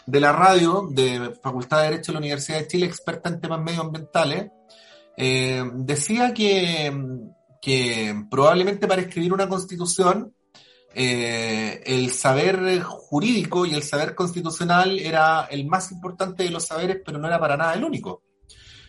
la 0.06 0.32
radio 0.32 0.88
de 0.92 1.34
Facultad 1.42 1.78
de 1.78 1.89
Derecho 1.89 2.12
de 2.12 2.14
la 2.14 2.20
Universidad 2.20 2.60
de 2.60 2.68
Chile, 2.68 2.86
experta 2.86 3.30
en 3.30 3.42
temas 3.42 3.62
medioambientales, 3.62 4.52
eh, 5.18 5.64
decía 5.74 6.34
que, 6.34 6.94
que 7.62 8.26
probablemente 8.30 8.88
para 8.88 9.02
escribir 9.02 9.34
una 9.34 9.50
constitución 9.50 10.34
eh, 10.94 11.82
el 11.86 12.12
saber 12.12 12.82
jurídico 12.82 13.66
y 13.66 13.74
el 13.74 13.84
saber 13.84 14.14
constitucional 14.14 15.00
era 15.00 15.46
el 15.46 15.66
más 15.66 15.92
importante 15.92 16.44
de 16.44 16.50
los 16.50 16.66
saberes, 16.66 17.02
pero 17.06 17.18
no 17.18 17.28
era 17.28 17.39
para 17.39 17.58
nada 17.58 17.74
el 17.74 17.84
único. 17.84 18.24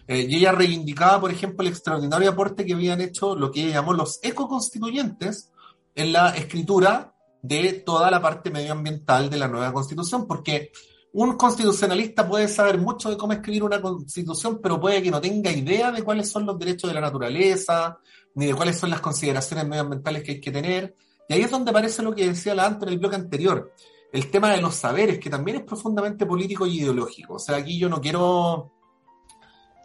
Eh, 0.07 0.27
y 0.29 0.37
ella 0.37 0.53
reivindicaba, 0.53 1.21
por 1.21 1.31
ejemplo, 1.31 1.63
el 1.63 1.73
extraordinario 1.73 2.31
aporte 2.31 2.67
que 2.67 2.73
habían 2.73 3.01
hecho 3.01 3.37
lo 3.37 3.51
que 3.51 3.63
ella 3.63 3.75
llamó 3.75 3.93
los 3.93 4.19
ecoconstituyentes 4.23 5.51
en 5.95 6.13
la 6.13 6.31
escritura 6.31 7.15
de 7.41 7.73
toda 7.85 8.11
la 8.11 8.21
parte 8.21 8.51
medioambiental 8.51 9.31
de 9.31 9.39
la 9.39 9.49
nueva 9.49 9.73
constitución, 9.73 10.27
porque 10.27 10.73
un 11.13 11.37
constitucionalista 11.37 12.27
puede 12.27 12.49
saber 12.49 12.79
mucho 12.79 13.11
de 13.11 13.17
cómo 13.17 13.33
escribir 13.33 13.63
una 13.65 13.81
constitución, 13.81 14.61
pero 14.63 14.81
puede 14.81 15.03
que 15.03 15.11
no 15.11 15.21
tenga 15.21 15.53
idea 15.53 15.93
de 15.93 16.03
cuáles 16.03 16.31
son 16.31 16.47
los 16.47 16.59
derechos 16.59 16.89
de 16.89 16.95
la 16.95 17.01
naturaleza, 17.01 17.99
ni 18.35 18.47
de 18.47 18.55
cuáles 18.55 18.79
son 18.79 18.91
las 18.91 19.01
consideraciones 19.01 19.67
medioambientales 19.67 20.23
que 20.23 20.33
hay 20.33 20.41
que 20.41 20.51
tener. 20.51 20.97
Y 21.29 21.35
ahí 21.35 21.43
es 21.43 21.51
donde 21.51 21.71
aparece 21.71 22.03
lo 22.03 22.15
que 22.15 22.29
decía 22.29 22.55
la 22.55 22.67
Anto 22.67 22.87
en 22.87 22.93
el 22.93 22.99
bloque 22.99 23.17
anterior, 23.17 23.73
el 24.13 24.31
tema 24.31 24.51
de 24.51 24.61
los 24.61 24.75
saberes, 24.75 25.19
que 25.19 25.31
también 25.31 25.59
es 25.59 25.63
profundamente 25.65 26.27
político 26.27 26.67
y 26.67 26.81
ideológico. 26.81 27.35
O 27.35 27.39
sea, 27.39 27.57
aquí 27.57 27.79
yo 27.79 27.89
no 27.89 28.01
quiero, 28.01 28.73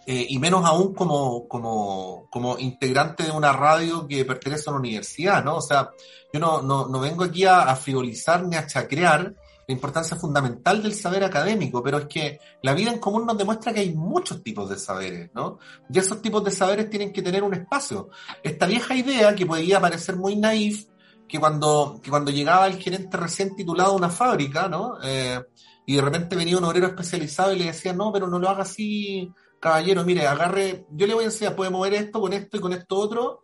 eh, 0.06 0.26
y 0.30 0.40
menos 0.40 0.66
aún 0.66 0.94
como, 0.94 1.48
como, 1.48 2.28
como 2.30 2.58
integrante 2.60 3.24
de 3.24 3.32
una 3.32 3.54
radio 3.54 4.08
que 4.08 4.26
pertenece 4.26 4.64
a 4.68 4.72
una 4.72 4.80
universidad, 4.80 5.44
¿no? 5.44 5.58
O 5.58 5.62
sea, 5.62 5.92
yo 6.34 6.40
no, 6.40 6.62
no, 6.62 6.88
no 6.88 7.00
vengo 7.00 7.24
aquí 7.24 7.46
a, 7.46 7.64
a 7.64 7.76
frivolizar 7.76 8.46
ni 8.46 8.56
a 8.56 8.68
chacrear 8.68 9.34
la 9.68 9.74
importancia 9.74 10.16
fundamental 10.16 10.82
del 10.82 10.94
saber 10.94 11.26
académico, 11.26 11.84
pero 11.84 11.98
es 11.98 12.06
que 12.06 12.40
la 12.62 12.74
vida 12.74 12.90
en 12.92 13.00
común 13.00 13.26
nos 13.26 13.38
demuestra 13.38 13.74
que 13.74 13.82
hay 13.82 13.94
muchos 13.94 14.42
tipos 14.42 14.70
de 14.70 14.80
saberes, 14.80 15.30
¿no? 15.34 15.60
Y 15.90 16.00
esos 16.00 16.22
tipos 16.22 16.42
de 16.44 16.52
saberes 16.52 16.90
tienen 16.90 17.12
que 17.12 17.22
tener 17.22 17.44
un 17.44 17.54
espacio. 17.54 18.10
Esta 18.42 18.66
vieja 18.66 18.96
idea 18.96 19.36
que 19.36 19.46
podría 19.46 19.82
parecer 19.82 20.16
muy 20.16 20.38
naif, 20.38 20.86
que 21.28 21.40
cuando, 21.40 22.00
que 22.02 22.10
cuando 22.10 22.32
llegaba 22.32 22.68
el 22.68 22.78
gerente 22.78 23.18
recién 23.18 23.56
titulado 23.56 23.92
a 23.92 23.96
una 23.96 24.10
fábrica, 24.10 24.68
¿no? 24.68 24.98
Eh, 25.04 25.42
y 25.86 25.96
de 25.96 26.02
repente 26.02 26.36
venía 26.36 26.58
un 26.58 26.64
obrero 26.64 26.88
especializado 26.88 27.54
y 27.54 27.60
le 27.60 27.66
decía, 27.66 27.94
no, 27.94 28.12
pero 28.12 28.28
no 28.28 28.40
lo 28.40 28.50
haga 28.50 28.64
así, 28.64 29.32
caballero, 29.60 30.04
mire, 30.04 30.28
agarre, 30.28 30.86
yo 30.92 31.08
le 31.08 31.14
voy 31.14 31.24
a 31.24 31.28
enseñar, 31.28 31.56
puede 31.56 31.72
mover 31.72 31.94
esto 31.94 32.20
con 32.20 32.34
esto 32.34 32.58
y 32.58 32.60
con 32.60 32.74
esto 32.74 32.98
otro. 32.98 33.44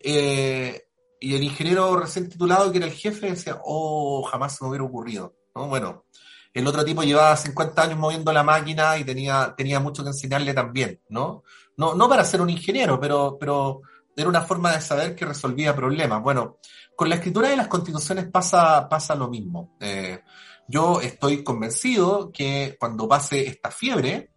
Eh, 0.00 0.84
y 1.20 1.34
el 1.34 1.42
ingeniero 1.42 1.96
recién 1.96 2.28
titulado, 2.28 2.70
que 2.70 2.78
era 2.78 2.86
el 2.86 2.92
jefe, 2.92 3.30
decía, 3.30 3.60
oh, 3.64 4.22
jamás 4.24 4.56
se 4.56 4.64
me 4.64 4.70
hubiera 4.70 4.84
ocurrido, 4.84 5.34
¿no? 5.54 5.68
Bueno, 5.68 6.04
el 6.52 6.66
otro 6.66 6.84
tipo 6.84 7.02
llevaba 7.02 7.36
50 7.36 7.82
años 7.82 7.98
moviendo 7.98 8.32
la 8.32 8.42
máquina 8.42 8.96
y 8.98 9.04
tenía, 9.04 9.54
tenía 9.56 9.80
mucho 9.80 10.02
que 10.02 10.10
enseñarle 10.10 10.52
también, 10.52 11.00
¿no? 11.08 11.42
No, 11.76 11.94
no 11.94 12.08
para 12.08 12.24
ser 12.24 12.40
un 12.40 12.50
ingeniero, 12.50 13.00
pero, 13.00 13.36
pero 13.40 13.80
era 14.16 14.28
una 14.28 14.42
forma 14.42 14.72
de 14.72 14.80
saber 14.80 15.16
que 15.16 15.24
resolvía 15.24 15.74
problemas. 15.74 16.22
Bueno, 16.22 16.58
con 16.96 17.08
la 17.08 17.16
escritura 17.16 17.48
de 17.48 17.56
las 17.56 17.68
constituciones 17.68 18.26
pasa, 18.30 18.88
pasa 18.88 19.14
lo 19.14 19.28
mismo. 19.28 19.76
Eh, 19.80 20.20
yo 20.68 21.00
estoy 21.00 21.42
convencido 21.42 22.30
que 22.32 22.76
cuando 22.78 23.08
pase 23.08 23.46
esta 23.46 23.70
fiebre, 23.70 24.30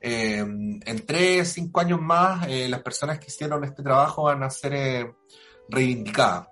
eh, 0.00 0.38
en 0.38 1.06
tres, 1.06 1.52
cinco 1.52 1.80
años 1.80 2.00
más, 2.00 2.46
eh, 2.48 2.68
las 2.68 2.82
personas 2.82 3.18
que 3.18 3.26
hicieron 3.28 3.64
este 3.64 3.82
trabajo 3.82 4.24
van 4.24 4.42
a 4.42 4.50
ser 4.50 5.14
reivindicadas. 5.68 6.48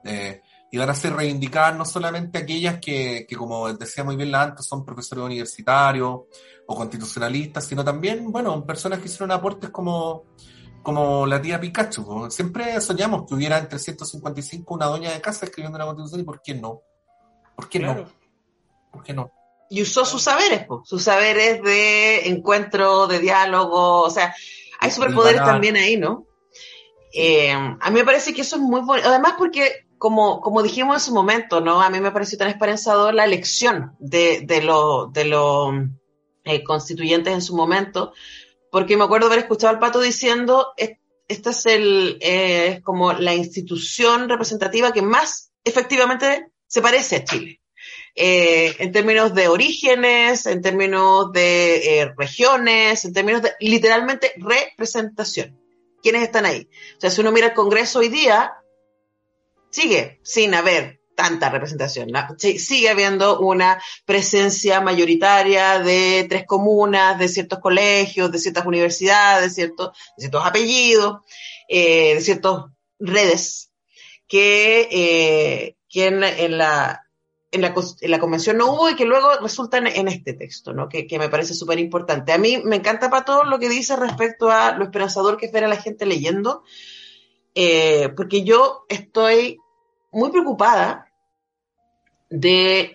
y 0.72 0.78
van 0.78 0.88
a 0.88 0.94
ser 0.94 1.12
reivindicadas 1.14 1.76
no 1.76 1.84
solamente 1.84 2.38
aquellas 2.38 2.78
que, 2.78 3.26
que, 3.28 3.36
como 3.36 3.72
decía 3.72 4.04
muy 4.04 4.14
bien 4.14 4.30
la 4.30 4.42
antes, 4.42 4.64
son 4.66 4.84
profesores 4.84 5.24
universitarios 5.24 6.20
o 6.66 6.76
constitucionalistas, 6.76 7.64
sino 7.64 7.84
también, 7.84 8.30
bueno, 8.30 8.64
personas 8.64 9.00
que 9.00 9.06
hicieron 9.06 9.32
aportes 9.32 9.70
como 9.70 10.26
como 10.82 11.26
la 11.26 11.40
tía 11.40 11.60
Pikachu. 11.60 12.30
Siempre 12.30 12.80
soñamos 12.80 13.26
que 13.26 13.34
hubiera 13.34 13.58
entre 13.58 13.78
155 13.78 14.74
una 14.74 14.86
doña 14.86 15.12
de 15.12 15.20
casa 15.20 15.46
escribiendo 15.46 15.78
la 15.78 15.86
constitución 15.86 16.20
y 16.20 16.24
¿por 16.24 16.42
qué 16.42 16.54
no? 16.54 16.82
¿Por 17.54 17.68
qué 17.68 17.78
no? 17.78 18.06
¿Por 18.90 19.02
qué 19.02 19.12
no? 19.12 19.30
Y 19.68 19.82
usó 19.82 20.04
sus 20.04 20.22
saberes, 20.22 20.66
sus 20.84 21.04
saberes 21.04 21.62
de 21.62 22.28
encuentro, 22.28 23.06
de 23.06 23.20
diálogo, 23.20 24.02
o 24.02 24.10
sea, 24.10 24.34
hay 24.80 24.90
superpoderes 24.90 25.44
también 25.44 25.76
ahí, 25.76 25.96
¿no? 25.96 26.26
Eh, 27.14 27.52
a 27.52 27.90
mí 27.90 27.98
me 27.98 28.04
parece 28.04 28.34
que 28.34 28.40
eso 28.40 28.56
es 28.56 28.62
muy 28.62 28.80
bueno, 28.80 29.06
además 29.06 29.34
porque, 29.38 29.86
como, 29.98 30.40
como 30.40 30.62
dijimos 30.62 30.96
en 30.96 31.00
su 31.00 31.14
momento, 31.14 31.60
¿no? 31.60 31.80
A 31.80 31.90
mí 31.90 32.00
me 32.00 32.10
pareció 32.10 32.38
tan 32.38 32.48
esperanzador 32.48 33.14
la 33.14 33.24
elección 33.24 33.94
de, 33.98 34.40
de 34.44 34.62
los 34.62 35.12
de 35.12 35.24
los 35.24 35.74
eh, 36.44 36.64
constituyentes 36.64 37.32
en 37.32 37.42
su 37.42 37.54
momento, 37.54 38.12
porque 38.70 38.96
me 38.96 39.04
acuerdo 39.04 39.26
haber 39.26 39.40
escuchado 39.40 39.72
al 39.72 39.80
Pato 39.80 40.00
diciendo, 40.00 40.72
esta 41.28 41.50
es 41.50 41.66
el, 41.66 42.18
eh, 42.20 42.80
como 42.84 43.12
la 43.12 43.34
institución 43.34 44.28
representativa 44.28 44.92
que 44.92 45.02
más 45.02 45.52
efectivamente 45.64 46.46
se 46.66 46.82
parece 46.82 47.16
a 47.16 47.24
Chile. 47.24 47.60
Eh, 48.14 48.74
en 48.78 48.92
términos 48.92 49.34
de 49.34 49.48
orígenes, 49.48 50.46
en 50.46 50.60
términos 50.60 51.32
de 51.32 52.00
eh, 52.00 52.12
regiones, 52.16 53.04
en 53.04 53.12
términos 53.12 53.42
de 53.42 53.52
literalmente 53.60 54.32
representación. 54.36 55.58
¿Quiénes 56.02 56.22
están 56.22 56.46
ahí? 56.46 56.68
O 56.96 57.00
sea, 57.00 57.10
si 57.10 57.20
uno 57.20 57.32
mira 57.32 57.48
el 57.48 57.54
Congreso 57.54 58.00
hoy 58.00 58.08
día, 58.08 58.52
sigue 59.70 60.20
sin 60.22 60.54
haber 60.54 60.99
tanta 61.20 61.50
representación. 61.50 62.08
sigue 62.38 62.88
habiendo 62.88 63.40
una 63.40 63.78
presencia 64.06 64.80
mayoritaria 64.80 65.78
de 65.78 66.24
tres 66.26 66.46
comunas, 66.46 67.18
de 67.18 67.28
ciertos 67.28 67.58
colegios, 67.58 68.32
de 68.32 68.38
ciertas 68.38 68.64
universidades, 68.64 69.42
de 69.42 69.50
ciertos, 69.50 69.90
ciertos 70.16 70.46
apellidos, 70.46 71.20
eh, 71.68 72.14
de 72.14 72.20
ciertas 72.22 72.64
redes 72.98 73.70
que, 74.26 74.88
eh, 74.90 75.76
en, 75.92 76.56
la, 76.56 77.02
en, 77.52 77.60
la, 77.60 78.18
convención 78.18 78.56
no 78.56 78.72
hubo 78.72 78.88
y 78.88 78.96
que 78.96 79.04
luego 79.04 79.28
resultan 79.42 79.86
en 79.88 80.08
este 80.08 80.32
texto, 80.32 80.72
¿no? 80.72 80.88
que, 80.88 81.06
me 81.18 81.28
parece 81.28 81.52
súper 81.52 81.78
importante. 81.78 82.32
A 82.32 82.38
mí 82.38 82.62
me 82.64 82.76
encanta 82.76 83.10
para 83.10 83.26
todo 83.26 83.44
lo 83.44 83.58
que 83.58 83.68
dice 83.68 83.94
respecto 83.96 84.50
a 84.50 84.72
lo 84.72 84.84
esperanzador 84.84 85.36
que 85.36 85.46
espera 85.46 85.68
la 85.68 85.76
gente 85.76 86.06
leyendo, 86.06 86.62
eh, 87.54 88.08
porque 88.16 88.42
yo 88.42 88.86
estoy 88.88 89.58
muy 90.12 90.30
preocupada 90.30 91.09
de 92.30 92.94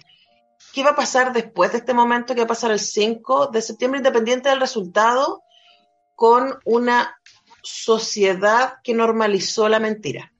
qué 0.73 0.83
va 0.83 0.91
a 0.91 0.95
pasar 0.95 1.33
después 1.33 1.71
de 1.71 1.77
este 1.79 1.93
momento, 1.93 2.33
qué 2.33 2.41
va 2.41 2.45
a 2.45 2.47
pasar 2.47 2.71
el 2.71 2.79
5 2.79 3.47
de 3.47 3.61
septiembre, 3.61 3.99
independiente 3.99 4.49
del 4.49 4.59
resultado, 4.59 5.43
con 6.15 6.57
una 6.65 7.19
sociedad 7.61 8.75
que 8.83 8.93
normalizó 8.93 9.69
la 9.69 9.79
mentira. 9.79 10.31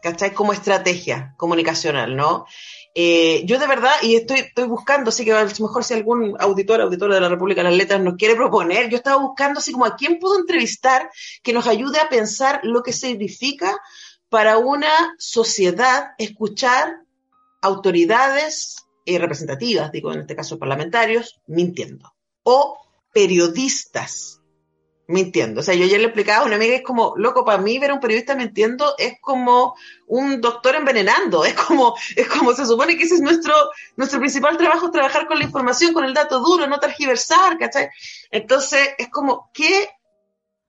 ¿cachai? 0.00 0.34
Como 0.34 0.52
estrategia 0.52 1.34
comunicacional, 1.36 2.16
¿no? 2.16 2.46
Eh, 2.94 3.42
yo 3.44 3.58
de 3.58 3.66
verdad, 3.66 3.92
y 4.02 4.16
estoy, 4.16 4.40
estoy 4.40 4.66
buscando, 4.66 5.10
así 5.10 5.24
que 5.24 5.32
a 5.32 5.44
lo 5.44 5.48
mejor 5.48 5.84
si 5.84 5.94
algún 5.94 6.36
auditor, 6.40 6.80
auditor 6.80 7.14
de 7.14 7.20
la 7.20 7.28
República 7.28 7.62
de 7.62 7.68
las 7.68 7.78
Letras 7.78 8.00
nos 8.00 8.16
quiere 8.16 8.34
proponer, 8.34 8.88
yo 8.88 8.96
estaba 8.96 9.22
buscando 9.22 9.60
así 9.60 9.72
como 9.72 9.84
a 9.84 9.96
quién 9.96 10.18
puedo 10.18 10.38
entrevistar 10.38 11.10
que 11.42 11.52
nos 11.52 11.66
ayude 11.66 12.00
a 12.00 12.08
pensar 12.08 12.60
lo 12.64 12.82
que 12.82 12.92
significa 12.92 13.78
para 14.28 14.58
una 14.58 15.14
sociedad 15.18 16.12
escuchar 16.18 17.02
autoridades 17.60 18.76
eh, 19.06 19.18
representativas, 19.18 19.92
digo 19.92 20.12
en 20.12 20.20
este 20.20 20.36
caso 20.36 20.58
parlamentarios, 20.58 21.40
mintiendo. 21.46 22.12
O 22.42 22.78
periodistas 23.12 24.40
mintiendo. 25.10 25.60
O 25.60 25.62
sea, 25.62 25.74
yo 25.74 25.86
ya 25.86 25.98
le 25.98 26.04
explicaba 26.04 26.44
a 26.44 26.46
una 26.46 26.56
amiga, 26.56 26.76
es 26.76 26.82
como, 26.82 27.14
loco, 27.16 27.44
para 27.44 27.58
mí 27.58 27.78
ver 27.78 27.90
a 27.90 27.94
un 27.94 28.00
periodista 28.00 28.34
mintiendo 28.34 28.94
es 28.96 29.14
como 29.20 29.74
un 30.06 30.40
doctor 30.40 30.76
envenenando, 30.76 31.44
es 31.46 31.54
como, 31.54 31.94
es 32.16 32.28
como 32.28 32.54
se 32.54 32.64
supone 32.64 32.96
que 32.96 33.04
ese 33.04 33.16
es 33.16 33.20
nuestro, 33.20 33.54
nuestro 33.96 34.20
principal 34.20 34.56
trabajo, 34.56 34.90
trabajar 34.90 35.26
con 35.26 35.38
la 35.38 35.44
información, 35.44 35.92
con 35.92 36.04
el 36.04 36.14
dato 36.14 36.40
duro, 36.40 36.66
no 36.66 36.78
tergiversar, 36.78 37.58
¿cachai? 37.58 37.90
Entonces, 38.30 38.90
es 38.98 39.08
como, 39.08 39.50
¿qué, 39.52 39.90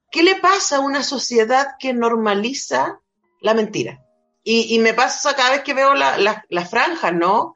qué 0.10 0.24
le 0.24 0.36
pasa 0.36 0.78
a 0.78 0.82
una 0.82 1.04
sociedad 1.04 1.76
que 1.80 1.94
normaliza 1.94 3.00
la 3.42 3.54
mentira? 3.54 4.04
Y, 4.44 4.76
y 4.76 4.80
me 4.80 4.94
pasa 4.94 5.36
cada 5.36 5.52
vez 5.52 5.62
que 5.62 5.74
veo 5.74 5.94
la, 5.94 6.18
la, 6.18 6.46
la 6.50 6.66
franja, 6.66 7.12
¿no? 7.12 7.56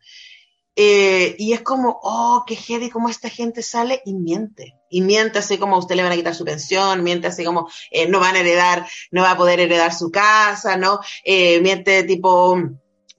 Eh, 0.78 1.36
y 1.40 1.54
es 1.54 1.62
como, 1.62 2.00
oh, 2.04 2.44
qué 2.46 2.56
heavy, 2.56 2.90
cómo 2.90 3.08
esta 3.08 3.30
gente 3.30 3.62
sale 3.62 4.02
y 4.06 4.14
miente. 4.14 4.76
Y 4.90 5.02
miente 5.02 5.40
así 5.40 5.58
como 5.58 5.76
a 5.76 5.80
usted 5.80 5.96
le 5.96 6.04
van 6.04 6.12
a 6.12 6.16
quitar 6.16 6.36
su 6.36 6.44
pensión, 6.44 7.02
miente 7.02 7.28
así 7.28 7.46
como 7.46 7.70
eh, 7.92 8.10
no 8.10 8.20
van 8.20 8.36
a 8.36 8.40
heredar, 8.40 8.86
no 9.12 9.22
va 9.22 9.32
a 9.32 9.38
poder 9.38 9.62
heredar 9.62 9.94
su 9.94 10.12
casa, 10.12 10.76
¿no? 10.76 11.00
Eh, 11.24 11.62
miente 11.62 12.04
tipo, 12.04 12.58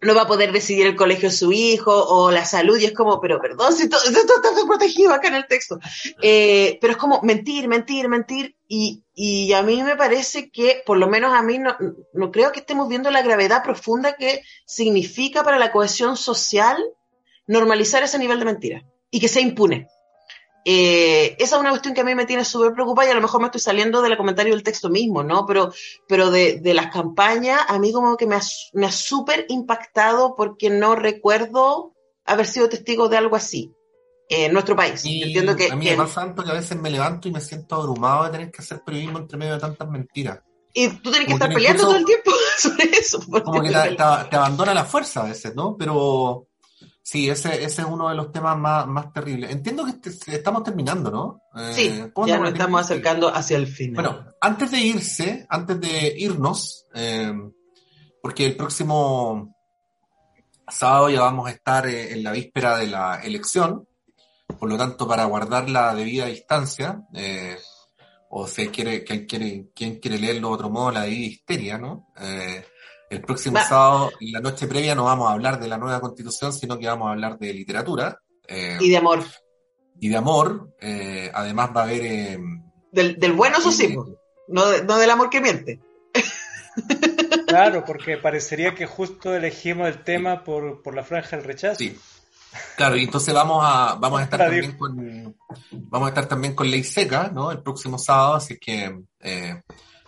no 0.07 0.15
va 0.15 0.23
a 0.23 0.27
poder 0.27 0.53
decidir 0.53 0.87
el 0.87 0.97
colegio 0.97 1.29
de 1.29 1.35
su 1.35 1.53
hijo 1.53 1.93
o 1.93 2.31
la 2.31 2.45
salud. 2.45 2.79
Y 2.79 2.87
es 2.87 2.93
como, 2.93 3.21
pero 3.21 3.41
perdón, 3.41 3.73
si 3.75 3.89
todo, 3.89 4.01
está 4.03 4.67
protegido 4.67 5.13
acá 5.13 5.29
en 5.29 5.35
el 5.35 5.47
texto. 5.47 5.79
pero 6.21 6.93
es 6.93 6.97
como 6.97 7.21
mentir, 7.23 7.69
mentir, 7.69 8.09
mentir. 8.09 8.57
Y, 8.69 9.05
y 9.15 9.53
a 9.53 9.63
mí 9.63 9.83
me 9.83 9.97
parece 9.97 10.51
que, 10.51 10.83
por 10.87 10.99
lo 10.99 11.09
menos 11.09 11.35
a 11.35 11.43
mí, 11.43 11.59
no, 11.59 11.77
no 12.15 12.31
creo 12.31 12.53
que 12.53 12.61
estemos 12.61 12.89
viendo 12.89 13.11
la 13.11 13.23
gravedad 13.23 13.63
profunda 13.63 14.17
que 14.17 14.43
significa 14.65 15.45
para 15.45 15.59
la 15.59 15.73
cohesión 15.73 16.17
social 16.17 16.83
normalizar 17.47 18.03
ese 18.03 18.19
nivel 18.19 18.39
de 18.39 18.45
mentira 18.45 18.85
y 19.11 19.21
que 19.21 19.29
sea 19.29 19.43
impune. 19.43 19.89
Eh, 20.69 21.37
esa 21.39 21.55
es 21.55 21.61
una 21.61 21.71
cuestión 21.71 21.95
que 21.95 22.01
a 22.01 22.05
mí 22.05 22.17
me 22.17 22.27
tiene 22.27 22.45
súper 22.45 22.73
preocupada 22.73 23.07
y 23.07 23.11
a 23.13 23.15
lo 23.15 23.21
mejor 23.21 23.41
me 23.41 23.47
estoy 23.47 23.61
saliendo 23.61 24.03
del 24.03 24.17
comentario 24.17 24.53
del 24.53 24.65
texto 24.65 24.91
mismo, 24.91 25.23
¿no? 25.23 25.47
Pero, 25.47 25.73
pero 26.09 26.33
de, 26.33 26.59
de 26.59 26.75
las 26.75 26.91
campañas, 26.91 27.61
a 27.69 27.79
mí 27.79 27.93
como 27.93 28.17
que 28.17 28.27
me 28.27 28.35
ha, 28.35 28.41
me 28.73 28.87
ha 28.87 28.91
súper 28.91 29.47
impactado 29.49 30.35
porque 30.35 30.69
no 30.69 30.97
recuerdo 30.97 31.95
haber 32.25 32.49
sido 32.49 32.69
testigo 32.69 33.09
de 33.09 33.17
algo 33.17 33.37
así 33.37 33.73
en 34.29 34.53
nuestro 34.53 34.75
país. 34.75 35.05
Y 35.05 35.23
Entiendo 35.23 35.55
que, 35.55 35.71
a 35.71 35.77
mí 35.77 35.85
me 35.85 35.97
pasa 35.97 36.23
tanto 36.23 36.43
que 36.43 36.51
a 36.51 36.55
veces 36.55 36.77
me 36.77 36.91
levanto 36.91 37.29
y 37.29 37.31
me 37.31 37.41
siento 37.41 37.77
abrumado 37.77 38.25
de 38.25 38.31
tener 38.31 38.51
que 38.51 38.61
hacer 38.61 38.83
periodismo 38.85 39.19
entre 39.21 39.39
medio 39.39 39.55
de 39.55 39.61
tantas 39.61 39.89
mentiras. 39.89 40.41
Y 40.75 40.89
tú 40.89 41.13
tienes 41.13 41.29
que 41.29 41.35
estar 41.35 41.55
peleando 41.55 41.85
todo 41.85 41.97
el 41.97 42.05
tiempo 42.05 42.33
sobre 42.59 42.91
eso. 42.91 43.21
Como 43.21 43.63
que 43.63 43.71
te, 43.71 43.91
te, 43.91 43.95
te 43.95 44.37
abandona 44.37 44.75
la 44.75 44.85
fuerza 44.85 45.21
a 45.21 45.27
veces, 45.27 45.55
¿no? 45.55 45.77
Pero 45.77 46.49
Sí, 47.09 47.31
ese, 47.31 47.63
ese 47.63 47.83
es 47.83 47.89
uno 47.89 48.09
de 48.09 48.17
los 48.17 48.33
temas 48.33 48.59
más, 48.59 48.85
más 48.89 49.13
terribles. 49.13 49.53
Entiendo 49.53 49.85
que 49.85 50.11
estamos 50.33 50.65
terminando, 50.65 51.09
¿no? 51.09 51.43
Eh, 51.55 51.73
sí, 51.73 52.03
ya 52.27 52.37
nos 52.37 52.51
estamos 52.51 52.81
acercando 52.81 53.29
hacia 53.29 53.59
el 53.59 53.69
final. 53.69 53.95
Bueno, 53.95 54.25
antes 54.41 54.73
de 54.73 54.81
irse, 54.81 55.47
antes 55.49 55.81
de 55.81 56.17
irnos, 56.19 56.85
eh, 56.97 57.33
porque 58.21 58.47
el 58.47 58.57
próximo 58.57 59.55
sábado 60.67 61.09
ya 61.09 61.21
vamos 61.21 61.47
a 61.47 61.53
estar 61.53 61.87
eh, 61.87 62.13
en 62.13 62.25
la 62.25 62.33
víspera 62.33 62.77
de 62.77 62.89
la 62.89 63.21
elección, 63.23 63.87
por 64.59 64.69
lo 64.69 64.77
tanto, 64.77 65.07
para 65.07 65.27
guardar 65.27 65.71
la 65.71 65.95
debida 65.95 66.27
distancia, 66.27 67.05
o 68.31 68.49
si 68.49 68.67
quiere, 68.71 69.05
quien 69.05 69.27
quiere, 69.27 69.69
quien 69.77 70.01
quiere 70.01 70.19
leerlo 70.19 70.49
de 70.49 70.55
otro 70.55 70.71
modo, 70.71 70.91
la 70.91 71.03
debida 71.03 71.27
histeria, 71.29 71.79
¿no? 71.79 72.09
El 73.09 73.21
próximo 73.21 73.59
sábado, 73.59 74.11
en 74.21 74.33
la 74.33 74.41
noche 74.41 74.67
previa, 74.67 74.95
no 74.95 75.05
vamos 75.05 75.29
a 75.29 75.33
hablar 75.33 75.61
de 75.61 75.69
la 75.69 75.79
nueva 75.79 76.01
constitución, 76.01 76.53
sino 76.53 76.79
que 76.79 76.87
vamos 76.87 77.09
a 77.09 77.13
hablar 77.13 77.39
de 77.39 77.53
literatura. 77.53 78.21
Eh, 78.49 78.79
y 78.81 78.91
de 78.91 78.97
amor. 78.97 79.23
Y 80.01 80.09
de 80.09 80.17
amor. 80.17 80.75
Eh, 80.81 81.31
además 81.33 81.71
va 81.75 81.83
a 81.83 81.85
haber... 81.85 82.05
Eh, 82.05 82.39
del, 82.91 83.19
del, 83.19 83.33
bueno 83.33 83.61
sí, 83.61 83.95
no, 84.49 84.65
no 84.83 84.99
del 84.99 85.11
amor 85.11 85.31
que 85.31 85.41
miente. 85.41 85.81
Claro, 87.47 87.85
porque 87.87 88.19
parecería 88.19 88.75
que 88.75 88.85
justo 88.85 89.35
elegimos 89.35 89.89
el 89.89 90.05
tema 90.05 90.45
por, 90.45 90.83
por 90.83 90.95
la 90.95 91.05
franja 91.05 91.37
del 91.37 91.47
rechazo. 91.47 91.77
Sí. 91.79 91.97
Claro, 92.77 92.97
y 92.97 93.05
entonces 93.05 93.33
vamos 93.33 93.63
a, 93.65 93.95
vamos 93.95 94.21
a 94.21 94.25
estar 94.25 94.41
también 94.41 94.77
con 94.77 95.37
vamos 95.71 96.07
a 96.07 96.09
estar 96.11 96.27
también 96.27 96.55
con 96.55 96.71
ley 96.71 96.85
seca, 96.85 97.31
¿no? 97.33 97.51
El 97.51 97.63
próximo 97.63 97.99
sábado, 97.99 98.35
así 98.35 98.59
que 98.59 98.95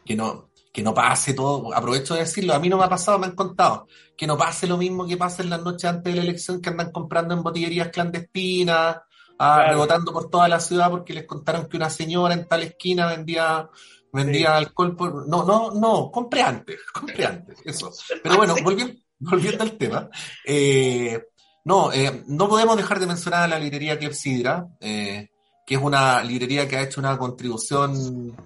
que 0.09 0.17
no, 0.17 0.48
que 0.79 0.85
no 0.85 0.95
pase 0.95 1.35
todo, 1.35 1.75
aprovecho 1.75 2.15
de 2.15 2.21
decirlo, 2.21 2.55
a 2.55 2.61
mí 2.61 2.69
no 2.69 2.77
me 2.77 2.85
ha 2.85 2.89
pasado, 2.89 3.19
me 3.19 3.27
han 3.27 3.35
contado, 3.35 3.89
que 4.17 4.29
no 4.29 4.39
pase 4.39 4.69
lo 4.69 4.77
mismo 4.77 5.09
que 5.09 5.17
pasa 5.17 5.43
en 5.43 5.51
las 5.51 5.61
noches 5.61 5.87
antes 5.87 6.15
de 6.15 6.17
la 6.17 6.23
elección, 6.23 6.61
que 6.61 6.71
andan 6.71 6.93
comprando 6.93 7.35
en 7.35 7.43
botillerías 7.43 7.89
clandestinas, 7.89 8.99
ah, 9.41 9.65
rebotando 9.71 10.13
por 10.13 10.31
toda 10.31 10.47
la 10.47 10.61
ciudad 10.61 10.89
porque 10.89 11.15
les 11.15 11.27
contaron 11.27 11.67
que 11.67 11.77
una 11.77 11.91
señora 11.91 12.35
en 12.35 12.47
tal 12.47 12.63
esquina 12.63 13.09
vendía 13.09 13.69
vendía 14.13 14.57
alcohol 14.57 14.95
por... 14.95 15.27
No, 15.27 15.45
no, 15.45 15.73
no, 15.73 16.13
compre 16.13 16.43
antes, 16.43 16.79
compre 16.95 17.27
antes, 17.27 17.59
eso. 17.65 17.91
Pero 18.23 18.37
bueno, 18.37 18.55
volviendo, 18.63 18.95
volviendo 19.19 19.65
al 19.65 19.73
tema, 19.73 20.09
eh, 20.47 21.25
no, 21.65 21.93
eh, 21.93 22.23
no 22.29 22.49
podemos 22.49 22.77
dejar 22.77 23.01
de 23.01 23.09
mencionar 23.09 23.43
a 23.43 23.49
la 23.49 23.59
librería 23.59 23.99
Clepsidra, 23.99 24.65
eh, 24.79 25.31
que 25.67 25.75
es 25.75 25.83
una 25.83 26.23
librería 26.23 26.69
que 26.69 26.77
ha 26.77 26.83
hecho 26.83 27.01
una 27.01 27.19
contribución 27.19 28.37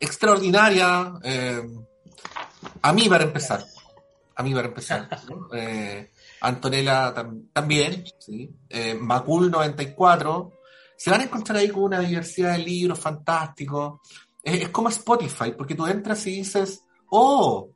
extraordinaria. 0.00 1.12
Eh, 1.22 1.62
a 2.82 2.92
mí 2.92 3.08
para 3.08 3.24
empezar. 3.24 3.64
A 4.34 4.42
mí 4.42 4.54
para 4.54 4.68
empezar. 4.68 5.08
Eh, 5.52 6.10
Antonella 6.40 7.14
también. 7.52 8.04
¿sí? 8.18 8.50
Eh, 8.68 8.94
Macul 8.94 9.50
94. 9.50 10.52
Se 10.96 11.10
van 11.10 11.20
a 11.20 11.24
encontrar 11.24 11.58
ahí 11.58 11.68
con 11.68 11.84
una 11.84 12.00
diversidad 12.00 12.52
de 12.52 12.58
libros 12.58 12.98
fantásticos. 12.98 14.00
Es, 14.42 14.68
como 14.70 14.88
Spotify, 14.88 15.52
porque 15.56 15.74
tú 15.74 15.86
entras 15.86 16.26
y 16.26 16.36
dices, 16.36 16.82
oh, 17.10 17.70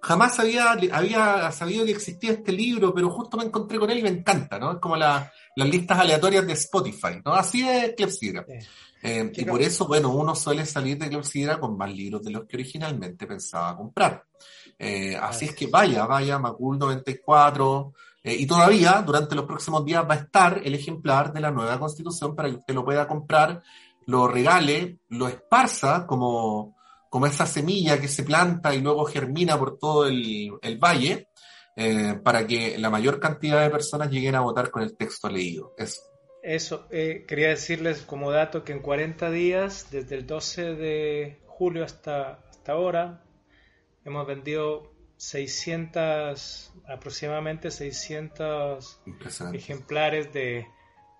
jamás 0.00 0.38
había, 0.38 0.72
había 0.92 1.50
sabido 1.52 1.84
que 1.84 1.90
existía 1.90 2.32
este 2.32 2.52
libro, 2.52 2.94
pero 2.94 3.10
justo 3.10 3.36
me 3.36 3.44
encontré 3.44 3.78
con 3.78 3.90
él 3.90 3.98
y 3.98 4.02
me 4.02 4.10
encanta, 4.10 4.58
¿no? 4.58 4.72
Es 4.72 4.78
como 4.78 4.96
las 4.96 5.30
listas 5.56 5.98
aleatorias 5.98 6.46
de 6.46 6.52
Spotify, 6.52 7.20
¿no? 7.24 7.34
Así 7.34 7.68
es 7.68 7.94
Clepsidra. 7.96 8.46
Eh, 9.02 9.30
y 9.34 9.44
por 9.44 9.60
eso, 9.60 9.86
bueno, 9.86 10.10
uno 10.10 10.34
suele 10.34 10.64
salir 10.64 10.98
de 10.98 11.08
Clepsidra 11.08 11.60
con 11.60 11.76
más 11.76 11.92
libros 11.92 12.22
de 12.22 12.30
los 12.30 12.44
que 12.46 12.56
originalmente 12.56 13.26
pensaba 13.26 13.76
comprar. 13.76 14.24
Eh, 14.78 15.16
así 15.16 15.46
es 15.46 15.54
que 15.54 15.66
vaya, 15.66 16.06
vaya, 16.06 16.38
Macul 16.38 16.78
94. 16.78 17.92
Eh, 18.22 18.34
y 18.34 18.46
todavía, 18.46 19.02
durante 19.06 19.34
los 19.34 19.44
próximos 19.44 19.84
días, 19.84 20.04
va 20.08 20.14
a 20.14 20.18
estar 20.18 20.60
el 20.64 20.74
ejemplar 20.74 21.32
de 21.32 21.40
la 21.40 21.50
nueva 21.50 21.78
constitución 21.78 22.34
para 22.34 22.48
que 22.48 22.56
usted 22.56 22.74
lo 22.74 22.84
pueda 22.84 23.06
comprar, 23.06 23.62
lo 24.06 24.26
regale, 24.28 24.98
lo 25.08 25.28
esparza 25.28 26.06
como, 26.06 26.76
como 27.08 27.26
esa 27.26 27.46
semilla 27.46 28.00
que 28.00 28.08
se 28.08 28.24
planta 28.24 28.74
y 28.74 28.80
luego 28.80 29.04
germina 29.04 29.58
por 29.58 29.78
todo 29.78 30.06
el, 30.06 30.52
el 30.62 30.78
valle, 30.78 31.28
para 32.24 32.46
que 32.46 32.78
la 32.78 32.88
mayor 32.88 33.20
cantidad 33.20 33.60
de 33.60 33.68
personas 33.68 34.10
lleguen 34.10 34.34
a 34.34 34.40
votar 34.40 34.70
con 34.70 34.82
el 34.82 34.96
texto 34.96 35.28
leído. 35.28 35.74
Eso, 36.46 36.86
eh, 36.92 37.24
quería 37.26 37.48
decirles 37.48 38.02
como 38.02 38.30
dato 38.30 38.62
que 38.62 38.72
en 38.72 38.78
40 38.78 39.32
días, 39.32 39.88
desde 39.90 40.14
el 40.14 40.28
12 40.28 40.76
de 40.76 41.40
julio 41.44 41.82
hasta, 41.82 42.34
hasta 42.48 42.70
ahora, 42.70 43.24
hemos 44.04 44.24
vendido 44.28 44.94
600, 45.16 46.72
aproximadamente 46.86 47.72
600 47.72 49.00
ejemplares 49.54 50.32
de, 50.32 50.68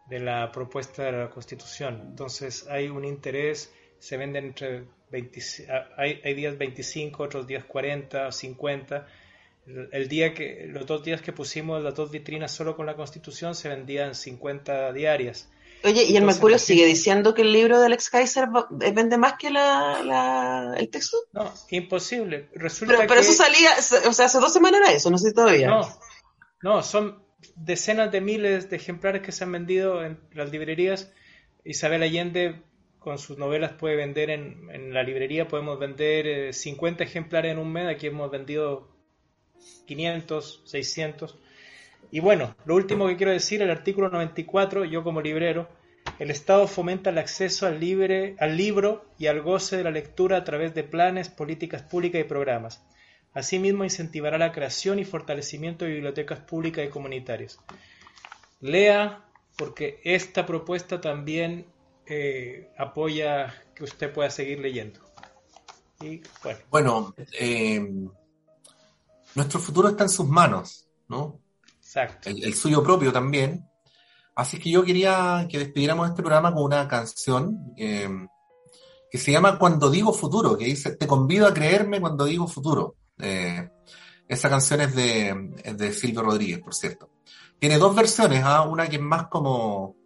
de, 0.08 0.20
la 0.20 0.52
propuesta 0.52 1.02
de 1.02 1.10
la 1.10 1.28
Constitución. 1.28 2.04
Entonces 2.10 2.68
hay 2.68 2.86
un 2.86 3.04
interés, 3.04 3.74
se 3.98 4.16
venden 4.16 4.44
entre 4.44 4.84
20, 5.10 5.40
hay, 5.96 6.20
hay 6.22 6.34
días 6.34 6.56
25, 6.56 7.24
otros 7.24 7.48
días 7.48 7.64
40, 7.64 8.30
50 8.30 9.08
el 9.66 10.08
día 10.08 10.32
que, 10.32 10.66
los 10.68 10.86
dos 10.86 11.02
días 11.02 11.20
que 11.20 11.32
pusimos 11.32 11.82
las 11.82 11.94
dos 11.94 12.10
vitrinas 12.10 12.52
solo 12.52 12.76
con 12.76 12.86
la 12.86 12.94
Constitución 12.94 13.54
se 13.54 13.68
vendían 13.68 14.14
50 14.14 14.92
diarias. 14.92 15.48
Oye, 15.84 16.04
¿y 16.04 16.16
el 16.16 16.24
Mercurio 16.24 16.58
sigue 16.58 16.86
diciendo 16.86 17.34
que 17.34 17.42
el 17.42 17.52
libro 17.52 17.80
del 17.80 17.92
ex 17.92 18.08
Kaiser 18.08 18.48
eh, 18.80 18.92
vende 18.92 19.18
más 19.18 19.34
que 19.34 19.48
el 19.48 20.88
texto? 20.90 21.16
No, 21.32 21.52
imposible. 21.70 22.48
Resulta 22.54 22.96
pero, 23.06 23.20
eso 23.20 23.32
salía, 23.32 23.70
o 24.08 24.12
sea, 24.12 24.26
hace 24.26 24.38
dos 24.38 24.52
semanas 24.52 24.80
era 24.80 24.92
eso, 24.92 25.10
no 25.10 25.18
sé 25.18 25.32
todavía. 25.32 25.68
No, 25.68 25.98
no, 26.62 26.82
son 26.82 27.22
decenas 27.54 28.10
de 28.10 28.20
miles 28.20 28.70
de 28.70 28.76
ejemplares 28.76 29.22
que 29.22 29.32
se 29.32 29.44
han 29.44 29.52
vendido 29.52 30.04
en 30.04 30.18
las 30.32 30.50
librerías. 30.50 31.12
Isabel 31.64 32.02
Allende 32.02 32.62
con 32.98 33.18
sus 33.18 33.38
novelas 33.38 33.72
puede 33.72 33.96
vender 33.96 34.30
en, 34.30 34.68
en 34.72 34.92
la 34.92 35.02
librería, 35.02 35.46
podemos 35.46 35.78
vender 35.78 36.52
50 36.52 37.02
eh, 37.02 37.06
ejemplares 37.06 37.52
en 37.52 37.58
un 37.58 37.72
mes, 37.72 37.86
aquí 37.86 38.08
hemos 38.08 38.30
vendido 38.30 38.95
500, 39.86 40.62
600. 40.64 41.38
Y 42.10 42.20
bueno, 42.20 42.54
lo 42.64 42.74
último 42.74 43.06
que 43.08 43.16
quiero 43.16 43.32
decir, 43.32 43.62
el 43.62 43.70
artículo 43.70 44.08
94, 44.08 44.84
yo 44.84 45.02
como 45.02 45.20
librero, 45.20 45.68
el 46.18 46.30
Estado 46.30 46.66
fomenta 46.66 47.10
el 47.10 47.18
acceso 47.18 47.66
al, 47.66 47.80
libre, 47.80 48.36
al 48.38 48.56
libro 48.56 49.04
y 49.18 49.26
al 49.26 49.42
goce 49.42 49.76
de 49.76 49.84
la 49.84 49.90
lectura 49.90 50.38
a 50.38 50.44
través 50.44 50.74
de 50.74 50.84
planes, 50.84 51.28
políticas 51.28 51.82
públicas 51.82 52.20
y 52.20 52.24
programas. 52.24 52.82
Asimismo, 53.34 53.84
incentivará 53.84 54.38
la 54.38 54.52
creación 54.52 54.98
y 54.98 55.04
fortalecimiento 55.04 55.84
de 55.84 55.92
bibliotecas 55.92 56.40
públicas 56.40 56.86
y 56.86 56.88
comunitarias. 56.88 57.58
Lea, 58.60 59.24
porque 59.56 60.00
esta 60.04 60.46
propuesta 60.46 61.00
también 61.00 61.66
eh, 62.06 62.70
apoya 62.78 63.62
que 63.74 63.84
usted 63.84 64.10
pueda 64.12 64.30
seguir 64.30 64.60
leyendo. 64.60 65.00
Y, 66.00 66.22
bueno, 66.70 67.14
eh, 67.38 68.08
nuestro 69.36 69.60
futuro 69.60 69.88
está 69.88 70.04
en 70.04 70.10
sus 70.10 70.26
manos, 70.26 70.88
¿no? 71.08 71.40
Exacto. 71.78 72.28
El, 72.28 72.54
suyo 72.54 72.82
propio 72.82 73.12
también. 73.12 73.64
Así 74.34 74.58
que 74.58 74.70
yo 74.70 74.84
quería 74.84 75.46
que 75.48 75.58
despidiéramos 75.58 76.08
este 76.08 76.22
programa 76.22 76.52
con 76.52 76.64
una 76.64 76.88
canción 76.88 77.72
eh, 77.76 78.08
que 79.10 79.18
se 79.18 79.32
llama 79.32 79.58
Cuando 79.58 79.90
digo 79.90 80.12
futuro, 80.12 80.58
que 80.58 80.64
dice, 80.64 80.96
te 80.96 81.06
convido 81.06 81.46
a 81.46 81.54
creerme 81.54 82.00
cuando 82.00 82.24
digo 82.24 82.46
futuro. 82.48 82.96
Eh, 83.18 83.70
esa 84.28 84.50
canción 84.50 84.80
es 84.80 84.94
de, 84.94 85.52
es 85.62 85.78
de 85.78 85.92
Silvio 85.92 86.22
Rodríguez, 86.22 86.60
por 86.60 86.74
cierto. 86.74 87.10
Tiene 87.58 87.78
dos 87.78 87.94
versiones, 87.94 88.42
¿ah? 88.44 88.62
una 88.62 88.88
que 88.88 88.96
es 88.96 89.02
más 89.02 89.28
como, 89.28 89.96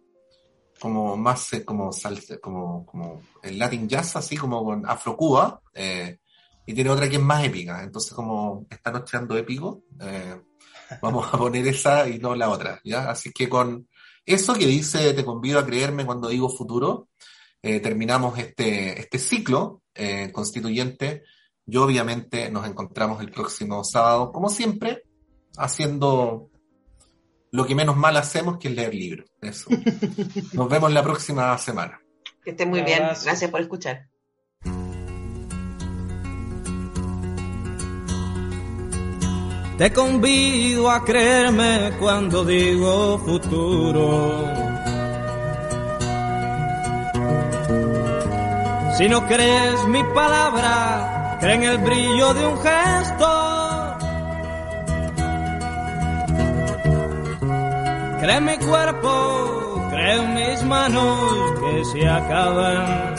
como 0.79 1.17
más 1.17 1.53
eh, 1.53 1.65
como 1.65 1.91
salsa, 1.91 2.37
como, 2.39 2.85
como 2.85 3.21
el 3.41 3.57
Latin 3.57 3.87
Jazz, 3.87 4.15
así 4.15 4.37
como 4.37 4.63
con 4.63 4.85
Afro 4.85 5.17
Cuba, 5.17 5.61
eh, 5.73 6.19
y 6.71 6.73
tiene 6.73 6.89
otra 6.89 7.09
que 7.09 7.17
es 7.17 7.21
más 7.21 7.43
épica. 7.43 7.83
Entonces, 7.83 8.13
como 8.13 8.65
esta 8.69 8.91
noche 8.91 9.17
ando 9.17 9.37
épico, 9.37 9.83
vamos 11.01 11.27
a 11.33 11.37
poner 11.37 11.67
esa 11.67 12.07
y 12.07 12.17
no 12.17 12.35
la 12.35 12.49
otra, 12.49 12.79
¿ya? 12.83 13.09
Así 13.09 13.31
que 13.31 13.49
con 13.49 13.87
eso 14.25 14.53
que 14.53 14.65
dice, 14.65 15.13
te 15.13 15.25
convido 15.25 15.59
a 15.59 15.65
creerme 15.65 16.05
cuando 16.05 16.29
digo 16.29 16.49
futuro, 16.49 17.09
terminamos 17.61 18.39
este, 18.39 18.99
este 18.99 19.19
ciclo 19.19 19.81
constituyente 20.31 21.23
y 21.67 21.77
obviamente 21.77 22.49
nos 22.49 22.67
encontramos 22.67 23.21
el 23.21 23.31
próximo 23.31 23.83
sábado, 23.83 24.31
como 24.31 24.49
siempre, 24.49 25.03
haciendo 25.57 26.49
lo 27.51 27.65
que 27.65 27.75
menos 27.75 27.97
mal 27.97 28.17
hacemos, 28.17 28.57
que 28.57 28.69
es 28.69 28.75
leer 28.75 28.93
libros. 28.93 29.29
Eso. 29.41 29.69
Nos 30.53 30.69
vemos 30.69 30.91
la 30.91 31.03
próxima 31.03 31.57
semana. 31.57 32.01
Que 32.43 32.51
esté 32.51 32.65
muy 32.65 32.81
bien. 32.81 33.03
Gracias 33.23 33.51
por 33.51 33.61
escuchar. 33.61 34.10
Te 39.81 39.91
convido 39.91 40.91
a 40.91 41.03
creerme 41.03 41.93
cuando 41.99 42.45
digo 42.45 43.17
futuro. 43.17 44.45
Si 48.95 49.09
no 49.09 49.25
crees 49.25 49.87
mi 49.87 50.03
palabra, 50.13 51.37
cree 51.41 51.55
en 51.55 51.63
el 51.63 51.77
brillo 51.79 52.31
de 52.35 52.45
un 52.45 52.57
gesto. 52.59 53.97
Cree 58.19 58.37
en 58.37 58.45
mi 58.45 58.57
cuerpo, 58.57 59.87
cree 59.89 60.15
en 60.15 60.33
mis 60.35 60.63
manos 60.63 61.59
que 61.59 61.85
se 61.85 62.07
acaban. 62.07 63.10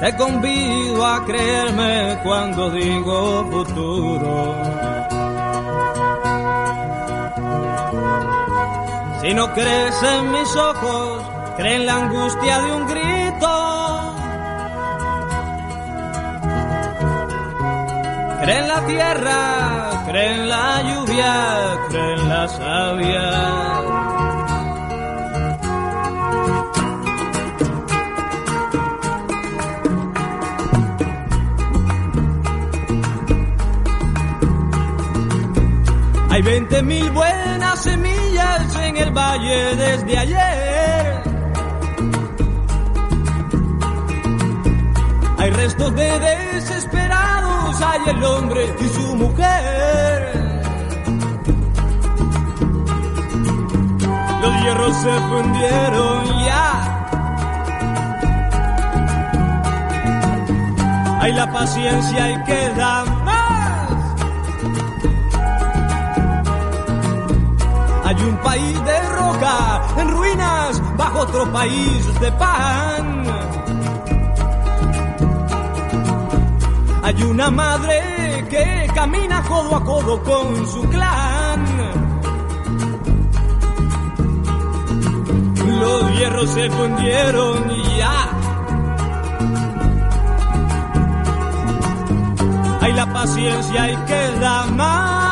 Te 0.00 0.16
convido 0.16 1.04
a 1.04 1.24
creerme 1.24 2.18
cuando 2.22 2.70
digo 2.70 3.44
futuro. 3.50 4.54
Si 9.20 9.34
no 9.34 9.52
crees 9.54 10.02
en 10.04 10.30
mis 10.30 10.54
ojos, 10.54 11.24
cree 11.56 11.74
en 11.76 11.86
la 11.86 11.96
angustia 11.96 12.60
de 12.60 12.72
un 12.72 12.86
grito. 12.86 14.14
Cree 18.40 18.58
en 18.58 18.68
la 18.68 18.86
tierra, 18.86 20.04
cree 20.06 20.34
en 20.34 20.48
la 20.48 20.82
lluvia, 20.82 21.78
cree 21.88 22.14
en 22.14 22.28
la 22.28 22.48
savia. 22.48 23.87
Hay 36.38 36.42
veinte 36.44 36.80
mil 36.84 37.10
buenas 37.10 37.82
semillas 37.82 38.76
en 38.76 38.96
el 38.96 39.10
valle 39.10 39.74
desde 39.74 40.18
ayer. 40.18 41.22
Hay 45.36 45.50
restos 45.50 45.96
de 45.96 46.20
desesperados 46.20 47.82
hay 47.82 48.10
el 48.10 48.22
hombre 48.22 48.72
y 48.78 48.88
su 48.88 49.16
mujer. 49.16 50.32
Los 54.40 54.62
hierros 54.62 54.96
se 54.96 55.20
fundieron 55.30 56.44
ya. 56.46 56.94
Hay 61.20 61.32
la 61.32 61.52
paciencia 61.52 62.30
y 62.30 62.44
queda 62.44 63.17
Hay 68.18 68.24
un 68.24 68.36
país 68.38 68.84
de 68.84 69.00
roca 69.10 69.80
en 69.96 70.08
ruinas 70.10 70.82
bajo 70.96 71.20
otro 71.20 71.52
país 71.52 72.20
de 72.20 72.32
pan. 72.32 73.24
Hay 77.04 77.22
una 77.22 77.48
madre 77.52 78.44
que 78.50 78.90
camina 78.92 79.40
codo 79.44 79.76
a 79.76 79.84
codo 79.84 80.20
con 80.24 80.66
su 80.66 80.82
clan. 80.88 81.64
Los 85.80 86.18
hierros 86.18 86.50
se 86.50 86.70
fundieron 86.70 87.70
y 87.70 87.98
ya. 87.98 88.28
Hay 92.80 92.92
la 92.94 93.12
paciencia 93.12 93.92
y 93.92 93.96
queda 94.06 94.66
más. 94.72 95.27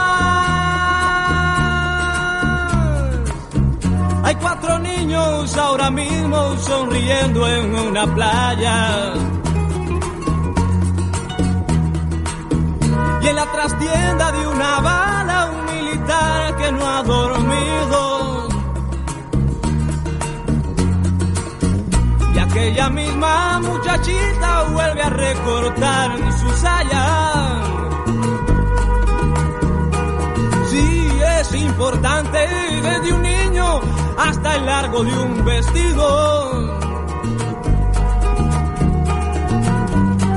Hay 4.26 4.34
cuatro 4.34 4.76
niños 4.80 5.56
ahora 5.56 5.88
mismo 5.88 6.56
sonriendo 6.56 7.46
en 7.46 7.72
una 7.76 8.12
playa 8.12 9.14
y 13.22 13.28
en 13.28 13.36
la 13.36 13.46
trastienda 13.52 14.32
de 14.32 14.46
una 14.48 14.80
bala 14.80 15.50
un 15.52 15.64
militar 15.76 16.56
que 16.56 16.72
no 16.72 16.88
ha 16.88 17.02
dormido. 17.04 18.48
Y 22.34 22.38
aquella 22.40 22.90
misma 22.90 23.60
muchachita 23.60 24.62
vuelve 24.72 25.02
a 25.02 25.10
recortar 25.10 26.32
su 26.32 26.50
saya. 26.56 27.62
Sí, 30.68 31.10
es 31.38 31.54
importante 31.54 32.38
desde 32.82 33.12
un 33.12 33.22
niño 33.22 33.80
hasta 34.16 34.56
el 34.56 34.66
largo 34.66 35.04
de 35.04 35.18
un 35.18 35.44
vestido. 35.44 36.76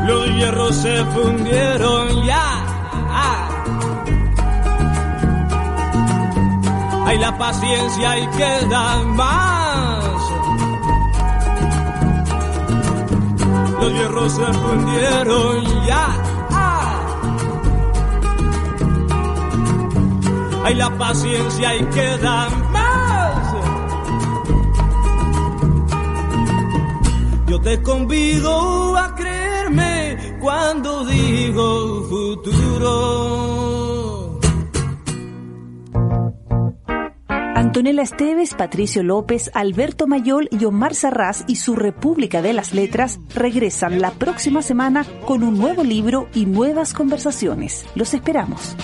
Los 0.08 0.28
hierros 0.36 0.76
se 0.76 1.06
fundieron 1.06 2.26
ya 2.26 2.70
hay 7.10 7.18
la 7.18 7.36
paciencia 7.40 8.20
y 8.20 8.28
queda 8.28 9.04
más. 9.04 10.04
Los 13.82 13.94
hierros 13.94 14.32
se 14.32 14.46
fundieron 14.46 15.86
ya. 15.88 16.08
Hay 20.66 20.76
la 20.76 20.96
paciencia 21.00 21.76
y 21.78 21.86
queda 21.86 22.50
más. 22.50 22.59
Te 27.64 27.82
convido 27.82 28.95
a 28.95 29.16
creerme 29.16 30.38
cuando 30.39 31.05
digo 31.05 32.03
futuro. 32.10 33.39
Antonella 37.70 38.01
Esteves, 38.01 38.55
Patricio 38.55 39.03
López, 39.03 39.51
Alberto 39.53 40.07
Mayol 40.07 40.47
y 40.51 40.66
Omar 40.66 40.95
Sarraz 40.95 41.43
y 41.47 41.57
su 41.57 41.76
República 41.76 42.41
de 42.41 42.53
las 42.53 42.74
Letras 42.74 43.20
regresan 43.36 44.01
la 44.01 44.12
próxima 44.12 44.62
semana 44.62 45.05
con 45.26 45.43
un 45.43 45.57
nuevo 45.57 45.84
libro 45.84 46.30
y 46.34 46.45
nuevas 46.45 46.93
conversaciones. 46.93 47.86
Los 47.93 48.14
esperamos. 48.14 48.76